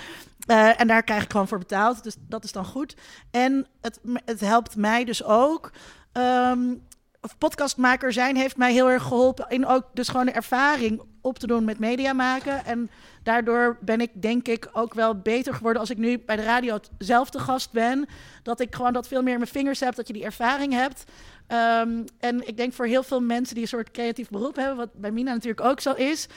Eh, 0.45 0.79
en 0.81 0.87
daar 0.87 1.03
krijg 1.03 1.23
ik 1.23 1.31
gewoon 1.31 1.47
voor 1.47 1.57
betaald. 1.59 2.03
Dus 2.03 2.15
dat 2.19 2.43
is 2.43 2.51
dan 2.51 2.65
goed. 2.65 2.95
En 3.31 3.67
het, 3.81 3.99
het 4.25 4.39
helpt 4.39 4.75
mij 4.75 5.03
dus 5.05 5.23
ook. 5.23 5.71
ehm, 6.11 6.73
of 7.21 7.37
podcastmaker 7.37 8.13
zijn 8.13 8.35
heeft 8.35 8.57
mij 8.57 8.73
heel 8.73 8.89
erg 8.89 9.03
geholpen 9.03 9.45
in 9.49 9.65
ook 9.65 9.83
dus 9.93 10.07
gewoon 10.07 10.25
de 10.25 10.31
ervaring 10.31 11.01
op 11.21 11.39
te 11.39 11.47
doen 11.47 11.65
met 11.65 11.79
media 11.79 12.13
maken. 12.13 12.65
En 12.65 12.89
daardoor 13.23 13.77
ben 13.81 14.01
ik 14.01 14.21
denk 14.21 14.47
ik 14.47 14.69
ook 14.73 14.93
wel 14.93 15.19
beter 15.19 15.53
geworden 15.53 15.81
als 15.81 15.89
ik 15.89 15.97
nu 15.97 16.19
bij 16.19 16.35
de 16.35 16.43
radio 16.43 16.79
zelf 16.97 17.29
te 17.29 17.39
gast 17.39 17.71
ben. 17.71 18.07
Dat 18.43 18.59
ik 18.59 18.75
gewoon 18.75 18.93
dat 18.93 19.07
veel 19.07 19.21
meer 19.21 19.33
in 19.33 19.39
mijn 19.39 19.51
vingers 19.51 19.79
heb, 19.79 19.95
dat 19.95 20.07
je 20.07 20.13
die 20.13 20.23
ervaring 20.23 20.73
hebt. 20.73 21.03
Ehm, 21.47 22.03
en 22.19 22.47
ik 22.47 22.57
denk 22.57 22.73
voor 22.73 22.85
heel 22.85 23.03
veel 23.03 23.21
mensen 23.21 23.53
die 23.53 23.63
een 23.63 23.69
soort 23.69 23.91
creatief 23.91 24.29
beroep 24.29 24.55
hebben, 24.55 24.77
wat 24.77 24.93
bij 24.93 25.11
Mina 25.11 25.33
natuurlijk 25.33 25.67
ook 25.67 25.79
zo 25.79 25.93
is, 25.93 26.27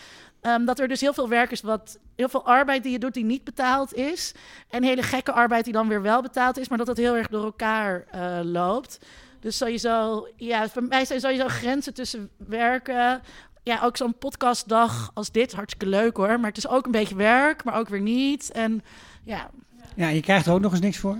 ehm, 0.40 0.64
dat 0.64 0.78
er 0.78 0.88
dus 0.88 1.00
heel 1.00 1.14
veel 1.14 1.28
werk 1.28 1.50
is 1.50 1.60
wat 1.60 1.98
heel 2.16 2.28
veel 2.28 2.44
arbeid 2.44 2.82
die 2.82 2.92
je 2.92 2.98
doet 2.98 3.14
die 3.14 3.24
niet 3.24 3.44
betaald 3.44 3.94
is. 3.94 4.34
En 4.70 4.82
hele 4.82 5.02
gekke 5.02 5.32
arbeid 5.32 5.64
die 5.64 5.72
dan 5.72 5.88
weer 5.88 6.02
wel 6.02 6.22
betaald 6.22 6.58
is, 6.58 6.68
maar 6.68 6.78
dat 6.78 6.86
het 6.86 6.96
heel 6.96 7.16
erg 7.16 7.28
door 7.28 7.44
elkaar 7.44 8.04
eh, 8.10 8.38
loopt. 8.42 8.98
Dus 9.44 9.56
sowieso, 9.56 10.26
ja, 10.36 10.68
voor 10.68 10.82
mij 10.82 11.04
zijn 11.04 11.20
sowieso 11.20 11.48
grenzen 11.48 11.94
tussen 11.94 12.30
werken. 12.36 13.20
Ja, 13.62 13.80
ook 13.82 13.96
zo'n 13.96 14.18
podcastdag 14.18 15.10
als 15.14 15.30
dit, 15.30 15.52
hartstikke 15.52 15.86
leuk 15.86 16.16
hoor. 16.16 16.40
Maar 16.40 16.48
het 16.48 16.56
is 16.56 16.68
ook 16.68 16.84
een 16.86 16.90
beetje 16.92 17.14
werk, 17.16 17.64
maar 17.64 17.78
ook 17.78 17.88
weer 17.88 18.00
niet. 18.00 18.50
En 18.52 18.82
ja, 19.24 19.50
Ja, 19.96 20.08
je 20.08 20.20
krijgt 20.20 20.46
er 20.46 20.52
ook 20.52 20.60
nog 20.60 20.72
eens 20.72 20.80
niks 20.80 20.98
voor. 20.98 21.16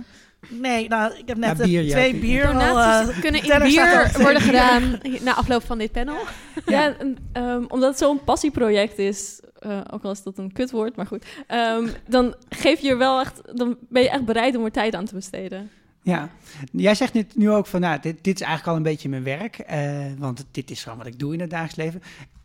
nee, 0.49 0.87
nou, 0.87 1.13
ik 1.17 1.27
heb 1.27 1.37
net 1.37 1.57
Ja, 1.57 1.63
bier, 1.63 1.79
eh, 1.79 1.87
ja, 1.87 1.91
twee 1.91 2.11
bier. 2.11 2.21
bier 2.21 2.47
al... 2.47 2.53
Donaties 2.53 3.15
eh, 3.15 3.21
kunnen 3.21 3.41
in 3.43 3.47
bier 3.47 4.09
twee 4.09 4.23
worden 4.23 4.41
bier. 4.41 4.51
gedaan 4.51 4.99
na 5.21 5.33
afloop 5.35 5.63
van 5.63 5.77
dit 5.77 5.91
panel. 5.91 6.17
Ja, 6.65 6.97
en, 6.97 7.17
ehm, 7.31 7.63
omdat 7.67 7.89
het 7.89 7.97
zo'n 7.97 8.23
passieproject 8.23 8.97
is, 8.99 9.39
eh, 9.59 9.81
ook 9.91 10.03
al 10.03 10.11
is 10.11 10.23
dat 10.23 10.37
een 10.37 10.51
kutwoord, 10.53 10.95
maar 10.95 11.07
goed. 11.07 11.25
Ehm, 11.47 11.87
dan 12.07 12.35
geef 12.49 12.79
je 12.79 12.89
er 12.89 12.97
wel 12.97 13.19
echt, 13.19 13.41
dan 13.57 13.77
ben 13.89 14.01
je 14.01 14.09
echt 14.09 14.25
bereid 14.25 14.55
om 14.55 14.65
er 14.65 14.71
tijd 14.71 14.95
aan 14.95 15.05
te 15.05 15.15
besteden. 15.15 15.69
Ja, 16.05 16.29
jij 16.71 16.95
zegt 16.95 17.13
nu, 17.13 17.27
nu 17.35 17.49
ook 17.51 17.65
van, 17.65 17.81
nou, 17.81 17.99
dit, 18.01 18.23
dit 18.23 18.35
is 18.35 18.41
eigenlijk 18.41 18.69
al 18.71 18.75
een 18.75 18.91
beetje 18.91 19.09
mijn 19.09 19.23
werk, 19.23 19.57
eh, 19.59 20.05
want 20.17 20.45
dit 20.51 20.71
is 20.71 20.83
gewoon 20.83 20.97
wat 20.97 21.07
ik 21.07 21.19
doe 21.19 21.33
in 21.33 21.39
het 21.39 21.49
dagelijks 21.49 21.75
leven. 21.75 22.01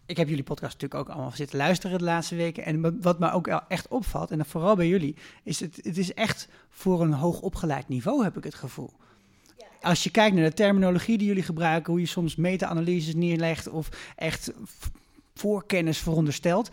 Ik 0.06 0.16
heb 0.16 0.28
jullie 0.28 0.44
podcast 0.44 0.72
natuurlijk 0.72 1.00
ook 1.00 1.14
allemaal 1.14 1.32
zitten 1.34 1.58
luisteren 1.58 1.98
de 1.98 2.04
laatste 2.04 2.34
weken. 2.36 2.64
En 2.64 3.02
wat- 3.02 3.18
me 3.18 3.32
ook 3.32 3.46
echt 3.68 3.88
opvalt, 3.88 4.30
en 4.30 4.36
dan 4.36 4.46
vooral 4.46 4.76
bij 4.76 4.88
jullie, 4.88 5.16
is 5.42 5.60
het, 5.60 5.80
het 5.82 5.98
is 5.98 6.14
echt 6.14 6.48
voor 6.70 7.02
een 7.02 7.12
hoog 7.12 7.40
opgeleid 7.40 7.88
niveau, 7.88 8.22
heb 8.24 8.36
ik 8.36 8.44
het 8.44 8.54
gevoel. 8.54 8.90
Als 9.80 10.04
je 10.04 10.10
kijkt 10.10 10.34
naar 10.36 10.44
de 10.44 10.54
terminologie 10.54 11.18
die 11.18 11.26
jullie 11.26 11.42
gebruiken, 11.42 11.92
hoe 11.92 12.00
je 12.00 12.06
soms 12.06 12.36
meta-analyses 12.36 13.14
neerlegt 13.14 13.68
of 13.68 13.88
echt 14.16 14.52
voorkennis 15.34 15.98
veronderstelt, 15.98 16.68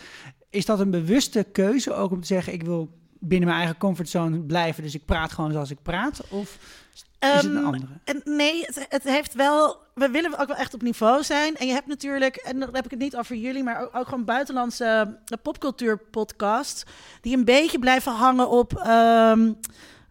is 0.50 0.66
dat 0.66 0.80
een 0.80 0.92
bewuste 0.92 1.46
keuze 1.52 1.94
ook 1.94 2.12
om 2.12 2.22
te 2.22 2.28
zeggen, 2.28 2.54
ik 2.54 2.64
wil 2.64 2.90
binnen 3.20 3.48
mijn 3.48 3.60
eigen 3.60 3.78
comfortzone 3.78 4.40
blijven, 4.40 4.84
dus 4.84 4.96
ik 4.96 5.06
praat 5.06 5.32
gewoon 5.32 5.52
zoals 5.52 5.72
ik 5.72 5.82
praat? 5.82 6.22
Of 6.30 6.58
is 6.94 7.00
het 7.20 7.44
een 7.44 7.56
Ehm, 7.56 7.66
andere? 7.66 7.86
En 8.04 8.22
nee, 8.26 8.64
het, 8.66 8.86
het 8.90 9.04
heeft 9.04 9.34
wel. 9.34 9.78
We 9.94 10.10
willen 10.10 10.38
ook 10.40 10.48
wel 10.48 10.56
echt 10.56 10.74
op 10.74 10.82
niveau 10.82 11.24
zijn. 11.24 11.56
En 11.56 11.68
je 11.68 11.74
hebt 11.74 11.88
natuurlijk, 11.88 12.36
en 12.36 12.60
dan 12.60 12.70
heb 12.76 12.86
ik 12.86 12.92
het 12.92 13.00
niet 13.00 13.16
over 13.16 13.36
jullie, 13.36 13.64
maar 13.64 13.82
ook, 13.82 13.96
ook 13.96 14.08
gewoon 14.08 14.26
buitenlandse 14.26 15.18
eh, 15.26 15.38
popcultuur-podcasts. 15.42 16.84
Die 17.22 17.38
een 17.38 17.46
beetje 17.46 17.80
blijven 17.80 18.12
hangen 18.12 18.50
op. 18.50 18.74
ehm, 18.78 19.52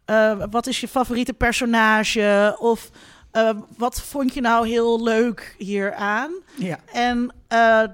eh, 0.04 0.42
wat 0.50 0.66
is 0.66 0.80
je 0.80 0.88
favoriete 0.88 1.32
personage? 1.32 2.56
Of 2.58 2.90
eh, 3.30 3.50
wat 3.76 4.00
vond 4.02 4.34
je 4.34 4.40
nou 4.40 4.68
heel 4.68 5.02
leuk 5.02 5.54
hieraan? 5.58 6.30
Ja. 6.56 6.78
En 6.92 7.30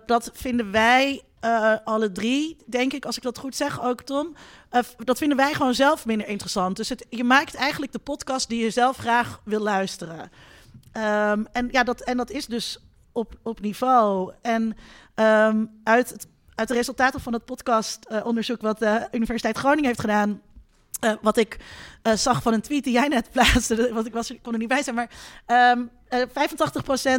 dat 0.07 0.31
vinden 0.35 0.71
wij 0.71 1.23
eh, 1.43 1.75
alle 1.85 2.13
drie, 2.13 2.57
denk 2.67 2.93
ik, 2.93 3.05
als 3.05 3.17
ik 3.17 3.23
dat 3.23 3.39
goed 3.39 3.57
zeg, 3.57 3.83
ook 3.83 4.03
Tom. 4.03 4.35
eh, 4.71 4.81
dat 4.97 5.19
vinden 5.19 5.37
wij 5.37 5.55
gewoon 5.55 5.75
zelf 5.75 6.07
minder 6.07 6.29
interessant. 6.29 6.77
Dus 6.77 6.89
het, 6.89 7.07
je 7.11 7.25
maakt 7.25 7.55
eigenlijk 7.55 7.93
de 7.93 7.99
podcast 7.99 8.49
die 8.49 8.63
je 8.63 8.71
zelf 8.71 8.97
graag 8.97 9.41
wil 9.45 9.61
luisteren. 9.61 10.31
Ehm, 10.93 11.45
en, 11.53 11.69
ja, 11.71 11.83
dat, 11.83 12.01
en 12.01 12.17
dat 12.17 12.31
is 12.31 12.47
dus 12.47 12.79
op, 13.13 13.39
op 13.43 13.61
niveau. 13.61 14.33
En 14.43 14.77
ehm, 15.15 15.65
uit, 15.85 16.11
het, 16.11 16.27
uit 16.55 16.69
de 16.69 16.75
resultaten 16.75 17.21
van 17.21 17.33
het 17.33 17.45
podcastonderzoek 17.45 18.61
wat 18.61 18.79
de 18.79 19.09
Universiteit 19.13 19.59
Groningen 19.59 19.87
heeft 19.87 20.01
gedaan. 20.01 20.41
eh, 21.01 21.13
wat 21.23 21.37
ik 21.37 21.57
eh, 22.03 22.13
zag 22.13 22.43
van 22.43 22.53
een 22.53 22.61
tweet 22.61 22.85
die 22.85 22.93
jij 22.93 23.09
net 23.09 23.31
plaatste, 23.31 23.91
want 23.95 24.07
ik, 24.07 24.13
was, 24.13 24.33
kon 24.43 24.53
er 24.53 24.59
niet 24.59 24.69
bij 24.69 24.83
zijn, 24.83 24.95
maar 24.97 25.11
ehm 25.47 25.83
eh, 26.13 26.27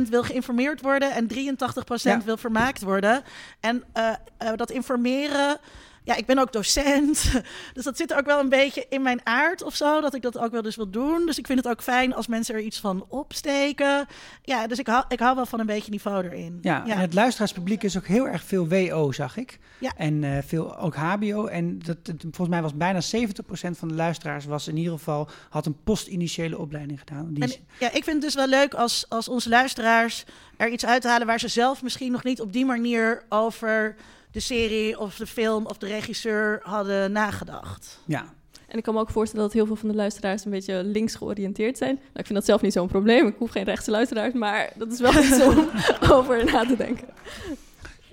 85% 0.03 0.09
wil 0.09 0.23
geïnformeerd 0.23 0.81
worden 0.81 1.11
en 1.11 1.27
83% 1.27 2.19
Ja. 2.19 2.21
wil 2.25 2.37
vermaakt 2.37 2.81
worden. 2.81 3.23
En 3.59 3.83
eh, 3.93 4.09
eh, 4.37 4.49
dat 4.55 4.71
informeren, 4.71 5.57
ja, 6.03 6.15
ik 6.15 6.25
ben 6.25 6.37
ook 6.39 6.51
docent, 6.53 7.31
dus 7.73 7.83
dat 7.83 7.97
zit 7.97 8.11
er 8.11 8.17
ook 8.17 8.25
wel 8.25 8.39
een 8.39 8.49
beetje 8.49 8.85
in 8.89 9.01
mijn 9.01 9.19
aard 9.23 9.63
of 9.63 9.75
zo, 9.75 10.01
dat 10.01 10.13
ik 10.13 10.21
dat 10.21 10.37
ook 10.37 10.51
wel 10.51 10.61
dus 10.61 10.75
wil 10.75 10.89
doen. 10.89 11.25
Dus 11.25 11.37
ik 11.37 11.45
vind 11.45 11.59
het 11.63 11.67
ook 11.67 11.81
fijn 11.81 12.13
als 12.15 12.27
mensen 12.27 12.55
er 12.55 12.61
iets 12.61 12.79
van 12.79 13.05
opsteken. 13.07 14.05
Ja, 14.41 14.67
dus 14.67 14.79
ik 14.79 14.87
hou, 14.87 15.03
ik 15.07 15.19
hou 15.19 15.35
wel 15.35 15.45
van 15.45 15.59
een 15.59 15.65
beetje 15.65 15.91
niveau 15.91 16.23
erin. 16.23 16.57
Ja, 16.61 16.87
en 16.87 16.97
het 16.97 17.13
luisteraarspubliek 17.13 17.83
is 17.83 17.97
ook 17.97 18.07
heel 18.07 18.27
erg 18.27 18.43
veel 18.43 18.67
WO, 18.67 19.11
zag 19.11 19.37
ik. 19.37 19.59
Ja. 19.79 19.91
En 19.97 20.23
eh, 20.23 20.37
veel 20.45 20.77
ook 20.77 20.95
HBO. 20.95 21.45
En 21.45 21.79
dat, 21.79 21.97
het- 22.03 22.21
volgens 22.21 22.47
mij 22.49 22.61
was 22.61 22.73
bijna 22.75 22.99
70% 23.01 23.77
van 23.77 23.87
de 23.87 23.93
luisteraars 23.93 24.45
was 24.45 24.67
in 24.67 24.77
ieder 24.77 24.93
geval 24.93 25.27
had 25.49 25.65
een 25.65 25.77
post-initiële 25.83 26.57
opleiding 26.57 26.99
gedaan. 26.99 27.33
Die 27.33 27.43
En 27.43 27.51
ja, 27.79 27.87
ik 27.87 28.03
vind 28.03 28.05
het 28.07 28.21
dus 28.21 28.35
wel 28.35 28.47
leuk 28.47 28.73
als, 28.73 29.05
als 29.09 29.27
onze 29.27 29.49
luisteraars 29.49 30.23
er 30.57 30.69
iets 30.69 30.85
uithalen 30.85 31.27
waar 31.27 31.39
ze 31.39 31.47
zelf 31.47 31.81
misschien 31.83 32.11
nog 32.11 32.23
niet 32.23 32.41
op 32.41 32.53
die 32.53 32.65
manier 32.65 33.23
over 33.29 33.95
de 34.33 34.39
serie 34.39 34.99
of 34.99 35.15
de 35.15 35.27
film 35.27 35.65
of 35.65 35.77
de 35.77 35.87
regisseur 35.87 36.59
hadden 36.63 37.11
nagedacht. 37.11 37.99
ja. 38.05 38.25
En 38.67 38.79
ik 38.79 38.85
kan 38.85 38.93
me 38.93 38.99
ook 38.99 39.09
voorstellen 39.09 39.45
dat 39.45 39.53
heel 39.53 39.65
veel 39.65 39.75
van 39.75 39.89
de 39.89 39.95
luisteraars 39.95 40.45
een 40.45 40.51
beetje 40.51 40.83
links 40.83 41.15
georiënteerd 41.15 41.77
zijn. 41.77 41.95
Nou, 41.95 42.09
ik 42.13 42.25
vind 42.25 42.33
dat 42.33 42.45
zelf 42.45 42.61
niet 42.61 42.73
zo'n 42.73 42.87
probleem. 42.87 43.27
Ik 43.27 43.35
hoef 43.37 43.51
geen 43.51 43.63
rechtse 43.63 43.91
luisteraars, 43.91 44.33
maar 44.33 44.71
dat 44.75 44.91
is 44.91 44.99
wel 44.99 45.23
iets 45.23 45.41
om 45.41 45.69
over 46.17 46.45
na 46.45 46.65
te 46.65 46.75
denken. 46.75 47.07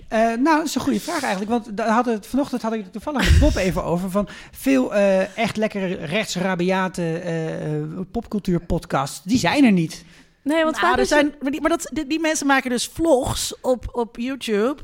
Eh, 0.07 0.19
nou, 0.19 0.57
dat 0.57 0.65
is 0.65 0.75
een 0.75 0.81
goede 0.81 0.99
vraag 0.99 1.21
eigenlijk. 1.21 1.51
Want 1.51 1.77
daar 1.77 1.89
hadden 1.89 2.13
het, 2.13 2.27
vanochtend 2.27 2.61
had 2.61 2.73
ik 2.73 2.83
het 2.83 2.91
toevallig 2.91 3.31
met 3.31 3.39
Bob 3.39 3.55
even 3.55 3.83
over. 3.83 4.11
Van 4.11 4.27
veel 4.51 4.93
eh, 4.93 5.37
echt 5.37 5.57
lekkere 5.57 5.93
rechtsrabiate 5.93 7.17
eh 7.17 8.01
popcultuurpodcasts, 8.11 9.23
die 9.23 9.37
zijn 9.37 9.63
er 9.63 9.71
niet. 9.71 10.05
Nee, 10.41 10.63
want 10.63 10.75
Nou, 10.75 10.87
vaak 10.87 10.99
er 10.99 11.05
zijn, 11.05 11.33
maar 11.41 11.51
die, 11.51 11.61
maar 11.61 11.69
dat, 11.69 11.89
die, 11.93 12.07
die 12.07 12.19
mensen 12.19 12.47
maken 12.47 12.69
dus 12.69 12.87
vlogs 12.87 13.55
op, 13.61 13.89
op 13.91 14.17
YouTube. 14.17 14.75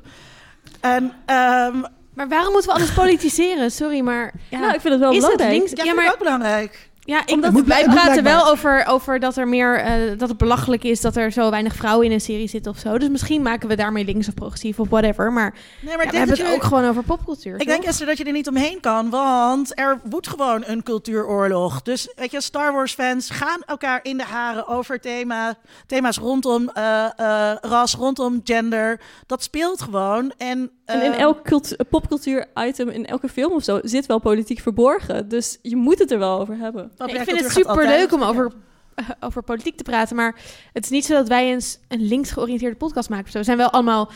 En 0.82 1.14
ehm 1.26 1.82
Maar 2.14 2.28
waarom 2.28 2.52
moeten 2.52 2.70
we 2.72 2.76
alles 2.78 2.94
politiseren? 2.94 3.72
Sorry, 3.72 4.00
maar 4.00 4.34
ja, 4.50 4.60
Nou, 4.60 4.74
ik 4.74 4.82
vind 4.82 4.94
het 4.94 5.02
wel 5.04 5.12
is 5.12 5.18
het 5.18 5.26
belangrijk. 5.32 5.52
links? 5.60 5.72
ja, 5.72 5.78
ja, 5.78 5.84
vind 5.84 5.98
ik 5.98 6.04
maar 6.04 6.14
ook 6.14 6.20
belangrijk. 6.20 6.90
Ja, 7.08 7.22
ik, 7.26 7.34
Omdat- 7.34 7.52
Moet 7.52 7.66
wij 7.68 7.84
praten 7.84 8.24
wel 8.24 8.48
over, 8.48 8.86
over 8.88 9.20
dat 9.20 9.38
er 9.38 9.48
meer 9.48 9.80
eh, 9.80 10.18
dat 10.18 10.30
het 10.30 10.38
belachelijk 10.38 10.84
is 10.84 11.02
dat 11.02 11.16
er 11.16 11.32
zo 11.32 11.50
weinig 11.50 11.76
vrouwen 11.76 12.06
in 12.06 12.12
een 12.12 12.22
serie 12.22 12.48
zitten 12.48 12.72
of 12.72 12.78
zo. 12.78 12.98
Dus 12.98 13.10
misschien 13.10 13.42
maken 13.42 13.68
we 13.70 13.76
daarmee 13.76 14.06
links 14.06 14.28
of 14.28 14.34
progressief 14.34 14.80
of 14.80 14.90
whatever. 14.90 15.32
Maar, 15.34 15.54
Nee, 15.82 15.96
maar 15.96 15.98
ja, 15.98 16.04
ik 16.04 16.12
we 16.12 16.18
hebben 16.18 16.36
dat 16.38 16.46
het 16.46 16.54
je- 16.56 16.62
ook 16.62 16.64
gewoon 16.64 16.86
over 16.86 17.04
popcultuur. 17.04 17.54
Ik 17.54 17.60
toch? 17.60 17.68
denk 17.68 17.84
Esther 17.84 18.06
dat 18.08 18.18
je 18.18 18.24
er 18.24 18.32
niet 18.32 18.48
omheen 18.48 18.80
kan, 18.80 19.10
want 19.10 19.80
er 19.80 20.00
woedt 20.10 20.28
gewoon 20.28 20.64
een 20.66 20.84
cultuuroorlog. 20.84 21.82
Dus 21.82 22.12
weet 22.16 22.32
je, 22.32 22.42
Star 22.42 22.74
Wars 22.74 22.94
fans 22.94 23.30
gaan 23.30 23.62
elkaar 23.66 24.00
in 24.04 24.18
de 24.18 24.24
haren 24.24 24.68
over 24.68 25.00
thema, 25.00 25.56
thema's 25.86 26.18
rondom 26.18 26.70
eh, 26.70 27.06
eh, 27.16 27.58
ras, 27.62 27.94
rondom 27.96 28.42
gender. 28.44 29.00
Dat 29.26 29.44
speelt 29.44 29.82
gewoon. 29.82 30.34
En, 30.38 30.72
En 30.86 31.02
in 31.04 31.14
elk 31.14 31.44
cultu- 31.44 31.76
popcultuur-item, 31.90 32.90
in 32.90 33.06
elke 33.06 33.30
film 33.30 33.52
of 33.54 33.64
zo, 33.64 33.80
zit 33.84 34.06
wel 34.06 34.20
politiek 34.20 34.60
verborgen. 34.60 35.28
Dus 35.30 35.58
je 35.62 35.76
moet 35.76 36.00
het 36.00 36.12
er 36.12 36.20
wel 36.20 36.40
over 36.40 36.58
hebben. 36.58 36.92
Nee, 36.98 37.16
ik 37.16 37.24
vind 37.24 37.40
het 37.40 37.54
cultuur 37.54 37.64
gaat 37.66 37.76
super 37.76 37.88
leuk 37.88 38.12
altijd. 38.12 38.14
om 38.14 38.24
over, 38.24 38.52
over 39.28 39.44
politiek 39.44 39.78
te 39.78 39.84
praten. 39.84 40.16
Maar 40.16 40.36
het 40.74 40.84
is 40.84 40.90
niet 40.90 41.06
zo 41.06 41.14
dat 41.14 41.28
wij 41.28 41.52
eens 41.52 41.80
een 41.88 42.08
links 42.08 42.32
georiënteerde 42.32 42.76
podcast 42.76 43.10
maken. 43.10 43.32
zo. 43.32 43.38
We 43.38 43.44
zijn 43.44 43.58
wel 43.58 43.72
allemaal 43.72 44.12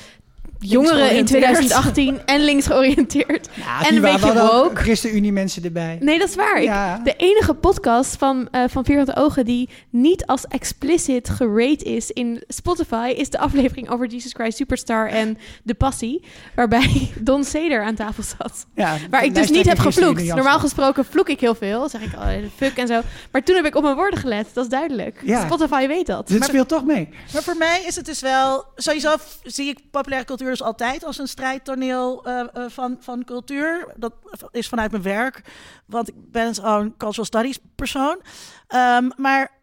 jongeren 0.70 0.98
in 1.00 1.28
georiënteerd. 1.28 1.42
2018 1.44 2.26
en 2.26 2.40
links 2.44 2.66
georiënteerd. 2.66 3.50
Ja, 3.54 3.88
En 3.88 3.96
een 3.96 4.02
beetje 4.02 4.42
ook 4.42 4.52
woke. 4.52 4.76
ChristenUnie 4.82 5.32
mensen 5.32 5.64
erbij. 5.64 5.98
Nee, 6.00 6.20
dat 6.20 6.30
is 6.30 6.36
waar. 6.36 6.62
Ik- 6.62 7.04
de 7.06 7.14
enige 7.18 7.54
podcast 7.54 8.16
van, 8.16 8.48
eh 8.52 8.64
van 8.70 8.86
Vierkante 8.86 9.16
Ogen 9.16 9.46
die 9.46 9.70
niet 9.90 10.26
als 10.26 10.46
explicit 10.48 11.30
gerate 11.30 11.84
is 11.86 12.12
in 12.12 12.44
Spotify... 12.48 13.14
is 13.18 13.30
de 13.30 13.38
aflevering 13.40 13.90
over 13.90 14.08
Jesus 14.08 14.34
Christ 14.34 14.58
Superstar 14.58 15.08
en 15.10 15.38
De 15.64 15.74
Passie... 15.74 16.24
waarbij 16.56 17.12
Don 17.20 17.44
Seder 17.44 17.84
aan 17.84 17.96
tafel 17.96 18.24
zat. 18.24 18.66
ja, 18.76 18.98
Waar 19.10 19.24
ik 19.24 19.36
dus 19.36 19.50
niet 19.50 19.66
heb 19.66 19.80
gevloekt. 19.80 20.24
Normaal 20.24 20.60
gesproken 20.60 21.06
vloek 21.06 21.30
ik 21.30 21.40
heel 21.40 21.56
veel. 21.56 21.90
Zeg 21.90 22.02
ik, 22.02 22.14
oh, 22.16 22.28
fuck 22.56 22.78
en 22.78 22.88
zo. 22.88 23.02
Maar 23.32 23.44
toen 23.44 23.56
heb 23.56 23.66
ik 23.66 23.76
op 23.76 23.84
mijn 23.84 23.96
woorden 23.96 24.20
gelet. 24.20 24.48
Dat 24.54 24.64
is 24.64 24.70
duidelijk. 24.70 25.22
Ja. 25.26 25.46
Spotify 25.46 25.88
weet 25.88 26.06
dat. 26.06 26.28
Dit 26.28 26.40
Maar- 26.40 26.48
speelt 26.48 26.68
toch 26.68 26.86
mee. 26.86 27.10
Maar 27.34 27.44
voor 27.44 27.58
mij 27.58 27.84
is 27.88 27.96
het 27.96 28.06
dus 28.06 28.22
wel... 28.22 28.66
Sowieso 28.76 29.16
zie 29.44 29.70
ik 29.70 29.80
populaire 29.92 30.28
cultuur 30.28 30.51
dus 30.52 30.62
altijd 30.62 31.04
als 31.04 31.18
een 31.18 31.28
strijdtoneel 31.28 32.26
eh, 32.26 32.40
eh, 32.40 32.70
van, 32.70 32.98
van 33.00 33.24
cultuur. 33.24 33.88
Dat 33.96 34.14
is 34.52 34.68
vanuit 34.68 34.92
mijn 34.92 35.04
werk. 35.04 35.42
Want 35.86 36.08
ik 36.10 36.16
ben 36.18 36.56
zo'n 36.56 36.98
cultural 36.98 37.26
studies 37.26 37.60
persoon. 37.76 38.22
Ehm, 38.68 39.10
maar 39.18 39.60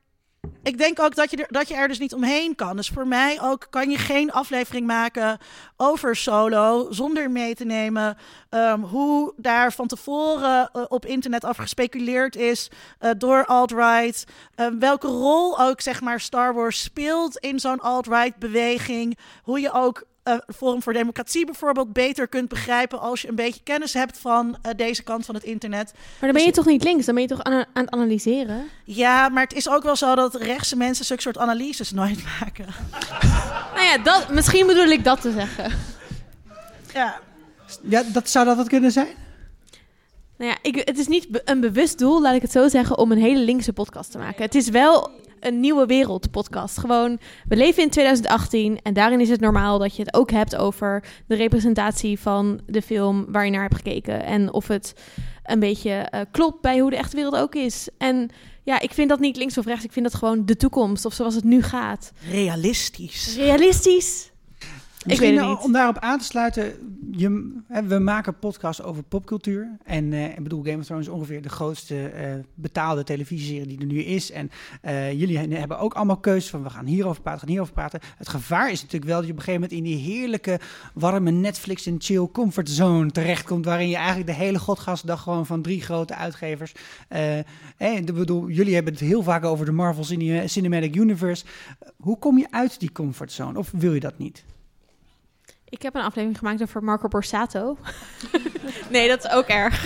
ik 0.62 0.78
denk 0.78 1.00
ook 1.00 1.14
dat 1.14 1.30
je, 1.30 1.36
er, 1.36 1.46
dat 1.48 1.68
je 1.68 1.74
er 1.74 1.88
dus 1.88 1.98
niet 1.98 2.14
omheen 2.14 2.54
kan. 2.54 2.76
Dus 2.76 2.88
voor 2.88 3.06
mij 3.06 3.40
ook 3.42 3.66
kan 3.70 3.90
je 3.90 3.98
geen 3.98 4.32
aflevering 4.32 4.86
maken 4.86 5.38
over 5.76 6.16
solo... 6.16 6.86
zonder 6.90 7.30
mee 7.30 7.54
te 7.54 7.64
nemen 7.64 8.16
ehm, 8.48 8.80
hoe 8.80 9.32
daar 9.36 9.72
van 9.72 9.86
tevoren 9.86 10.70
eh, 10.72 10.82
op 10.88 11.06
internet 11.06 11.46
over 11.46 11.62
gespeculeerd 11.62 12.36
is... 12.36 12.70
door 13.18 13.46
alt-right... 13.46 14.24
Eh, 14.54 14.66
welke 14.78 15.06
rol 15.06 15.60
ook 15.60 15.80
zeg 15.80 16.00
maar 16.00 16.20
Star 16.20 16.54
Wars 16.54 16.82
speelt 16.82 17.36
in 17.38 17.60
zo'n 17.60 17.80
alt-right 17.80 18.36
beweging. 18.38 19.18
Hoe 19.42 19.60
je 19.60 19.72
ook 19.72 20.04
eh 20.28 20.54
Forum 20.56 20.82
voor 20.82 20.92
Democratie 20.92 21.44
bijvoorbeeld 21.44 21.92
beter 21.92 22.28
kunt 22.28 22.48
begrijpen 22.48 23.00
als 23.00 23.22
je 23.22 23.28
een 23.28 23.34
beetje 23.34 23.60
kennis 23.62 23.94
hebt 23.94 24.18
van 24.18 24.56
eh, 24.62 24.72
deze 24.76 25.02
kant 25.02 25.24
van 25.24 25.34
het 25.34 25.44
internet. 25.44 25.92
Maar 25.94 26.32
dan 26.32 26.32
ben 26.32 26.44
je 26.44 26.52
toch 26.52 26.66
niet 26.66 26.84
links? 26.84 27.06
Dan 27.06 27.14
ben 27.14 27.22
je 27.22 27.28
toch 27.28 27.42
aan, 27.42 27.52
aan 27.52 27.84
het 27.84 27.90
analyseren? 27.90 28.68
Ja, 28.84 29.28
maar 29.28 29.42
het 29.42 29.54
is 29.54 29.68
ook 29.68 29.82
wel 29.82 29.96
zo 29.96 30.14
dat 30.14 30.34
rechtse 30.34 30.76
mensen 30.76 31.04
zulke 31.04 31.22
soort 31.22 31.38
analyses 31.38 31.90
nooit 31.90 32.24
maken. 32.40 32.66
Nou 33.74 33.86
ja, 33.86 33.98
dat, 33.98 34.28
misschien 34.28 34.66
bedoel 34.66 34.86
ik 34.86 35.04
dat 35.04 35.20
te 35.20 35.32
zeggen. 35.32 35.72
Ja. 36.94 37.20
Ja, 37.82 38.02
dat 38.12 38.28
zou 38.30 38.44
dat 38.44 38.56
het 38.56 38.68
kunnen 38.68 38.92
zijn? 38.92 39.26
Nou 40.38 40.50
ja, 40.50 40.56
ik, 40.62 40.76
het 40.84 40.98
is 40.98 41.06
niet 41.06 41.28
be- 41.28 41.42
een 41.44 41.60
bewust 41.60 41.98
doel, 41.98 42.22
laat 42.22 42.34
ik 42.34 42.42
het 42.42 42.52
zo 42.52 42.68
zeggen, 42.68 42.98
om 42.98 43.12
een 43.12 43.18
hele 43.18 43.40
linkse 43.40 43.72
podcast 43.72 44.10
te 44.10 44.18
maken. 44.18 44.42
Het 44.42 44.54
is 44.54 44.68
wel 44.68 45.10
een 45.40 45.60
nieuwe 45.60 45.86
wereld 45.86 46.30
podcast. 46.30 46.78
Gewoon, 46.78 47.18
we 47.48 47.56
leven 47.56 47.82
in 47.82 47.90
2018 47.90 48.78
en 48.82 48.94
daarin 48.94 49.20
is 49.20 49.28
het 49.28 49.40
normaal 49.40 49.78
dat 49.78 49.96
je 49.96 50.02
het 50.02 50.14
ook 50.14 50.30
hebt 50.30 50.56
over 50.56 51.04
de 51.26 51.34
representatie 51.34 52.18
van 52.18 52.60
de 52.66 52.82
film 52.82 53.26
waar 53.28 53.44
je 53.44 53.50
naar 53.50 53.62
hebt 53.62 53.74
gekeken. 53.76 54.24
En 54.24 54.52
of 54.52 54.68
het 54.68 54.92
een 55.44 55.60
beetje 55.60 55.90
eh, 55.90 56.20
klopt 56.30 56.60
bij 56.60 56.78
hoe 56.78 56.90
de 56.90 56.96
echte 56.96 57.16
wereld 57.16 57.36
ook 57.36 57.54
is. 57.54 57.88
En 57.98 58.30
ja, 58.64 58.80
ik 58.80 58.92
vind 58.92 59.08
dat 59.08 59.20
niet 59.20 59.36
links 59.36 59.58
of 59.58 59.66
rechts. 59.66 59.84
Ik 59.84 59.92
vind 59.92 60.04
dat 60.10 60.14
gewoon 60.14 60.46
de 60.46 60.56
toekomst 60.56 61.04
of 61.04 61.12
zoals 61.14 61.34
het 61.34 61.44
nu 61.44 61.62
gaat. 61.62 62.12
Realistisch. 62.30 63.36
Realistisch. 63.36 64.30
Misschien 65.06 65.30
weet 65.34 65.40
eh, 65.40 65.48
niet. 65.48 65.58
om 65.64 65.72
daarop 65.72 65.98
aan 65.98 66.18
te 66.18 66.24
sluiten, 66.24 66.72
je, 67.12 67.56
hè, 67.68 67.82
we 67.82 67.98
maken 67.98 68.38
podcasts 68.38 68.82
over 68.82 69.02
popcultuur. 69.02 69.76
En 69.84 70.12
eh, 70.12 70.24
ik 70.24 70.42
bedoel, 70.42 70.62
Game 70.62 70.78
of 70.78 70.84
Thrones 70.84 71.06
is 71.06 71.12
ongeveer 71.12 71.42
de 71.42 71.48
grootste 71.48 72.06
eh, 72.08 72.32
betaalde 72.54 73.04
televisieserie 73.04 73.66
die 73.66 73.78
er 73.78 73.84
nu 73.86 73.98
is. 74.02 74.30
En 74.30 74.50
jullie 75.18 75.38
he- 75.38 75.56
hebben 75.58 75.78
ook 75.78 75.94
allemaal 75.94 76.16
keuzes 76.16 76.50
van 76.50 76.62
we 76.62 76.70
gaan 76.70 76.86
hierover 76.86 77.22
praten, 77.22 77.40
gaan 77.40 77.48
hierover 77.48 77.74
praten. 77.74 78.00
Het 78.16 78.28
gevaar 78.28 78.70
is 78.70 78.80
natuurlijk 78.82 79.10
wel 79.10 79.16
dat 79.18 79.26
je 79.26 79.32
op 79.32 79.38
een 79.38 79.44
gegeven 79.44 79.68
moment 79.70 79.86
in 79.86 79.92
die 79.92 80.12
heerlijke, 80.14 80.60
warme 80.94 81.30
Netflix 81.30 81.86
en 81.86 81.96
chill 81.98 82.28
comfort 82.32 82.70
zone 82.70 83.10
terechtkomt. 83.10 83.64
Waarin 83.64 83.88
je 83.88 83.96
eigenlijk 83.96 84.26
de 84.26 84.32
hele 84.34 84.58
godgastdag 84.58 85.22
gewoon 85.22 85.46
van 85.46 85.62
drie 85.62 85.82
grote 85.82 86.14
uitgevers. 86.14 86.72
hè, 87.76 87.90
ik 87.90 88.14
bedoel, 88.14 88.48
jullie 88.48 88.74
hebben 88.74 88.92
het 88.92 89.02
heel 89.02 89.22
vaak 89.22 89.44
over 89.44 89.64
de 89.66 89.72
Marvel 89.72 90.04
Cine- 90.04 90.48
Cinematic 90.48 90.94
Universe. 90.96 91.44
Hoe 91.96 92.18
kom 92.18 92.38
je 92.38 92.46
uit 92.50 92.80
die 92.80 92.92
comfortzone? 92.92 93.58
Of 93.58 93.70
wil 93.76 93.94
je 93.94 94.00
dat 94.00 94.18
niet? 94.18 94.44
Ik 95.70 95.82
heb 95.82 95.94
een 95.94 96.02
aflevering 96.02 96.38
gemaakt 96.38 96.62
over 96.62 96.84
Marco 96.84 97.08
Borsato. 97.08 97.76
nee, 98.90 99.08
dat 99.08 99.24
is 99.24 99.30
ook 99.30 99.46
erg. 99.46 99.84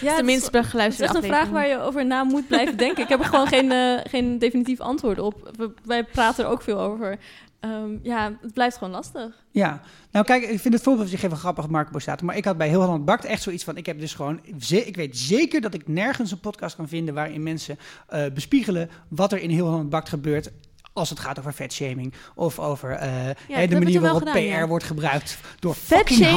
Ja, 0.00 0.14
het 0.16 0.24
minst 0.24 0.42
is- 0.42 0.50
Het 0.98 1.16
is 1.16 1.16
een 1.16 1.22
vraag 1.34 1.48
waar 1.48 1.68
je 1.68 1.78
over 1.80 2.06
na 2.06 2.24
moet 2.24 2.46
blijven 2.46 2.76
denken. 2.76 3.02
Ik 3.02 3.08
heb 3.08 3.18
er 3.20 3.24
gewoon 3.26 3.46
geen, 3.46 3.72
eh, 3.72 4.00
geen 4.10 4.38
definitief 4.38 4.80
antwoord 4.80 5.18
op. 5.18 5.50
We- 5.56 5.74
wij 5.84 6.04
praten 6.04 6.44
er 6.44 6.50
ook 6.50 6.62
veel 6.62 6.80
over. 6.80 7.18
Ehm, 7.60 7.98
ja, 8.02 8.32
het 8.42 8.52
blijft 8.52 8.76
gewoon 8.76 8.92
lastig. 8.92 9.44
Ja, 9.50 9.80
nou 10.10 10.24
kijk, 10.24 10.42
ik 10.42 10.60
vind 10.60 10.74
het 10.74 10.82
voorbeeld 10.82 11.10
dat 11.10 11.20
geeft 11.20 11.32
een 11.32 11.38
grappig 11.38 11.68
Marco 11.68 11.90
Borsato. 11.90 12.24
Maar 12.26 12.36
ik 12.36 12.44
had 12.44 12.56
bij 12.56 12.68
Heel 12.68 12.80
Holland 12.82 13.04
Bakt 13.04 13.24
echt 13.24 13.42
zoiets 13.42 13.64
van... 13.64 13.76
Ik 13.76 13.86
heb 13.86 14.00
dus 14.00 14.14
gewoon... 14.14 14.40
Ik 14.68 14.96
weet 14.96 15.16
zeker 15.18 15.60
dat 15.60 15.74
ik 15.74 15.88
nergens 15.88 16.30
een 16.30 16.40
podcast 16.40 16.76
kan 16.76 16.88
vinden... 16.88 17.14
waarin 17.14 17.42
mensen 17.42 17.78
eh, 18.08 18.24
bespiegelen 18.34 18.90
wat 19.08 19.32
er 19.32 19.38
in 19.40 19.50
Heel 19.50 19.66
Holland 19.66 19.90
Bakt 19.90 20.08
gebeurt... 20.08 20.50
als 20.94 21.10
het 21.10 21.18
gaat 21.20 21.38
over 21.38 21.54
vetshaming. 21.54 22.12
Of 22.34 22.58
over 22.58 22.90
eh, 22.90 23.10
hè, 23.48 23.66
de 23.66 23.78
manier 23.78 24.00
waarop 24.00 24.18
gedaan, 24.18 24.34
PR 24.34 24.40
ja. 24.40 24.66
wordt 24.66 24.84
gebruikt 24.84 25.38
door 25.58 25.76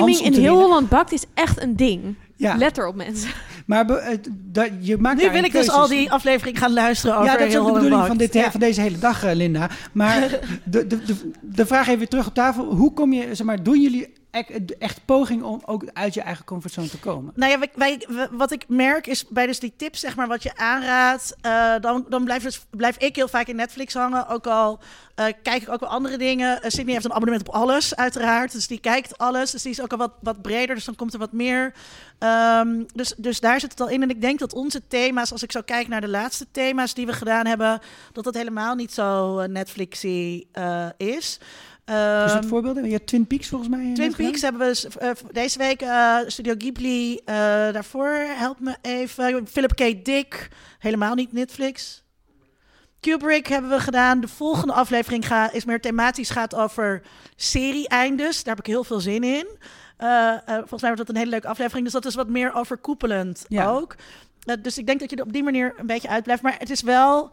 om 0.01 0.07
in 0.07 0.33
heel. 0.33 0.59
Holland 0.61 0.89
Bakt 0.89 1.11
is 1.11 1.23
echt 1.33 1.61
een 1.61 1.75
ding. 1.75 2.15
Ja, 2.35 2.55
Let 2.57 2.77
erop, 2.77 2.95
mensen. 2.95 3.29
maar 3.65 3.85
be- 3.85 3.93
eh, 3.93 4.17
dat, 4.33 4.69
je 4.79 4.97
maakt 4.97 5.21
Nu 5.21 5.31
wil 5.31 5.43
ik 5.43 5.51
dus 5.51 5.69
al 5.69 5.87
die 5.87 6.11
aflevering 6.11 6.59
gaan 6.59 6.73
luisteren 6.73 7.15
over 7.15 7.31
Ja, 7.31 7.37
dat 7.37 7.47
is 7.47 7.57
ook 7.57 7.67
de 7.67 7.73
bedoeling 7.73 8.05
van, 8.07 8.17
dit, 8.17 8.33
Ja. 8.33 8.51
van 8.51 8.59
deze 8.59 8.81
hele 8.81 8.97
dag, 8.97 9.23
eh, 9.23 9.35
Linda. 9.35 9.69
Maar 9.91 10.29
de, 10.63 10.87
de, 10.87 11.03
de, 11.03 11.31
de 11.41 11.65
vraag 11.65 11.85
even 11.87 11.97
weer 11.97 12.07
terug 12.07 12.27
op 12.27 12.33
tafel. 12.33 12.65
Hoe 12.65 12.93
kom 12.93 13.13
je, 13.13 13.35
zeg 13.35 13.45
maar, 13.45 13.63
doen 13.63 13.81
jullie 13.81 14.13
echt, 14.79 15.05
poging 15.05 15.43
om 15.43 15.61
ook 15.65 15.83
uit 15.93 16.13
je 16.13 16.21
eigen 16.21 16.45
comfortzone 16.45 16.89
te 16.89 16.99
komen? 16.99 17.33
Nou 17.35 17.51
ja, 17.51 17.59
wat 18.31 18.51
ik 18.51 18.63
merk 18.67 19.07
is 19.07 19.27
bij 19.27 19.45
dus 19.45 19.59
die 19.59 19.73
tips, 19.77 19.99
zeg 19.99 20.15
maar, 20.15 20.27
wat 20.27 20.43
je 20.43 20.55
aanraadt, 20.55 21.35
eh, 21.41 21.73
dan, 21.81 22.05
dan 22.09 22.23
blijf, 22.23 22.43
dus, 22.43 22.65
blijf 22.69 22.97
ik 22.97 23.15
heel 23.15 23.27
vaak 23.27 23.47
in 23.47 23.55
Netflix 23.55 23.93
hangen. 23.93 24.27
Ook 24.27 24.47
al 24.47 24.79
eh, 25.17 25.25
kijk 25.43 25.61
ik 25.61 25.69
ook 25.69 25.79
wel 25.79 25.89
andere 25.89 26.17
dingen. 26.17 26.61
Eh, 26.61 26.69
Sydney 26.69 26.93
heeft 26.93 27.05
een 27.05 27.13
abonnement 27.13 27.47
op 27.47 27.53
alles, 27.53 27.95
uiteraard. 27.95 28.51
Dus 28.51 28.67
die 28.67 28.79
kijkt 28.79 29.17
alles. 29.17 29.51
Dus 29.51 29.61
die 29.61 29.71
is 29.71 29.81
ook 29.81 29.91
al 29.91 29.97
wat, 29.97 30.13
wat 30.21 30.41
breder, 30.41 30.75
dus 30.75 30.85
dan 30.85 30.95
komt 30.95 31.13
er 31.13 31.19
wat 31.19 31.31
meer. 31.31 31.73
Ehm, 32.19 32.83
dus, 32.93 33.13
dus 33.17 33.39
daar 33.39 33.59
zit 33.59 33.71
het 33.71 33.81
al 33.81 33.89
in. 33.89 34.01
En 34.01 34.09
ik 34.09 34.21
denk 34.21 34.39
dat 34.39 34.53
onze 34.53 34.87
thema's, 34.87 35.31
als 35.31 35.43
ik 35.43 35.51
zo 35.51 35.61
kijk 35.61 35.87
naar 35.87 36.01
de 36.01 36.07
laatste 36.07 36.45
thema's 36.51 36.93
die 36.93 37.05
we 37.05 37.13
gedaan 37.13 37.45
hebben, 37.45 37.79
dat 38.11 38.23
dat 38.23 38.35
helemaal 38.35 38.75
niet 38.75 38.93
zo 38.93 39.41
Netflixy 39.45 40.45
eh, 40.51 40.87
Dus 41.87 41.95
het 42.33 42.41
Ehm, 42.43 42.47
voorbeelden? 42.47 42.85
Je 42.85 42.91
hebt 42.91 43.07
Twin 43.07 43.27
Peaks 43.27 43.47
volgens 43.47 43.69
mij. 43.69 43.93
Twin 43.93 43.95
gedaan? 44.11 44.29
Peaks 44.29 44.41
hebben 44.41 44.61
we 44.61 44.87
eh, 44.99 45.09
deze 45.31 45.57
week 45.57 45.81
eh, 45.81 46.17
Studio 46.27 46.53
Ghibli. 46.57 47.15
eh, 47.15 47.35
daarvoor, 47.71 48.07
help 48.37 48.59
me 48.59 48.75
even. 48.81 49.47
Philip 49.47 49.75
K. 49.75 50.05
Dick, 50.05 50.47
helemaal 50.79 51.15
niet 51.15 51.33
Netflix. 51.33 52.03
Kubrick 52.99 53.47
hebben 53.47 53.69
we 53.69 53.79
gedaan. 53.79 54.19
De 54.21 54.27
volgende 54.27 54.73
aflevering 54.73 55.27
ga, 55.27 55.51
is 55.51 55.65
meer 55.65 55.81
thematisch, 55.81 56.29
gaat 56.29 56.55
over 56.55 57.01
serie-eindes. 57.35 58.43
Daar 58.43 58.55
heb 58.55 58.65
ik 58.65 58.71
heel 58.71 58.83
veel 58.83 58.99
zin 58.99 59.23
in. 59.23 59.47
Volgens 60.45 60.81
mij 60.81 60.89
wordt 60.93 60.97
dat 60.97 61.09
een 61.09 61.15
hele 61.15 61.29
leuke 61.29 61.47
aflevering. 61.47 61.83
Dus 61.83 61.93
dat 61.93 62.05
is 62.05 62.15
wat 62.15 62.29
meer 62.29 62.53
overkoepelend 62.53 63.45
Ja. 63.47 63.69
ook. 63.69 63.95
Dus 64.61 64.77
ik 64.77 64.85
denk 64.87 64.99
dat 64.99 65.09
je 65.09 65.15
er 65.15 65.23
op 65.23 65.33
die 65.33 65.43
manier 65.43 65.73
een 65.77 65.85
beetje 65.85 66.09
uitblijft. 66.09 66.41
Maar 66.41 66.55
het 66.57 66.69
is 66.69 66.81
wel 66.81 67.29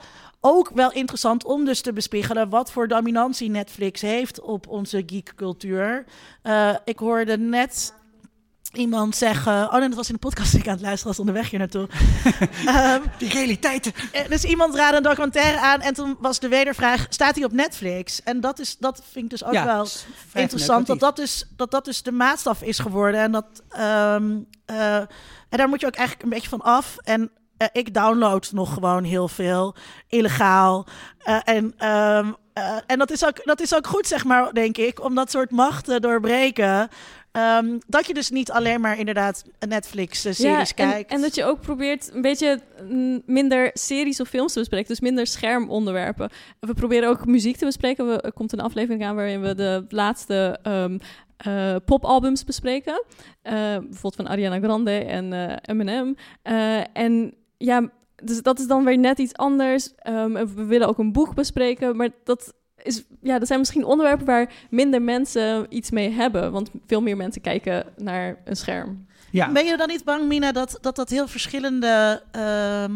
ook 0.47 0.71
wel 0.75 0.93
interessant 0.93 1.45
om 1.45 1.65
dus 1.65 1.81
te 1.81 1.93
bespiegelen 1.93 2.49
wat 2.49 2.73
voor 2.73 2.89
dominantie 2.89 3.51
Netflix 3.51 4.01
heeft 4.01 4.41
op 4.41 4.69
onze 4.69 5.03
geekcultuur. 5.07 6.05
Eh 6.43 6.75
ik 6.85 6.99
hoorde 6.99 7.39
net 7.39 7.95
iemand 8.73 9.17
zeggen. 9.17 9.53
Oh, 9.67 9.73
nee, 9.73 9.89
dat 9.89 9.97
was 9.97 10.09
in 10.09 10.15
de 10.15 10.21
podcast 10.21 10.51
die 10.51 10.61
ik 10.61 10.67
aan 10.67 10.73
het 10.73 10.83
luisteren 10.83 11.09
was 11.09 11.19
onderweg 11.19 11.51
hier 11.51 11.59
naartoe. 11.59 11.89
Ehm, 12.67 13.01
Die 13.19 13.29
realiteiten. 13.29 13.93
eh, 14.13 14.29
dus 14.29 14.45
iemand 14.45 14.75
raadde 14.75 14.97
een 14.97 15.03
documentaire 15.03 15.59
aan 15.61 15.81
en 15.81 15.95
toen 15.95 16.17
was 16.21 16.39
de 16.41 16.49
wedervraag: 16.49 17.07
staat 17.09 17.35
hij 17.35 17.45
op 17.45 17.53
Netflix? 17.53 18.23
En 18.23 18.41
dat, 18.41 18.59
is, 18.59 18.77
dat 18.79 19.03
vind 19.11 19.25
ik 19.25 19.31
dus 19.31 19.45
ook 19.45 19.53
Ja, 19.53 19.65
wel 19.65 19.87
interessant 20.35 20.87
dat 20.87 21.01
dat, 21.01 21.17
dus, 21.17 21.47
dat 21.57 21.71
dat 21.71 21.85
dus 21.85 22.03
de 22.03 22.13
maatstaf 22.13 22.63
is 22.63 22.79
geworden. 22.79 23.21
En, 23.21 23.33
dat, 23.33 23.47
ehm, 23.69 24.39
eh, 24.65 24.97
en 25.49 25.59
daar 25.59 25.69
moet 25.69 25.81
je 25.81 25.87
ook 25.87 25.95
eigenlijk 25.95 26.25
een 26.25 26.35
beetje 26.35 26.49
van 26.49 26.61
af. 26.61 26.97
En 27.03 27.31
eh, 27.57 27.69
ik 27.73 27.95
download 27.95 28.51
nog 28.53 28.75
gewoon 28.75 29.05
heel 29.05 29.29
veel 29.29 29.75
illegaal. 30.09 30.87
Eh, 31.19 31.41
en 31.45 31.75
ehm, 31.77 32.33
eh, 32.55 32.77
en 32.87 32.99
dat, 32.99 33.11
is 33.11 33.25
ook, 33.25 33.45
dat 33.45 33.61
is 33.61 33.75
ook 33.75 33.87
goed, 33.87 34.07
zeg 34.07 34.25
maar, 34.25 34.53
denk 34.53 34.77
ik, 34.77 35.05
om 35.05 35.15
dat 35.15 35.31
soort 35.31 35.51
macht 35.51 35.85
te 35.85 36.01
doorbreken. 36.01 36.89
Ehm, 37.33 37.79
dat 37.87 38.07
je 38.07 38.15
dus 38.15 38.31
niet 38.31 38.51
alleen 38.51 38.81
maar 38.81 38.99
inderdaad 38.99 39.45
Netflix-series 39.69 40.75
en, 40.75 40.91
kijkt. 40.91 41.11
en 41.11 41.21
dat 41.21 41.35
je 41.35 41.45
ook 41.45 41.61
probeert 41.61 42.11
een 42.15 42.23
beetje 42.23 42.61
mm, 42.89 43.23
minder 43.27 43.71
series 43.73 44.21
of 44.21 44.29
films 44.29 44.53
te 44.53 44.59
bespreken. 44.59 44.89
Dus 44.89 45.01
minder 45.01 45.27
schermonderwerpen. 45.27 46.31
We 46.61 46.75
proberen 46.75 47.09
ook 47.09 47.27
muziek 47.27 47.57
te 47.57 47.65
bespreken. 47.65 48.07
We, 48.07 48.21
er 48.21 48.33
komt 48.33 48.53
een 48.53 48.61
aflevering 48.61 49.05
aan 49.05 49.17
waarin 49.17 49.41
we 49.41 49.55
de 49.55 49.85
laatste 49.89 50.59
ehm, 50.63 50.99
eh, 51.37 51.77
popalbums 51.85 52.45
bespreken. 52.45 53.05
Bijvoorbeeld 53.43 54.17
van 54.17 54.29
Ariana 54.29 54.59
Grande 54.59 54.99
en 54.99 55.59
Eminem. 55.63 56.17
En 56.93 57.35
ja, 57.65 57.89
dus 58.25 58.43
dat 58.43 58.59
is 58.59 58.67
dan 58.67 58.85
weer 58.85 58.99
net 58.99 59.19
iets 59.19 59.35
anders. 59.35 59.95
Ehm, 59.95 60.33
we 60.33 60.65
willen 60.65 60.89
ook 60.89 60.99
een 60.99 61.12
boek 61.12 61.35
bespreken, 61.35 61.97
maar 61.97 62.09
dat... 62.25 62.55
Is, 62.83 63.05
ja, 63.23 63.39
dat 63.39 63.47
zijn 63.47 63.59
misschien 63.59 63.85
onderwerpen 63.85 64.27
waar 64.27 64.53
minder 64.71 65.03
mensen 65.03 65.67
iets 65.69 65.91
mee 65.91 66.11
hebben. 66.11 66.53
Want 66.53 66.71
veel 66.87 67.01
meer 67.03 67.17
mensen 67.17 67.43
kijken 67.43 67.85
naar 67.97 68.37
een 68.45 68.57
scherm. 68.57 69.07
Ja. 69.31 69.53
Ben 69.53 69.65
je 69.65 69.77
dan 69.77 69.89
niet 69.89 70.05
bang, 70.05 70.29
Mina, 70.29 70.53
dat 70.53 70.79
dat, 70.81 70.97
dat 70.97 71.11
heel 71.11 71.29
verschillende. 71.29 72.23
ehm, 72.31 72.93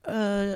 eh, 0.00 0.52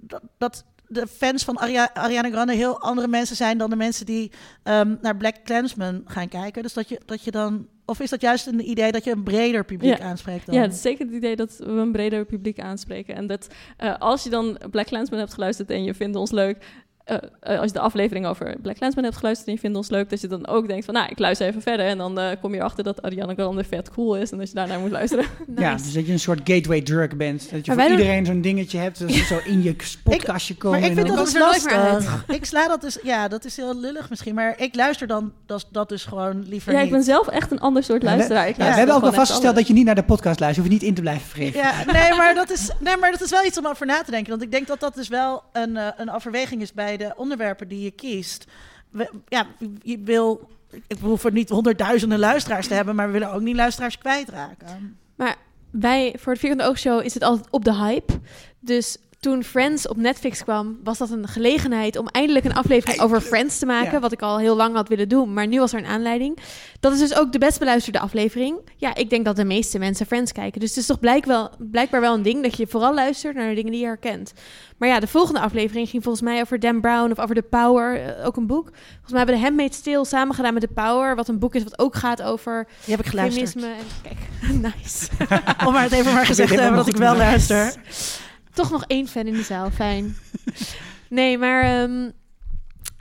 dat, 0.00 0.22
dat 0.38 0.64
de 0.88 1.06
fans 1.06 1.44
van 1.44 1.58
Aria- 1.58 1.94
Ariana 1.94 2.30
Grande 2.30 2.54
heel 2.54 2.80
andere 2.80 3.08
mensen 3.08 3.36
zijn 3.36 3.58
dan 3.58 3.70
de 3.70 3.76
mensen 3.76 4.06
die 4.06 4.32
ehm, 4.62 4.94
naar 5.00 5.16
Black 5.16 5.36
Klansman 5.44 6.02
gaan 6.06 6.28
kijken? 6.28 6.62
Dus 6.62 6.72
dat 6.72 6.88
je, 6.88 7.00
dat 7.04 7.24
je 7.24 7.30
dan. 7.30 7.68
Of 7.86 8.00
is 8.00 8.10
dat 8.10 8.20
juist 8.20 8.46
een 8.46 8.68
idee 8.70 8.92
dat 8.92 9.04
je 9.04 9.10
een 9.10 9.22
breder 9.22 9.64
publiek 9.64 9.98
Ja. 9.98 10.04
aanspreekt? 10.04 10.46
Dan? 10.46 10.54
Ja, 10.54 10.60
het 10.60 10.72
is 10.72 10.80
zeker 10.80 11.06
het 11.06 11.14
idee 11.14 11.36
dat 11.36 11.56
we 11.58 11.70
een 11.70 11.92
breder 11.92 12.24
publiek 12.24 12.60
aanspreken. 12.60 13.14
En 13.14 13.26
dat 13.26 13.48
eh, 13.76 13.94
als 13.98 14.22
je 14.24 14.30
dan 14.30 14.58
Black 14.70 14.86
Clansman 14.86 15.18
hebt 15.18 15.34
geluisterd 15.34 15.70
en 15.70 15.84
je 15.84 15.94
vindt 15.94 16.16
ons 16.16 16.30
leuk... 16.30 16.82
eh, 17.04 17.16
eh, 17.40 17.56
als 17.58 17.66
je 17.66 17.72
de 17.72 17.80
aflevering 17.80 18.26
over 18.26 18.56
Black 18.62 18.76
Clansman 18.76 19.04
hebt 19.04 19.16
geluisterd 19.16 19.48
en 19.48 19.54
je 19.54 19.60
vindt 19.60 19.76
ons 19.76 19.88
leuk... 19.90 20.10
dat 20.10 20.20
je 20.20 20.26
dan 20.26 20.46
ook 20.46 20.68
denkt 20.68 20.84
van, 20.84 20.94
nou, 20.94 21.08
ik 21.08 21.18
luister 21.18 21.46
even 21.46 21.62
verder... 21.62 21.86
en 21.86 21.98
dan 21.98 22.18
eh, 22.18 22.30
kom 22.40 22.52
je 22.52 22.58
erachter 22.58 22.84
dat 22.84 23.02
Ariana 23.02 23.34
Grande 23.34 23.64
vet 23.64 23.90
cool 23.90 24.16
is... 24.16 24.30
en 24.30 24.38
dat 24.38 24.48
je 24.48 24.54
daarnaar 24.54 24.78
moet 24.80 24.90
luisteren. 24.90 25.24
Ja, 25.56 25.74
dus 25.74 25.92
dat 25.92 26.06
je 26.06 26.12
een 26.12 26.18
soort 26.18 26.40
gateway 26.44 26.80
drug 26.82 27.16
bent. 27.16 27.50
Dat 27.50 27.64
je 27.64 27.72
Maar 27.74 27.80
voor 27.80 27.88
doen- 27.88 27.98
iedereen 28.04 28.26
zo'n 28.26 28.40
dingetje 28.40 28.78
hebt. 28.78 28.98
Dat 29.00 29.10
ze 29.12 29.24
zo 29.34 29.40
in 29.44 29.62
je 29.62 29.76
podcastje 30.02 30.56
komen. 30.56 30.80
Maar 30.80 30.88
ik 30.88 30.94
vind 30.96 31.08
dat 31.08 31.16
dus 31.24 31.38
lastig. 31.38 32.24
Ik 32.28 32.44
sla 32.44 32.68
dat 32.68 32.80
dus, 32.80 32.98
ja, 33.02 33.28
dat 33.28 33.44
is 33.44 33.56
heel 33.56 33.76
lullig 33.80 34.10
misschien, 34.10 34.34
maar 34.34 34.54
ik 34.60 34.74
luister 34.74 35.06
dan 35.06 35.32
dat, 35.46 35.66
dat 35.70 35.88
dus 35.88 36.04
gewoon 36.04 36.44
liever 36.48 36.72
Ja, 36.72 36.78
niet. 36.78 36.86
ik 36.86 36.92
ben 36.92 37.02
zelf 37.02 37.28
echt 37.28 37.50
een 37.50 37.60
ander 37.60 37.82
soort 37.82 38.02
luisteraar. 38.02 38.48
Ik 38.48 38.56
Ja, 38.56 38.68
we 38.68 38.74
hebben 38.74 38.94
ook 38.94 39.02
al 39.02 39.12
vastgesteld 39.12 39.54
dat 39.54 39.66
je 39.66 39.72
niet 39.72 39.84
naar 39.84 39.94
de 39.94 40.02
podcast 40.04 40.40
luistert. 40.40 40.54
Je 40.54 40.60
hoeft 40.70 40.82
niet 40.82 40.88
in 40.90 40.94
te 40.94 41.00
blijven 41.00 41.28
vreten. 41.28 41.60
Ja, 41.60 41.72
nee 41.92 42.14
maar, 42.14 42.34
dat 42.34 42.50
is, 42.50 42.70
nee, 42.78 42.96
maar 42.96 43.10
dat 43.10 43.20
is 43.20 43.30
wel 43.30 43.44
iets 43.44 43.58
om 43.58 43.66
over 43.66 43.86
na 43.86 44.02
te 44.02 44.10
denken. 44.10 44.30
Want 44.30 44.42
ik 44.42 44.50
denk 44.50 44.66
dat 44.66 44.80
dat 44.80 44.94
dus 44.94 45.08
wel 45.08 45.42
een, 45.52 45.76
eh, 45.76 45.86
een 45.96 46.10
overweging 46.10 46.62
is 46.62 46.72
bij 46.72 46.93
de 46.98 47.12
onderwerpen 47.16 47.68
die 47.68 47.80
je 47.80 47.90
kiest. 47.90 48.44
Ja, 49.28 49.46
je 49.82 49.98
wil... 49.98 50.48
Ik 50.86 50.98
hoef 51.00 51.24
er 51.24 51.32
niet 51.32 51.48
honderdduizenden 51.48 52.18
luisteraars 52.18 52.66
te 52.66 52.74
hebben, 52.74 52.94
maar 52.94 53.06
we 53.06 53.12
willen 53.12 53.32
ook 53.32 53.40
niet 53.40 53.56
luisteraars 53.56 53.98
kwijtraken. 53.98 54.98
Maar 55.14 55.36
wij, 55.70 56.14
voor 56.18 56.32
de 56.34 56.38
Vierkante 56.38 56.64
Oogshow, 56.64 57.04
is 57.04 57.14
het 57.14 57.22
altijd 57.22 57.50
op 57.50 57.64
de 57.64 57.74
hype. 57.74 58.12
Dus 58.60 58.96
toen 59.24 59.44
Friends 59.44 59.88
op 59.88 59.96
Netflix 59.96 60.42
kwam, 60.42 60.78
was 60.82 60.98
dat 60.98 61.10
een 61.10 61.28
gelegenheid 61.28 61.96
om 61.96 62.06
eindelijk 62.06 62.44
een 62.44 62.54
aflevering 62.54 63.00
over 63.00 63.20
Friends 63.20 63.58
te 63.58 63.66
maken. 63.66 63.92
Ja. 63.92 64.00
Wat 64.00 64.12
ik 64.12 64.22
al 64.22 64.38
heel 64.38 64.56
lang 64.56 64.74
had 64.74 64.88
willen 64.88 65.08
doen, 65.08 65.32
maar 65.32 65.46
nu 65.46 65.58
was 65.58 65.72
er 65.72 65.78
een 65.78 65.86
aanleiding. 65.86 66.38
Dat 66.80 66.92
is 66.92 66.98
dus 66.98 67.18
ook 67.18 67.32
de 67.32 67.38
best 67.38 67.58
beluisterde 67.58 67.98
aflevering. 67.98 68.56
Ja, 68.76 68.94
ik 68.94 69.10
denk 69.10 69.24
dat 69.24 69.36
de 69.36 69.44
meeste 69.44 69.78
mensen 69.78 70.06
Friends 70.06 70.32
kijken. 70.32 70.60
Dus 70.60 70.68
het 70.68 70.78
is 70.78 70.86
toch 70.86 71.00
blijk 71.00 71.24
wel, 71.24 71.50
blijkbaar 71.58 72.00
wel 72.00 72.14
een 72.14 72.22
ding 72.22 72.42
dat 72.42 72.56
je 72.56 72.66
vooral 72.66 72.94
luistert 72.94 73.34
naar 73.34 73.48
de 73.48 73.54
dingen 73.54 73.70
die 73.70 73.80
je 73.80 73.86
herkent. 73.86 74.32
Maar 74.78 74.88
ja, 74.88 75.00
de 75.00 75.06
volgende 75.06 75.40
aflevering 75.40 75.88
ging 75.88 76.02
volgens 76.02 76.24
mij 76.24 76.40
over 76.40 76.60
Dan 76.60 76.80
Brown 76.80 77.10
of 77.10 77.18
over 77.18 77.34
The 77.34 77.42
Power, 77.42 78.00
eh, 78.00 78.26
ook 78.26 78.36
een 78.36 78.46
boek. 78.46 78.68
Volgens 78.74 79.10
mij 79.10 79.18
hebben 79.18 79.34
we 79.34 79.40
de 79.40 79.46
Handmaid's 79.46 79.80
Tale 79.80 80.04
samen 80.04 80.34
gedaan 80.34 80.54
met 80.54 80.62
The 80.62 80.74
Power, 80.74 81.16
wat 81.16 81.28
een 81.28 81.38
boek 81.38 81.54
is 81.54 81.62
wat 81.62 81.78
ook 81.78 81.94
gaat 81.94 82.22
over 82.22 82.66
Die 82.84 82.94
heb 82.96 83.04
ik 83.04 83.10
geluisterd. 83.10 83.50
feminisme. 83.50 83.82
En, 84.02 84.16
kijk, 84.60 84.72
nice. 84.76 85.08
Om 85.66 85.72
maar 85.72 85.82
het 85.82 85.92
even 85.92 86.12
maar 86.14 86.26
gezegd 86.26 86.54
te 86.54 86.60
hebben 86.60 86.78
dat 86.78 86.88
ik 86.88 86.96
wel 86.96 87.16
luister. 87.16 87.74
Toch 88.54 88.70
nog 88.70 88.84
één 88.86 89.08
fan 89.08 89.26
in 89.26 89.32
de 89.32 89.42
zaal, 89.42 89.70
fijn. 89.70 90.16
nee, 91.08 91.38
maar 91.38 91.62
ehm, 91.62 92.10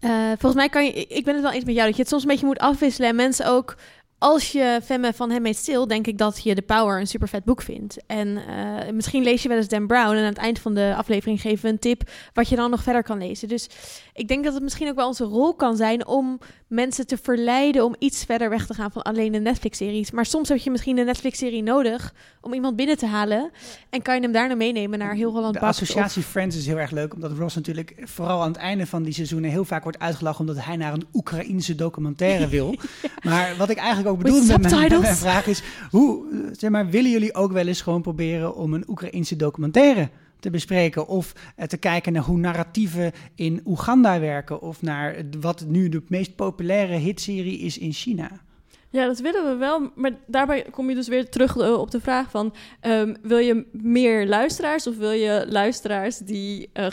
Eh, 0.03 0.27
volgens 0.27 0.55
mij 0.55 0.69
kan 0.69 0.85
je, 0.85 0.91
ik 0.93 1.23
ben 1.23 1.33
het 1.33 1.43
wel 1.43 1.51
eens 1.51 1.63
met 1.63 1.75
jou, 1.75 1.87
dat 1.87 1.95
je 1.95 2.01
het 2.01 2.11
soms 2.11 2.23
een 2.23 2.29
beetje 2.29 2.45
moet 2.45 2.59
afwisselen. 2.59 3.09
En 3.09 3.15
mensen 3.15 3.45
ook, 3.47 3.75
als 4.17 4.51
je 4.51 4.79
fan 4.83 5.01
bent 5.01 5.15
van 5.15 5.29
Handmaid's 5.31 5.59
Stil, 5.59 5.87
denk 5.87 6.07
ik 6.07 6.17
dat 6.17 6.43
je 6.43 6.55
The 6.55 6.61
Power 6.61 6.99
een 6.99 7.07
super 7.07 7.27
vet 7.27 7.43
boek 7.43 7.61
vindt. 7.61 7.97
En 8.07 8.37
eh, 8.47 8.91
misschien 8.93 9.23
lees 9.23 9.41
je 9.41 9.47
wel 9.47 9.57
eens 9.57 9.67
Dan 9.67 9.87
Brown 9.87 10.11
en 10.11 10.17
aan 10.17 10.23
het 10.23 10.37
eind 10.37 10.59
van 10.59 10.73
de 10.73 10.93
aflevering 10.97 11.41
geven 11.41 11.65
we 11.65 11.71
een 11.71 11.79
tip 11.79 12.09
wat 12.33 12.49
je 12.49 12.55
dan 12.55 12.69
nog 12.69 12.83
verder 12.83 13.03
kan 13.03 13.17
lezen. 13.17 13.47
Dus 13.47 13.69
ik 14.13 14.27
denk 14.27 14.43
dat 14.43 14.53
het 14.53 14.63
misschien 14.63 14.89
ook 14.89 14.95
wel 14.95 15.07
onze 15.07 15.23
rol 15.23 15.53
kan 15.53 15.75
zijn 15.75 16.07
om 16.07 16.39
mensen 16.67 17.07
te 17.07 17.17
verleiden 17.17 17.85
om 17.85 17.95
iets 17.99 18.23
verder 18.23 18.49
weg 18.49 18.65
te 18.65 18.73
gaan 18.73 18.91
van 18.91 19.01
alleen 19.01 19.31
de 19.31 19.39
Netflix-series. 19.39 20.11
Maar 20.11 20.25
soms 20.25 20.49
heb 20.49 20.57
je 20.57 20.71
misschien 20.71 20.97
een 20.97 21.05
Netflix-serie 21.05 21.63
nodig 21.63 22.13
om 22.41 22.53
iemand 22.53 22.75
binnen 22.75 22.97
te 22.97 23.05
halen. 23.05 23.51
En 23.89 24.01
kan 24.01 24.15
je 24.15 24.21
hem 24.21 24.31
daarna 24.31 24.55
meenemen 24.55 24.99
naar 24.99 25.13
heel 25.13 25.31
Holland 25.31 25.53
De 25.53 25.59
Bakt 25.59 25.71
associatie 25.71 26.21
of- 26.21 26.27
Friends 26.29 26.55
is 26.55 26.65
heel 26.65 26.77
erg 26.79 26.91
leuk, 26.91 27.13
omdat 27.13 27.31
Ross 27.37 27.55
natuurlijk 27.55 27.93
vooral 28.03 28.41
aan 28.41 28.47
het 28.47 28.57
einde 28.57 28.85
van 28.85 29.03
die 29.03 29.13
seizoenen 29.13 29.49
heel 29.49 29.65
vaak 29.65 29.83
wordt 29.83 29.99
uitgelachen 29.99 30.39
omdat 30.39 30.63
hij 30.63 30.75
naar 30.75 30.93
een 30.93 31.07
Oekraïnse 31.13 31.75
documentaire 31.75 32.47
wil. 32.47 32.75
Maar 33.23 33.55
wat 33.57 33.69
ik 33.69 33.77
eigenlijk 33.77 34.09
ook 34.09 34.21
With 34.21 34.25
bedoelde 34.31 34.51
met 34.51 34.71
mijn, 34.71 34.89
met 34.91 35.01
mijn 35.01 35.15
vraag 35.15 35.47
is, 35.47 35.61
hoe, 35.89 36.25
zeg 36.51 36.69
maar, 36.69 36.89
willen 36.89 37.11
jullie 37.11 37.33
ook 37.35 37.51
wel 37.51 37.67
eens 37.67 37.81
gewoon 37.81 38.01
proberen 38.01 38.55
om 38.55 38.73
een 38.73 38.83
Oekraïnse 38.87 39.35
documentaire 39.35 40.09
te 40.43 40.49
bespreken 40.49 41.07
of 41.07 41.33
eh, 41.55 41.67
te 41.67 41.77
kijken 41.77 42.13
naar 42.13 42.23
hoe 42.23 42.37
narratieven 42.37 43.11
in 43.35 43.61
Oeganda 43.65 44.19
werken 44.19 44.61
of 44.61 44.81
naar 44.81 45.15
wat 45.39 45.65
nu 45.67 45.89
de 45.89 46.03
meest 46.07 46.35
populaire 46.35 46.95
hitserie 46.95 47.59
is 47.59 47.77
in 47.77 47.91
China? 47.91 48.29
Ja, 48.89 49.05
dat 49.05 49.19
willen 49.19 49.49
we 49.49 49.55
wel. 49.55 49.91
Maar 49.95 50.11
daarbij 50.27 50.65
kom 50.71 50.89
je 50.89 50.95
dus 50.95 51.07
weer 51.07 51.29
terug 51.29 51.57
eh, 51.57 51.73
op 51.73 51.91
de 51.91 51.99
vraag 51.99 52.29
van... 52.29 52.53
ehm, 52.79 53.13
wil 53.21 53.37
je 53.37 53.65
meer 53.71 54.27
luisteraars 54.27 54.87
of 54.87 54.97
wil 54.97 55.11
je 55.11 55.45
luisteraars 55.49 56.17
die 56.17 56.69
eh, 56.73 56.87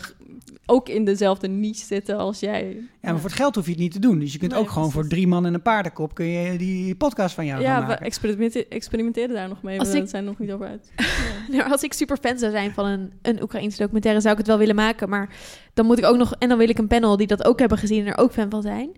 ook 0.70 0.88
in 0.88 1.04
dezelfde 1.04 1.48
niche 1.48 1.84
zitten 1.86 2.16
als 2.18 2.40
jij? 2.40 2.76
Ja, 3.02 3.10
maar 3.10 3.20
voor 3.20 3.28
het 3.30 3.38
geld 3.38 3.54
hoef 3.54 3.64
je 3.64 3.70
het 3.70 3.80
niet 3.80 3.92
te 3.92 3.98
doen. 3.98 4.18
Dus 4.18 4.32
je 4.32 4.38
kunt 4.38 4.52
Nee, 4.52 4.60
ook 4.60 4.70
gewoon 4.70 4.90
voor 4.90 5.08
drie 5.08 5.26
man 5.26 5.46
en 5.46 5.54
een 5.54 5.62
paardenkop 5.62 6.14
kun 6.14 6.26
je 6.26 6.58
die 6.58 6.94
podcast 6.94 7.34
van 7.34 7.46
jou 7.46 7.60
Ja, 7.62 7.72
gaan 7.72 7.80
we 7.82 7.86
maken. 7.88 8.04
experimente- 8.06 8.66
experimenteren 8.68 9.34
daar 9.34 9.48
nog 9.48 9.62
mee. 9.62 9.78
Als 9.78 9.90
We 9.90 9.96
ik- 9.98 10.08
zijn 10.08 10.22
er 10.24 10.28
nog 10.30 10.38
niet 10.38 10.52
over 10.52 10.66
uit. 10.66 10.92
Nou, 11.50 11.70
als 11.70 11.82
ik 11.82 11.92
super 11.92 12.16
fan 12.16 12.38
zou 12.38 12.52
zijn 12.52 12.72
van 12.72 12.86
een, 12.86 13.12
een 13.22 13.42
Oekraïnse 13.42 13.78
documentaire, 13.78 14.20
zou 14.20 14.32
ik 14.32 14.38
het 14.38 14.48
wel 14.48 14.58
willen 14.58 14.74
maken. 14.74 15.08
Maar 15.08 15.34
dan 15.74 15.86
moet 15.86 15.98
ik 15.98 16.04
ook 16.04 16.16
nog. 16.16 16.34
En 16.38 16.48
dan 16.48 16.58
wil 16.58 16.68
ik 16.68 16.78
een 16.78 16.86
panel 16.88 17.16
die 17.16 17.26
dat 17.26 17.44
ook 17.44 17.58
hebben 17.58 17.78
gezien 17.78 18.00
en 18.00 18.12
er 18.12 18.18
ook 18.18 18.32
fan 18.32 18.50
van 18.50 18.62
zijn. 18.62 18.90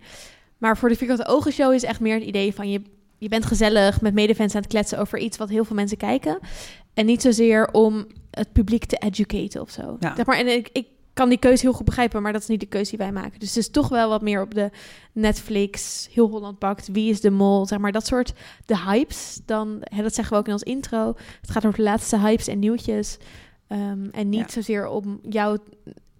Maar 0.57 0.77
voor 0.77 0.89
de 0.89 0.95
Vierkante 0.95 1.25
Ogen 1.27 1.51
Show 1.51 1.73
is 1.73 1.83
echt 1.83 1.99
meer 1.99 2.13
het 2.15 2.23
idee 2.23 2.53
van 2.53 2.69
je, 2.69 2.81
je 3.17 3.29
bent 3.29 3.45
gezellig 3.45 4.01
met 4.01 4.13
medefans 4.13 4.55
aan 4.55 4.61
het 4.61 4.69
kletsen 4.69 4.99
over 4.99 5.19
iets 5.19 5.37
wat 5.37 5.49
heel 5.49 5.65
veel 5.65 5.75
mensen 5.75 5.97
kijken. 5.97 6.39
En 6.93 7.05
niet 7.05 7.21
zozeer 7.21 7.69
om 7.71 8.05
het 8.31 8.51
publiek 8.53 8.85
te 8.85 8.97
educaten 8.97 9.61
of 9.61 9.69
zo. 9.69 9.97
Ja. 9.99 10.15
Zeg 10.15 10.25
maar, 10.25 10.37
en 10.37 10.47
ik, 10.47 10.69
ik 10.71 10.87
kan 11.13 11.29
die 11.29 11.37
keuze 11.37 11.61
heel 11.61 11.73
goed 11.73 11.85
begrijpen, 11.85 12.21
maar 12.21 12.33
dat 12.33 12.41
is 12.41 12.47
niet 12.47 12.59
de 12.59 12.65
keuze 12.65 12.89
die 12.89 12.99
wij 12.99 13.11
maken. 13.11 13.39
Dus 13.39 13.47
het 13.49 13.57
is 13.57 13.69
toch 13.69 13.89
wel 13.89 14.09
wat 14.09 14.21
meer 14.21 14.41
op 14.41 14.53
de 14.53 14.69
Netflix, 15.11 16.07
Heel 16.11 16.29
Holland 16.29 16.59
Bakt, 16.59 16.87
Wie 16.91 17.09
is 17.09 17.21
de 17.21 17.31
Mol, 17.31 17.65
zeg 17.65 17.79
maar 17.79 17.91
dat 17.91 18.05
soort 18.07 18.33
de 18.65 18.77
hypes. 18.77 19.39
Dan, 19.45 19.77
hè, 19.81 20.01
dat 20.03 20.13
zeggen 20.13 20.33
we 20.33 20.39
ook 20.39 20.47
in 20.47 20.53
ons 20.53 20.63
intro. 20.63 21.13
Het 21.41 21.51
gaat 21.51 21.65
over 21.65 21.77
de 21.77 21.83
laatste 21.83 22.19
hypes 22.19 22.47
en 22.47 22.59
nieuwtjes. 22.59 23.17
Ehm, 23.67 24.07
en 24.11 24.29
niet 24.29 24.39
Ja. 24.39 24.49
zozeer 24.49 24.87
om 24.87 25.19
jou 25.29 25.57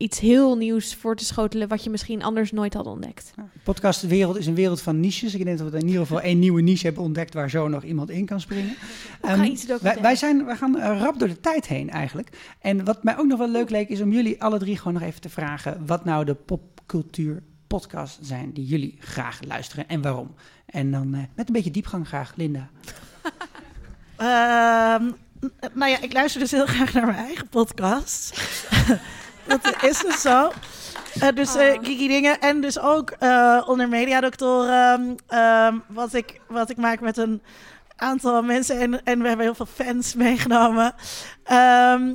iets 0.04 0.20
heel 0.20 0.58
nieuws 0.58 0.96
voor 0.96 1.16
te 1.16 1.26
schotelen 1.26 1.68
wat 1.68 1.84
je 1.84 1.90
misschien 1.90 2.24
anders 2.24 2.52
nooit 2.52 2.74
had 2.74 2.86
ontdekt. 2.86 3.34
Podcastwereld 3.64 4.38
is 4.38 4.48
een 4.48 4.56
wereld 4.56 4.82
van 4.82 5.00
niches. 5.00 5.34
Ik 5.36 5.44
denk 5.46 5.58
dat 5.58 5.72
we 5.72 5.78
in 5.78 5.86
ieder 5.88 6.02
geval 6.02 6.22
één 6.22 6.40
nieuwe 6.40 6.62
niche 6.62 6.86
hebben 6.86 7.04
ontdekt 7.04 7.34
waar 7.34 7.50
zo 7.50 7.68
nog 7.68 7.84
iemand 7.84 8.10
in 8.10 8.26
kan 8.26 8.40
springen. 8.42 8.76
Ehm, 9.22 9.32
Oekraïnse 9.34 9.78
wij, 9.82 9.98
wij, 10.02 10.16
zijn, 10.16 10.46
wij 10.46 10.56
gaan 10.56 10.80
eh, 10.80 11.00
rap 11.00 11.20
door 11.20 11.28
de 11.28 11.40
tijd 11.40 11.68
heen 11.68 11.90
eigenlijk. 11.90 12.56
En 12.60 12.86
wat 12.86 13.04
mij 13.04 13.18
ook 13.18 13.26
nog 13.28 13.38
wel 13.38 13.50
leuk 13.50 13.70
leek 13.70 13.90
is 13.90 14.02
om 14.02 14.12
jullie 14.14 14.42
alle 14.42 14.60
drie 14.60 14.78
gewoon 14.78 14.94
nog 14.94 15.02
even 15.02 15.22
te 15.22 15.30
vragen 15.30 15.86
wat 15.86 16.06
nou 16.06 16.26
de 16.26 16.34
popcultuur 16.36 17.44
podcasts 17.68 18.18
zijn 18.28 18.52
die 18.54 18.66
jullie 18.66 18.96
graag 19.00 19.40
luisteren 19.48 19.88
en 19.88 20.02
waarom. 20.02 20.34
En 20.66 20.92
dan 20.92 21.14
eh, 21.14 21.20
met 21.36 21.48
een 21.48 21.54
beetje 21.54 21.72
diepgang 21.72 22.08
graag, 22.08 22.34
Linda. 22.36 22.70
Ehm, 24.18 25.04
n- 25.46 25.52
nou 25.74 25.92
ja, 25.92 26.02
ik 26.02 26.14
luister 26.14 26.42
dus 26.42 26.52
heel 26.52 26.66
graag 26.66 26.94
naar 26.94 27.06
mijn 27.06 27.18
eigen 27.26 27.48
podcast. 27.50 28.42
Dat 29.48 29.84
is 29.84 30.00
dus 30.00 30.22
zo. 30.22 30.52
Eh, 31.20 31.28
dus. 31.36 31.52
Kiki 31.82 32.08
Dingen 32.08 32.40
en 32.40 32.62
dus 32.62 32.80
ook 32.80 33.10
eh, 33.10 33.64
onder 33.66 33.90
mediadoctoren. 33.90 35.16
ehm, 35.28 35.78
wat, 35.88 36.14
ik, 36.14 36.42
wat 36.48 36.70
ik 36.70 36.78
maak 36.78 37.00
met 37.00 37.18
een 37.18 37.42
aantal 37.96 38.42
mensen. 38.42 38.80
En, 38.80 39.04
en 39.04 39.22
we 39.22 39.28
hebben 39.28 39.46
heel 39.46 39.56
veel 39.56 39.86
fans 39.86 40.16
meegenomen. 40.16 40.94
Ehm, 41.44 42.14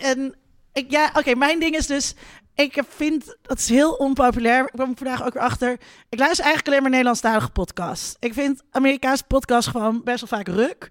en 0.00 0.34
ik, 0.72 0.90
ja, 0.90 1.10
oké, 1.14 1.34
mijn 1.34 1.60
ding 1.60 1.76
is 1.76 1.86
dus... 1.86 2.14
Ik 2.54 2.82
vind, 2.88 3.36
dat 3.42 3.58
is 3.58 3.68
heel 3.68 3.92
onpopulair. 3.92 4.60
Ik 4.60 4.72
kwam 4.72 4.96
vandaag 4.96 5.24
ook 5.24 5.32
weer 5.32 5.42
achter. 5.42 5.72
Ik 6.08 6.18
luister 6.18 6.44
eigenlijk 6.44 6.66
alleen 6.66 6.80
maar 6.80 6.90
Nederlandstalige 6.90 7.50
podcasts. 7.50 8.16
Ik 8.18 8.34
vind 8.34 8.62
Amerikaanse 8.70 9.24
podcasts 9.24 9.70
gewoon 9.70 10.00
best 10.04 10.20
wel 10.20 10.38
vaak 10.38 10.48
ruk. 10.48 10.88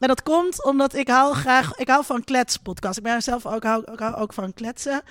En 0.00 0.08
dat 0.08 0.22
komt 0.22 0.64
omdat 0.64 0.94
ik 0.94 1.08
hou 1.08 1.34
graag, 1.34 1.76
ik 1.76 1.88
hou 1.88 2.04
van 2.04 2.24
kletspodcasts. 2.24 2.98
Ik 2.98 3.04
ben 3.04 3.22
zelf 3.22 3.46
ook, 3.46 3.62
hou, 3.62 3.84
hou 3.96 4.14
ook 4.14 4.32
van 4.32 4.54
kletsen. 4.54 5.02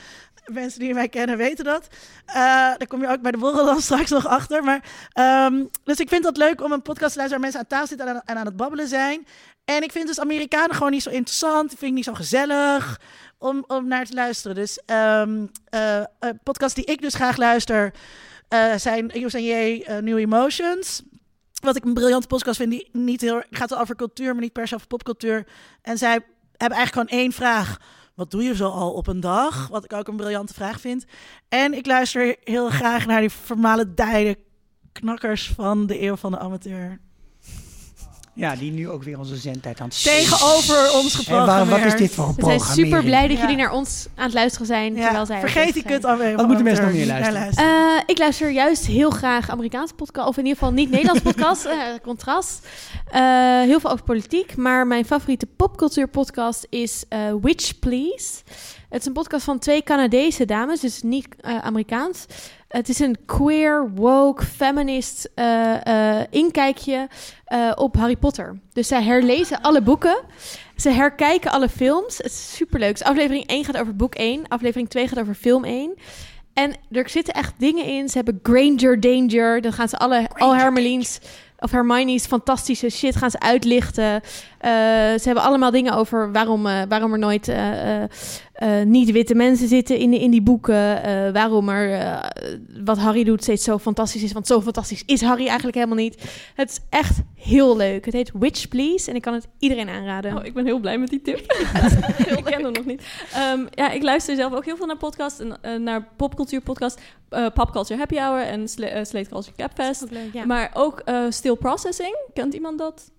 Mensen 0.46 0.80
die 0.80 0.94
mij 0.94 1.10
kennen 1.10 1.38
weten 1.38 1.66
dat. 1.66 1.88
Eh 2.26 2.36
daar 2.44 2.88
kom 2.88 3.02
je 3.02 3.08
ook 3.08 3.22
bij 3.22 3.32
de 3.32 3.38
borrel 3.38 3.66
dan 3.66 3.82
straks 3.90 4.10
nog 4.10 4.28
achter. 4.28 4.64
Maar, 4.64 4.84
ehm, 5.14 5.66
dus 5.84 6.00
ik 6.00 6.10
vind 6.10 6.24
dat 6.24 6.38
leuk 6.38 6.62
om 6.62 6.72
een 6.72 6.82
podcast 6.82 7.12
te 7.12 7.18
luisteren 7.18 7.30
waar 7.30 7.40
mensen 7.40 7.60
aan 7.60 7.68
tafel 7.68 7.88
zitten 7.88 8.24
en 8.26 8.38
aan, 8.38 8.46
het 8.46 8.58
babbelen 8.58 8.88
zijn. 8.88 9.28
En 9.66 9.84
ik 9.84 9.92
vind 9.92 10.08
dus 10.08 10.20
Amerikanen 10.20 10.76
gewoon 10.76 10.92
niet 10.92 11.04
zo 11.04 11.10
interessant. 11.10 11.72
Ik 11.72 11.78
vind 11.78 11.92
ik 11.92 11.98
niet 11.98 12.06
zo 12.06 12.14
gezellig 12.14 13.00
om, 13.38 13.64
om 13.68 13.88
naar 13.88 14.06
te 14.06 14.14
luisteren. 14.14 14.56
Dus 14.56 14.80
ehm 14.86 15.46
eh, 15.70 15.98
eh, 16.00 16.06
podcasts 16.44 16.76
die 16.76 16.86
ik 16.86 17.02
dus 17.02 17.14
graag 17.14 17.38
luister 17.38 17.94
eh, 18.50 18.76
zijn 18.76 19.12
Yus 19.14 19.34
en 19.34 19.44
J, 19.44 19.84
eh, 19.84 19.98
New 19.98 20.18
Emotions. 20.18 21.02
Wat 21.60 21.76
ik 21.76 21.86
een 21.86 21.94
briljante 21.94 22.28
podcast 22.28 22.58
vind, 22.58 22.72
die 22.72 22.90
niet 22.92 23.22
heel... 23.22 23.44
gaat 23.50 23.76
over 23.76 23.96
cultuur, 23.96 24.34
maar 24.34 24.42
niet 24.42 24.54
per 24.54 24.68
se 24.68 24.76
over 24.76 24.88
popcultuur. 24.88 25.48
En 25.82 25.98
zij 25.98 26.12
hebben 26.58 26.78
eigenlijk 26.78 26.92
gewoon 26.92 27.24
één 27.24 27.32
vraag. 27.32 27.78
Wat 28.16 28.32
doe 28.32 28.44
je 28.44 28.56
zo 28.56 28.70
al 28.70 28.92
op 28.92 29.08
een 29.08 29.20
dag? 29.20 29.68
Wat 29.68 29.84
ik 29.84 29.94
ook 29.94 30.08
een 30.08 30.16
briljante 30.16 30.54
vraag 30.54 30.80
vind. 30.80 31.06
En 31.50 31.74
ik 31.74 31.86
luister 31.86 32.36
heel 32.44 32.70
graag 32.70 33.06
naar 33.06 33.20
die 33.20 33.30
vermalendijde 33.30 34.38
knakkers 34.92 35.52
van 35.56 35.86
de 35.86 36.02
eeuw 36.02 36.16
van 36.16 36.32
de 36.32 36.40
amateur. 36.40 37.00
Ja, 38.40 38.56
die 38.56 38.72
nu 38.72 38.90
ook 38.90 39.04
weer 39.04 39.20
onze 39.20 39.36
zendtijd 39.36 39.80
aan 39.80 39.88
het 39.88 40.04
Tegenover 40.04 40.92
ons 40.94 41.14
En 41.14 41.20
geprogrammeerd. 41.20 41.70
waar, 41.70 41.80
wat 41.84 41.94
is 41.94 42.00
dit 42.00 42.12
voor 42.12 42.28
een 42.28 42.36
We 42.36 42.44
zijn 42.44 42.60
super 42.60 43.04
blij 43.04 43.28
dat 43.28 43.36
Ja. 43.38 43.42
jullie 43.42 43.56
naar 43.58 43.72
ons 43.72 44.08
aan 44.16 44.24
het 44.26 44.34
luisteren 44.34 44.68
zijn. 44.68 44.96
Ja, 44.96 45.02
terwijl 45.04 45.26
zij 45.26 45.36
er 45.42 45.50
vergeet 45.50 45.74
zijn. 45.74 45.86
kut 45.86 46.06
alweer. 46.06 46.36
Wat 46.36 46.48
moeten 46.48 46.66
mensen 46.66 46.84
nog 46.86 46.94
meer 46.94 47.06
luisteren? 47.06 47.52
Eh, 47.56 48.02
ik 48.06 48.18
luister 48.18 48.50
juist 48.50 48.86
heel 48.86 49.10
graag 49.10 49.50
Amerikaanse 49.50 49.94
podcast, 49.94 50.28
of 50.28 50.38
in 50.38 50.44
ieder 50.46 50.58
geval 50.60 50.74
niet 50.74 50.90
Nederlands 50.90 51.22
podcast, 51.32 51.66
eh, 51.66 51.78
contrast. 52.04 52.68
Eh, 53.12 53.22
heel 53.62 53.80
veel 53.80 53.92
over 53.92 54.04
politiek, 54.06 54.56
maar 54.56 54.88
mijn 54.88 55.06
favoriete 55.06 55.46
popcultuur 55.46 56.08
podcast 56.08 56.68
is 56.70 57.04
eh, 57.10 57.20
Witch 57.42 57.80
Please. 57.80 58.28
Het 58.90 59.00
is 59.02 59.06
een 59.08 59.14
podcast 59.14 59.44
van 59.44 59.60
twee 59.60 59.84
Canadese 59.84 60.46
dames, 60.46 60.80
dus 60.80 61.02
niet 61.02 61.28
eh, 61.40 61.58
Amerikaans. 61.58 62.26
Het 62.70 62.90
is 62.90 63.00
een 63.00 63.18
queer, 63.26 63.90
woke, 63.96 64.46
feminist 64.46 65.30
eh, 65.36 66.20
eh, 66.20 66.26
inkijkje 66.30 67.08
eh, 67.46 67.72
op 67.76 67.96
Harry 67.96 68.16
Potter. 68.16 68.60
Dus 68.74 68.88
zij 68.88 69.04
herlezen 69.04 69.62
alle 69.62 69.82
boeken. 69.82 70.20
Ze 70.76 70.90
herkijken 70.90 71.52
alle 71.52 71.70
films. 71.70 72.18
Het 72.18 72.26
is 72.26 72.56
superleuk. 72.56 72.92
Dus 72.92 73.04
aflevering 73.04 73.46
1 73.48 73.66
gaat 73.66 73.78
over 73.78 73.96
boek 73.96 74.16
1. 74.16 74.48
Aflevering 74.48 74.90
2 74.90 75.08
gaat 75.08 75.20
over 75.20 75.34
film 75.34 75.64
1. 75.64 75.94
En 76.54 76.76
er 76.92 77.10
zitten 77.10 77.34
echt 77.34 77.54
dingen 77.58 77.86
in. 77.86 78.10
Ze 78.10 78.18
hebben 78.18 78.40
Granger 78.44 79.00
Danger. 79.00 79.62
Dan 79.62 79.74
gaan 79.74 79.90
ze 79.90 79.98
alle, 79.98 80.28
al 80.34 80.56
Hermelines 80.56 81.20
of 81.60 81.72
Hermione's 81.72 82.26
fantastische 82.26 82.90
shit 82.90 83.16
gaan 83.16 83.32
ze 83.32 83.40
uitlichten. 83.40 84.22
Ze 84.62 85.22
hebben 85.24 85.44
allemaal 85.44 85.72
dingen 85.72 85.94
over 85.94 86.32
waarom, 86.32 86.64
waarom 86.64 87.14
er 87.14 87.20
nooit 87.20 87.52
eh, 88.60 88.82
niet-witte 88.86 89.36
mensen 89.36 89.68
zitten 89.68 89.98
in, 89.98 90.14
in 90.14 90.32
die 90.32 90.42
boeken. 90.42 91.04
Eh, 91.04 91.32
waarom 91.32 91.70
er 91.70 91.94
eh, 91.94 92.30
wat 92.84 92.98
Harry 92.98 93.24
doet 93.24 93.42
steeds 93.42 93.64
zo 93.64 93.78
fantastisch 93.78 94.24
is. 94.24 94.32
Want 94.32 94.48
zo 94.48 94.62
fantastisch 94.62 95.04
is 95.06 95.22
Harry 95.22 95.46
eigenlijk 95.46 95.76
helemaal 95.76 95.98
niet. 95.98 96.22
Het 96.56 96.70
is 96.70 96.80
echt 96.90 97.20
heel 97.36 97.78
leuk. 97.78 98.06
Het 98.06 98.14
heet 98.14 98.32
Witch 98.34 98.68
Please 98.68 99.10
en 99.10 99.16
ik 99.16 99.22
kan 99.22 99.34
het 99.34 99.48
iedereen 99.60 99.90
aanraden. 99.90 100.38
Oh, 100.38 100.46
ik 100.46 100.54
ben 100.54 100.66
heel 100.66 100.80
blij 100.80 100.98
met 100.98 101.10
die 101.10 101.22
tip. 101.22 101.40
ik 102.38 102.44
ken 102.44 102.64
hem 102.64 102.72
nog 102.72 102.86
niet. 102.86 103.04
Ehm, 103.34 103.66
ja, 103.72 103.92
ik 103.92 104.04
luister 104.04 104.36
zelf 104.36 104.54
ook 104.54 104.66
heel 104.66 104.78
veel 104.78 104.86
naar 104.86 104.98
podcasts. 104.98 105.40
En, 105.62 105.84
naar 105.84 106.08
popcultuur 106.16 106.62
podcast. 106.62 107.02
Pop 107.54 107.72
Culture 107.72 108.00
Happy 108.00 108.16
Hour 108.16 108.46
en 108.46 108.68
Slate 108.68 109.28
Culture 109.30 109.56
Capfest. 109.56 110.04
Ook 110.04 110.12
leuk, 110.12 110.34
ja. 110.34 110.46
Maar 110.46 110.72
ook 110.74 111.04
Still 111.30 111.56
Processing. 111.56 112.16
Kent 112.34 112.54
iemand 112.54 112.78
dat? 112.78 113.12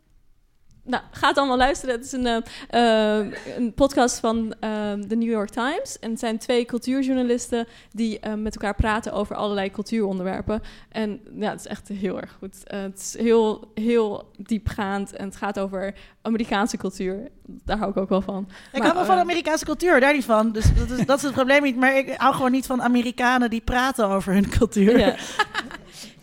Nou, 0.83 1.03
ga 1.11 1.29
het 1.29 1.39
allemaal 1.39 1.57
luisteren. 1.57 1.95
Het 1.95 2.05
is 2.05 2.13
een, 2.13 2.27
eh, 2.27 3.19
eh, 3.19 3.33
een 3.57 3.75
podcast 3.75 4.19
van 4.19 4.55
eh, 4.61 4.71
de 5.07 5.17
New 5.17 5.31
York 5.31 5.51
Times. 5.51 5.99
En 5.99 6.11
het 6.11 6.19
zijn 6.19 6.39
twee 6.39 6.65
cultuurjournalisten 6.65 7.67
die 7.93 8.21
eh, 8.21 8.35
met 8.35 8.55
elkaar 8.55 8.75
praten 8.75 9.13
over 9.13 9.37
allerlei 9.37 9.71
cultuuronderwerpen. 9.71 10.63
En 10.89 11.21
ja, 11.39 11.51
het 11.51 11.61
is 11.61 11.67
echt 11.67 11.89
heel 11.89 12.21
erg 12.21 12.37
goed. 12.39 12.57
Het 12.67 12.99
is 12.99 13.17
heel, 13.19 13.71
heel 13.75 14.31
diepgaand 14.37 15.13
en 15.13 15.25
het 15.25 15.37
gaat 15.37 15.59
over 15.59 15.95
Amerikaanse 16.23 16.77
cultuur. 16.77 17.29
Daar 17.47 17.79
hou 17.79 17.91
ik 17.91 17.97
ook 17.97 18.09
wel 18.09 18.23
van. 18.23 18.49
Ik 18.49 18.79
Maar, 18.79 18.83
hou 18.83 18.95
wel 18.95 19.05
van 19.05 19.19
Amerikaanse 19.19 19.65
cultuur, 19.65 20.01
daar 20.01 20.15
niet 20.15 20.25
van. 20.25 20.53
Dus 20.53 20.75
dat 20.75 20.91
is, 20.91 21.07
dat 21.07 21.17
is 21.17 21.23
het 21.23 21.33
probleem 21.33 21.63
niet. 21.63 21.77
Maar 21.77 21.97
ik 21.97 22.15
hou 22.17 22.35
gewoon 22.35 22.51
niet 22.51 22.67
van 22.67 22.83
Amerikanen 22.83 23.51
die 23.51 23.61
praten 23.61 24.07
over 24.07 24.33
hun 24.33 24.49
cultuur. 24.49 24.99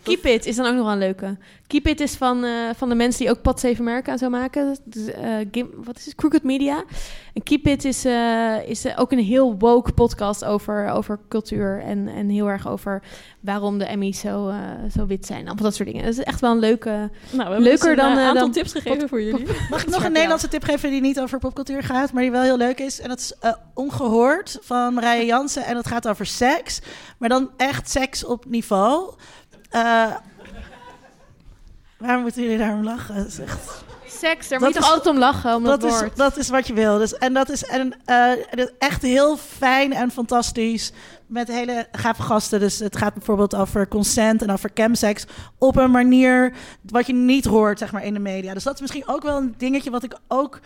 Keep 0.08 0.24
It 0.26 0.46
is 0.46 0.56
dan 0.56 0.66
ook 0.66 0.74
nog 0.74 0.82
wel 0.84 0.92
een 0.92 0.98
leuke. 0.98 1.36
Keep 1.66 1.86
It 1.86 2.00
is 2.00 2.14
van, 2.14 2.44
eh, 2.44 2.50
van 2.76 2.88
de 2.88 2.94
mensen 2.94 3.20
die 3.20 3.30
ook 3.30 3.42
Pod 3.42 3.60
Save 3.60 3.80
America 3.80 4.12
en 4.12 4.18
zo 4.18 4.28
maken. 4.28 4.76
Dus, 4.84 5.06
eh, 5.10 5.34
Gim- 5.50 5.70
wat 5.84 5.96
is 5.96 6.04
het? 6.04 6.14
Crooked 6.14 6.42
Media. 6.42 6.84
En 7.34 7.42
Keep 7.42 7.66
It 7.66 7.84
is, 7.84 8.04
eh, 8.04 8.68
is 8.68 8.96
ook 8.96 9.12
een 9.12 9.18
heel 9.18 9.58
woke 9.58 9.92
podcast 9.92 10.44
over, 10.44 10.88
over 10.88 11.18
cultuur. 11.28 11.82
En, 11.82 12.08
en 12.08 12.28
heel 12.28 12.46
erg 12.48 12.68
over 12.68 13.02
waarom 13.40 13.78
de 13.78 13.84
Emmys 13.84 14.20
zo, 14.20 14.48
eh, 14.48 14.56
zo 14.96 15.06
wit 15.06 15.26
zijn. 15.26 15.46
Allemaal 15.46 15.64
dat 15.64 15.74
soort 15.74 15.88
dingen. 15.88 16.04
Het 16.04 16.18
is 16.18 16.24
echt 16.24 16.40
wel 16.40 16.50
een 16.50 16.58
leuke... 16.58 16.90
Nou, 16.90 17.10
we 17.30 17.36
hebben 17.42 17.62
Leuker 17.62 17.96
dus 17.96 18.04
een 18.04 18.10
dan, 18.10 18.18
eh, 18.18 18.26
aantal 18.26 18.42
dan 18.42 18.52
tips 18.52 18.72
gegeven 18.72 19.08
voor 19.08 19.22
jullie. 19.22 19.46
Mag 19.70 19.82
ik 19.82 19.88
nog 19.90 20.04
een 20.04 20.12
Nederlandse 20.12 20.48
tip 20.48 20.64
geven 20.64 20.90
die 20.90 21.00
niet 21.00 21.20
over 21.20 21.38
popcultuur 21.38 21.82
gaat, 21.82 22.12
maar 22.12 22.22
die 22.22 22.30
wel 22.32 22.42
heel 22.42 22.56
leuk 22.56 22.78
is? 22.78 23.00
En 23.00 23.08
dat 23.08 23.18
is 23.18 23.32
eh, 23.40 23.52
Ongehoord 23.74 24.58
van 24.60 24.94
Marije 24.94 25.24
Jansen. 25.26 25.64
En 25.64 25.74
dat 25.74 25.86
gaat 25.86 26.08
over 26.08 26.26
seks, 26.26 26.80
maar 27.18 27.28
dan 27.28 27.50
echt 27.56 27.90
seks 27.90 28.24
op 28.24 28.44
niveau. 28.48 29.14
Eh 29.68 30.06
waarom 31.98 32.22
moeten 32.22 32.42
jullie 32.42 32.58
daarom 32.58 32.84
lachen? 32.84 33.14
Dat 33.16 33.26
is 33.26 33.38
echt... 33.38 33.84
Seks, 34.06 34.48
daar 34.48 34.58
Dat 34.58 34.68
moet 34.68 34.76
je 34.76 34.80
is- 34.80 34.84
toch 34.86 34.94
altijd 34.94 35.14
om 35.14 35.20
lachen, 35.20 35.54
om 35.54 35.64
dat, 35.64 35.80
dat, 35.80 35.92
is, 35.92 35.98
woord. 35.98 36.16
dat 36.16 36.36
is 36.36 36.48
wat 36.48 36.66
je 36.66 36.72
wil. 36.74 36.98
Dus, 36.98 37.14
en 37.18 37.32
dat 37.32 37.48
is, 37.48 37.64
en, 37.64 37.94
eh, 38.04 38.30
het 38.50 38.58
is 38.58 38.70
echt 38.78 39.02
heel 39.02 39.36
fijn 39.36 39.92
en 39.92 40.10
fantastisch. 40.10 40.92
Met 41.26 41.48
hele 41.48 41.86
gave 41.92 42.22
gasten. 42.22 42.60
Dus 42.60 42.78
het 42.78 42.96
gaat 42.96 43.14
bijvoorbeeld 43.14 43.54
over 43.54 43.88
consent 43.88 44.42
en 44.42 44.50
over 44.50 44.70
chemsex. 44.74 45.24
Op 45.58 45.76
een 45.76 45.90
manier 45.90 46.52
wat 46.82 47.06
je 47.06 47.12
niet 47.14 47.44
hoort 47.44 47.78
zeg 47.78 47.92
maar, 47.92 48.04
in 48.04 48.14
de 48.14 48.20
media. 48.20 48.54
Dus 48.54 48.62
dat 48.64 48.74
is 48.74 48.80
misschien 48.80 49.08
ook 49.08 49.22
wel 49.22 49.36
een 49.36 49.54
dingetje 49.58 49.90
wat 49.90 50.02
ik 50.04 50.18
ook 50.28 50.60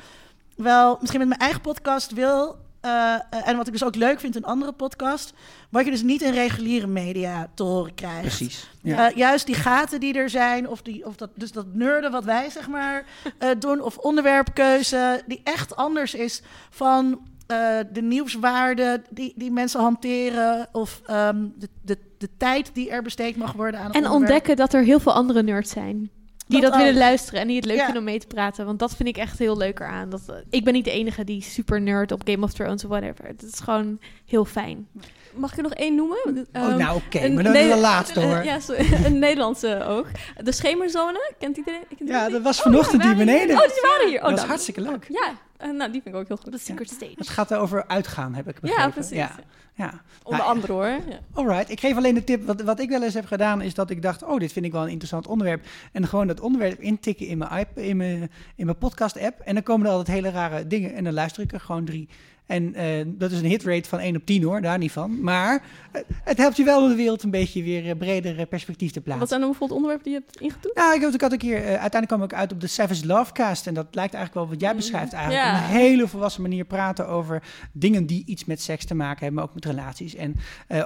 wel 0.57 0.97
misschien 1.01 1.21
met 1.21 1.29
mijn 1.29 1.41
eigen 1.41 1.61
podcast 1.61 2.13
wil. 2.13 2.57
Eh, 2.83 3.15
eh, 3.15 3.49
en 3.49 3.57
wat 3.57 3.67
ik 3.67 3.73
dus 3.73 3.85
ook 3.85 3.95
leuk 3.95 4.21
vind 4.21 4.37
in 4.37 4.45
andere 4.45 4.73
podcasts. 4.73 5.33
Wat 5.71 5.85
je 5.85 5.91
dus 5.91 6.03
niet 6.03 6.23
in 6.23 6.33
reguliere 6.33 6.87
media 6.87 7.51
te 7.55 7.63
horen 7.63 7.95
krijgt. 7.95 8.21
Precies. 8.21 8.71
Ja. 8.83 9.09
Eh, 9.09 9.17
juist 9.17 9.47
die 9.47 9.55
gaten 9.55 10.01
die 10.01 10.15
er 10.15 10.31
zijn, 10.31 10.69
of, 10.69 10.83
die, 10.83 11.07
of 11.07 11.17
dat, 11.17 11.31
dus 11.35 11.53
dat 11.53 11.67
nerden 11.73 12.11
wat 12.11 12.25
wij 12.25 12.51
zeg 12.51 12.69
maar 12.69 13.05
eh, 13.39 13.49
doen, 13.59 13.81
of 13.81 13.97
onderwerpkeuze, 13.97 15.23
die 15.27 15.41
echt 15.45 15.77
anders 15.77 16.15
is 16.15 16.43
van 16.71 17.21
eh, 17.47 17.79
de 17.93 18.03
nieuwswaarde 18.03 19.03
die, 19.11 19.33
die 19.37 19.51
mensen 19.51 19.81
hanteren, 19.81 20.69
of 20.73 21.01
ehm, 21.07 21.47
de, 21.57 21.69
de, 21.83 21.99
de 22.19 22.29
tijd 22.37 22.71
die 22.75 22.91
er 22.91 23.03
besteed 23.03 23.37
mag 23.37 23.53
worden 23.53 23.81
aan 23.81 23.87
En 23.87 23.95
onderwerp. 23.95 24.21
ontdekken 24.21 24.57
dat 24.57 24.73
er 24.73 24.83
heel 24.83 25.01
veel 25.01 25.13
andere 25.13 25.43
nerds 25.43 25.71
zijn. 25.71 26.11
Die 26.47 26.61
dat, 26.61 26.73
Dat 26.73 26.81
willen 26.83 26.99
luisteren 26.99 27.41
en 27.41 27.47
die 27.47 27.57
het 27.57 27.65
leuk 27.65 27.77
Ja. 27.77 27.83
vinden 27.85 27.99
om 28.03 28.09
mee 28.09 28.19
te 28.19 28.27
praten. 28.27 28.67
Want 28.67 28.79
dat 28.79 28.97
vind 28.97 29.09
ik 29.09 29.17
echt 29.17 29.39
heel 29.39 29.57
leuker 29.57 29.87
aan. 29.87 30.09
Dat, 30.11 30.23
eh, 30.29 30.35
ik 30.51 30.65
ben 30.65 30.73
niet 30.73 30.85
de 30.85 30.91
enige 30.91 31.25
die 31.25 31.43
super 31.43 31.81
nerd 31.81 32.13
op 32.13 32.23
Game 32.25 32.45
of 32.45 32.53
Thrones 32.53 32.85
of 32.85 32.91
whatever. 32.91 33.25
Het 33.27 33.43
is 33.43 33.61
gewoon 33.61 33.99
heel 34.27 34.45
fijn. 34.45 34.89
Mag 35.35 35.51
ik 35.51 35.57
er 35.57 35.63
nog 35.63 35.73
één 35.75 35.95
noemen? 35.95 36.19
Oh, 36.27 36.37
Ehm, 36.53 36.77
nou 36.79 36.97
oké, 36.97 37.19
een 37.25 37.35
maar 37.35 37.43
dan 37.45 37.53
de 37.53 37.77
laatste 37.77 38.21
een- 38.21 38.27
hoor. 38.29 38.45
ja, 38.45 38.61
sorry, 38.61 38.87
een 39.07 39.19
Nederlandse 39.19 39.85
ook. 39.85 40.07
De 40.43 40.53
Schemerzone, 40.53 41.33
kent 41.39 41.57
iedereen? 41.57 41.81
Kent 41.97 42.09
Ja, 42.11 42.29
dat 42.29 42.43
was 42.43 42.55
die? 42.55 42.63
vanochtend 42.63 43.03
ja, 43.03 43.09
hier 43.09 43.17
waren 43.17 43.29
hier. 43.39 43.47
beneden. 43.47 43.63
Oh, 43.65 43.73
die 43.73 43.83
waren 43.91 44.09
hier. 44.09 44.17
Oh, 44.19 44.23
dat 44.23 44.31
was 44.31 44.41
dan. 44.41 44.49
hartstikke 44.49 44.81
leuk. 44.81 45.07
Ja, 45.09 45.33
eh, 45.63 45.71
nou, 45.71 45.93
die 45.93 46.03
vind 46.03 46.15
ik 46.15 46.21
ook 46.21 46.29
heel 46.29 46.37
goed. 46.37 46.53
De 46.53 46.59
Secret 46.59 46.91
Stage. 46.91 47.13
Het 47.17 47.29
gaat 47.29 47.55
over 47.55 47.87
uitgaan, 47.87 48.35
heb 48.35 48.49
ik 48.49 48.61
begrepen. 48.61 48.85
Ja, 48.85 48.91
precies. 48.91 49.17
Ja, 49.17 49.31
ja. 49.75 50.03
Onder 50.23 50.41
Nou, 50.41 50.55
andere 50.57 50.73
hoor. 50.73 50.87
Ja. 50.87 51.01
Alright, 51.35 51.71
ik 51.71 51.81
geef 51.81 51.97
alleen 51.97 52.15
de 52.15 52.25
tip. 52.25 52.47
Wat, 52.47 52.61
wat 52.63 52.81
ik 52.81 52.89
wel 52.89 53.03
eens 53.03 53.15
heb 53.15 53.27
gedaan, 53.27 53.61
is 53.63 53.75
dat 53.75 53.91
ik 53.91 54.03
dacht: 54.03 54.23
Oh, 54.23 54.39
dit 54.39 54.53
vind 54.53 54.65
ik 54.65 54.73
wel 54.73 54.83
een 54.83 54.89
interessant 54.89 55.27
onderwerp. 55.27 55.65
En 55.93 56.07
gewoon 56.07 56.27
dat 56.27 56.41
onderwerp 56.41 56.81
intikken 56.81 57.27
in 57.27 57.39
mijn, 57.39 57.59
iP- 57.61 57.79
in 57.79 57.97
mijn, 57.97 58.31
in 58.57 58.65
mijn 58.67 58.79
podcast-app. 58.79 59.41
En 59.41 59.55
dan 59.55 59.63
komen 59.63 59.87
er 59.87 59.93
altijd 59.93 60.17
hele 60.17 60.31
rare 60.31 60.67
dingen. 60.67 60.95
En 60.95 61.05
dan 61.05 61.13
luister 61.13 61.43
ik 61.43 61.53
er 61.53 61.61
gewoon 61.61 61.85
drie. 61.85 62.09
En 62.47 62.75
eh, 62.75 63.05
dat 63.07 63.31
is 63.31 63.39
een 63.39 63.45
hitrate 63.49 63.89
van 63.89 63.99
1 63.99 64.17
op 64.17 64.27
10 64.27 64.43
hoor, 64.43 64.61
daar 64.61 64.79
niet 64.79 64.93
van. 64.93 65.21
Maar 65.23 65.63
eh, 65.93 66.03
het 66.25 66.39
helpt 66.39 66.57
je 66.57 66.65
wel 66.65 66.83
om 66.83 66.89
de 66.89 66.95
wereld 66.95 67.23
een 67.23 67.31
beetje 67.31 67.63
weer 67.63 67.89
eh, 67.91 67.97
breder 67.97 68.47
perspectief 68.47 68.91
te 68.91 69.01
plaatsen. 69.01 69.19
Wat 69.21 69.29
zijn 69.29 69.41
dan 69.41 69.51
bijvoorbeeld 69.51 69.79
onderwerpen 69.81 70.11
die 70.11 70.21
je 70.21 70.25
hebt 70.27 70.41
ingetoet? 70.41 70.75
Nou, 70.75 70.95
ik, 70.95 71.03
had- 71.03 71.15
ik 71.15 71.21
had 71.21 71.33
een 71.33 71.39
keer, 71.39 71.57
uiteindelijk 71.57 72.07
kwam 72.07 72.23
ik 72.23 72.35
uit 72.35 72.53
op 72.53 72.61
de 72.61 72.67
Savage 72.67 73.07
Lovecast. 73.07 73.67
En 73.67 73.75
dat 73.75 73.87
lijkt 73.91 74.15
eigenlijk 74.15 74.35
wel 74.47 74.55
wat 74.55 74.61
jij 74.65 74.77
beschrijft 74.77 75.13
eigenlijk. 75.13 75.45
Ja. 75.45 75.57
Op 75.57 75.63
een 75.65 75.77
hele 75.77 76.09
volwassen 76.09 76.43
manier 76.43 76.65
praten 76.65 77.09
over 77.09 77.43
dingen 77.73 78.07
die 78.07 78.23
iets 78.27 78.45
met 78.45 78.61
seks 78.63 78.85
te 78.85 78.95
maken 78.95 79.19
hebben, 79.19 79.35
maar 79.35 79.45
ook 79.45 79.55
met 79.55 79.65
relaties. 79.65 80.15
En 80.15 80.37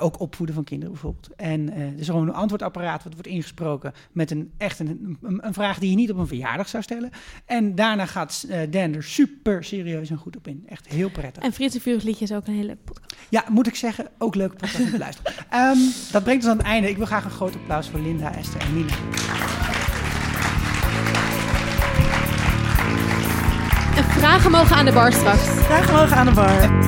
ook 0.00 0.20
opvoeden 0.20 0.54
van 0.54 0.64
kinderen 0.64 0.92
bijvoorbeeld. 0.92 1.28
En 1.36 1.72
er 1.76 1.92
is 1.98 2.06
gewoon 2.06 2.28
een 2.28 2.34
antwoordapparaat 2.34 3.04
wat 3.04 3.12
wordt 3.12 3.28
ingesproken 3.28 3.92
met 4.12 4.30
een 4.30 4.50
echt 4.56 4.78
een, 4.78 5.16
een, 5.22 5.38
een 5.46 5.54
vraag 5.54 5.78
die 5.78 5.90
je 5.90 5.96
niet 5.96 6.10
op 6.10 6.18
een 6.18 6.26
verjaardag 6.26 6.68
zou 6.68 6.82
stellen. 6.82 7.10
En 7.44 7.74
daarna 7.74 8.06
gaat 8.06 8.46
Dan 8.70 8.94
er 8.94 9.02
super 9.02 9.64
serieus 9.64 10.10
en 10.10 10.16
goed 10.16 10.36
op 10.36 10.46
in. 10.48 10.64
Echt 10.66 10.88
heel 10.88 11.10
prettig. 11.10 11.42
En 11.46 11.52
Frits 11.52 11.84
liedje 11.84 12.24
is 12.24 12.32
ook 12.32 12.46
een 12.46 12.54
hele 12.54 12.76
podcast. 12.84 13.14
Ja, 13.28 13.44
moet 13.48 13.66
ik 13.66 13.76
zeggen, 13.76 14.06
ook 14.18 14.34
leuk 14.34 14.56
podcast 14.56 14.98
luisteren. 14.98 15.32
Ehm, 15.50 15.78
dat 16.12 16.22
brengt 16.22 16.42
ons 16.42 16.52
aan 16.52 16.58
het 16.58 16.66
einde. 16.66 16.88
Ik 16.88 16.96
wil 16.96 17.06
graag 17.06 17.24
een 17.24 17.30
groot 17.30 17.54
applaus 17.54 17.88
voor 17.88 18.00
Linda, 18.00 18.34
Esther 18.34 18.60
en 18.60 18.74
Nina. 18.74 18.94
Vragen 24.18 24.50
mogen 24.50 24.76
aan 24.76 24.84
de 24.84 24.92
bar 24.92 25.12
straks. 25.12 25.42
Vragen 25.42 25.94
mogen 25.94 26.16
aan 26.16 26.26
de 26.26 26.32
bar. 26.32 26.84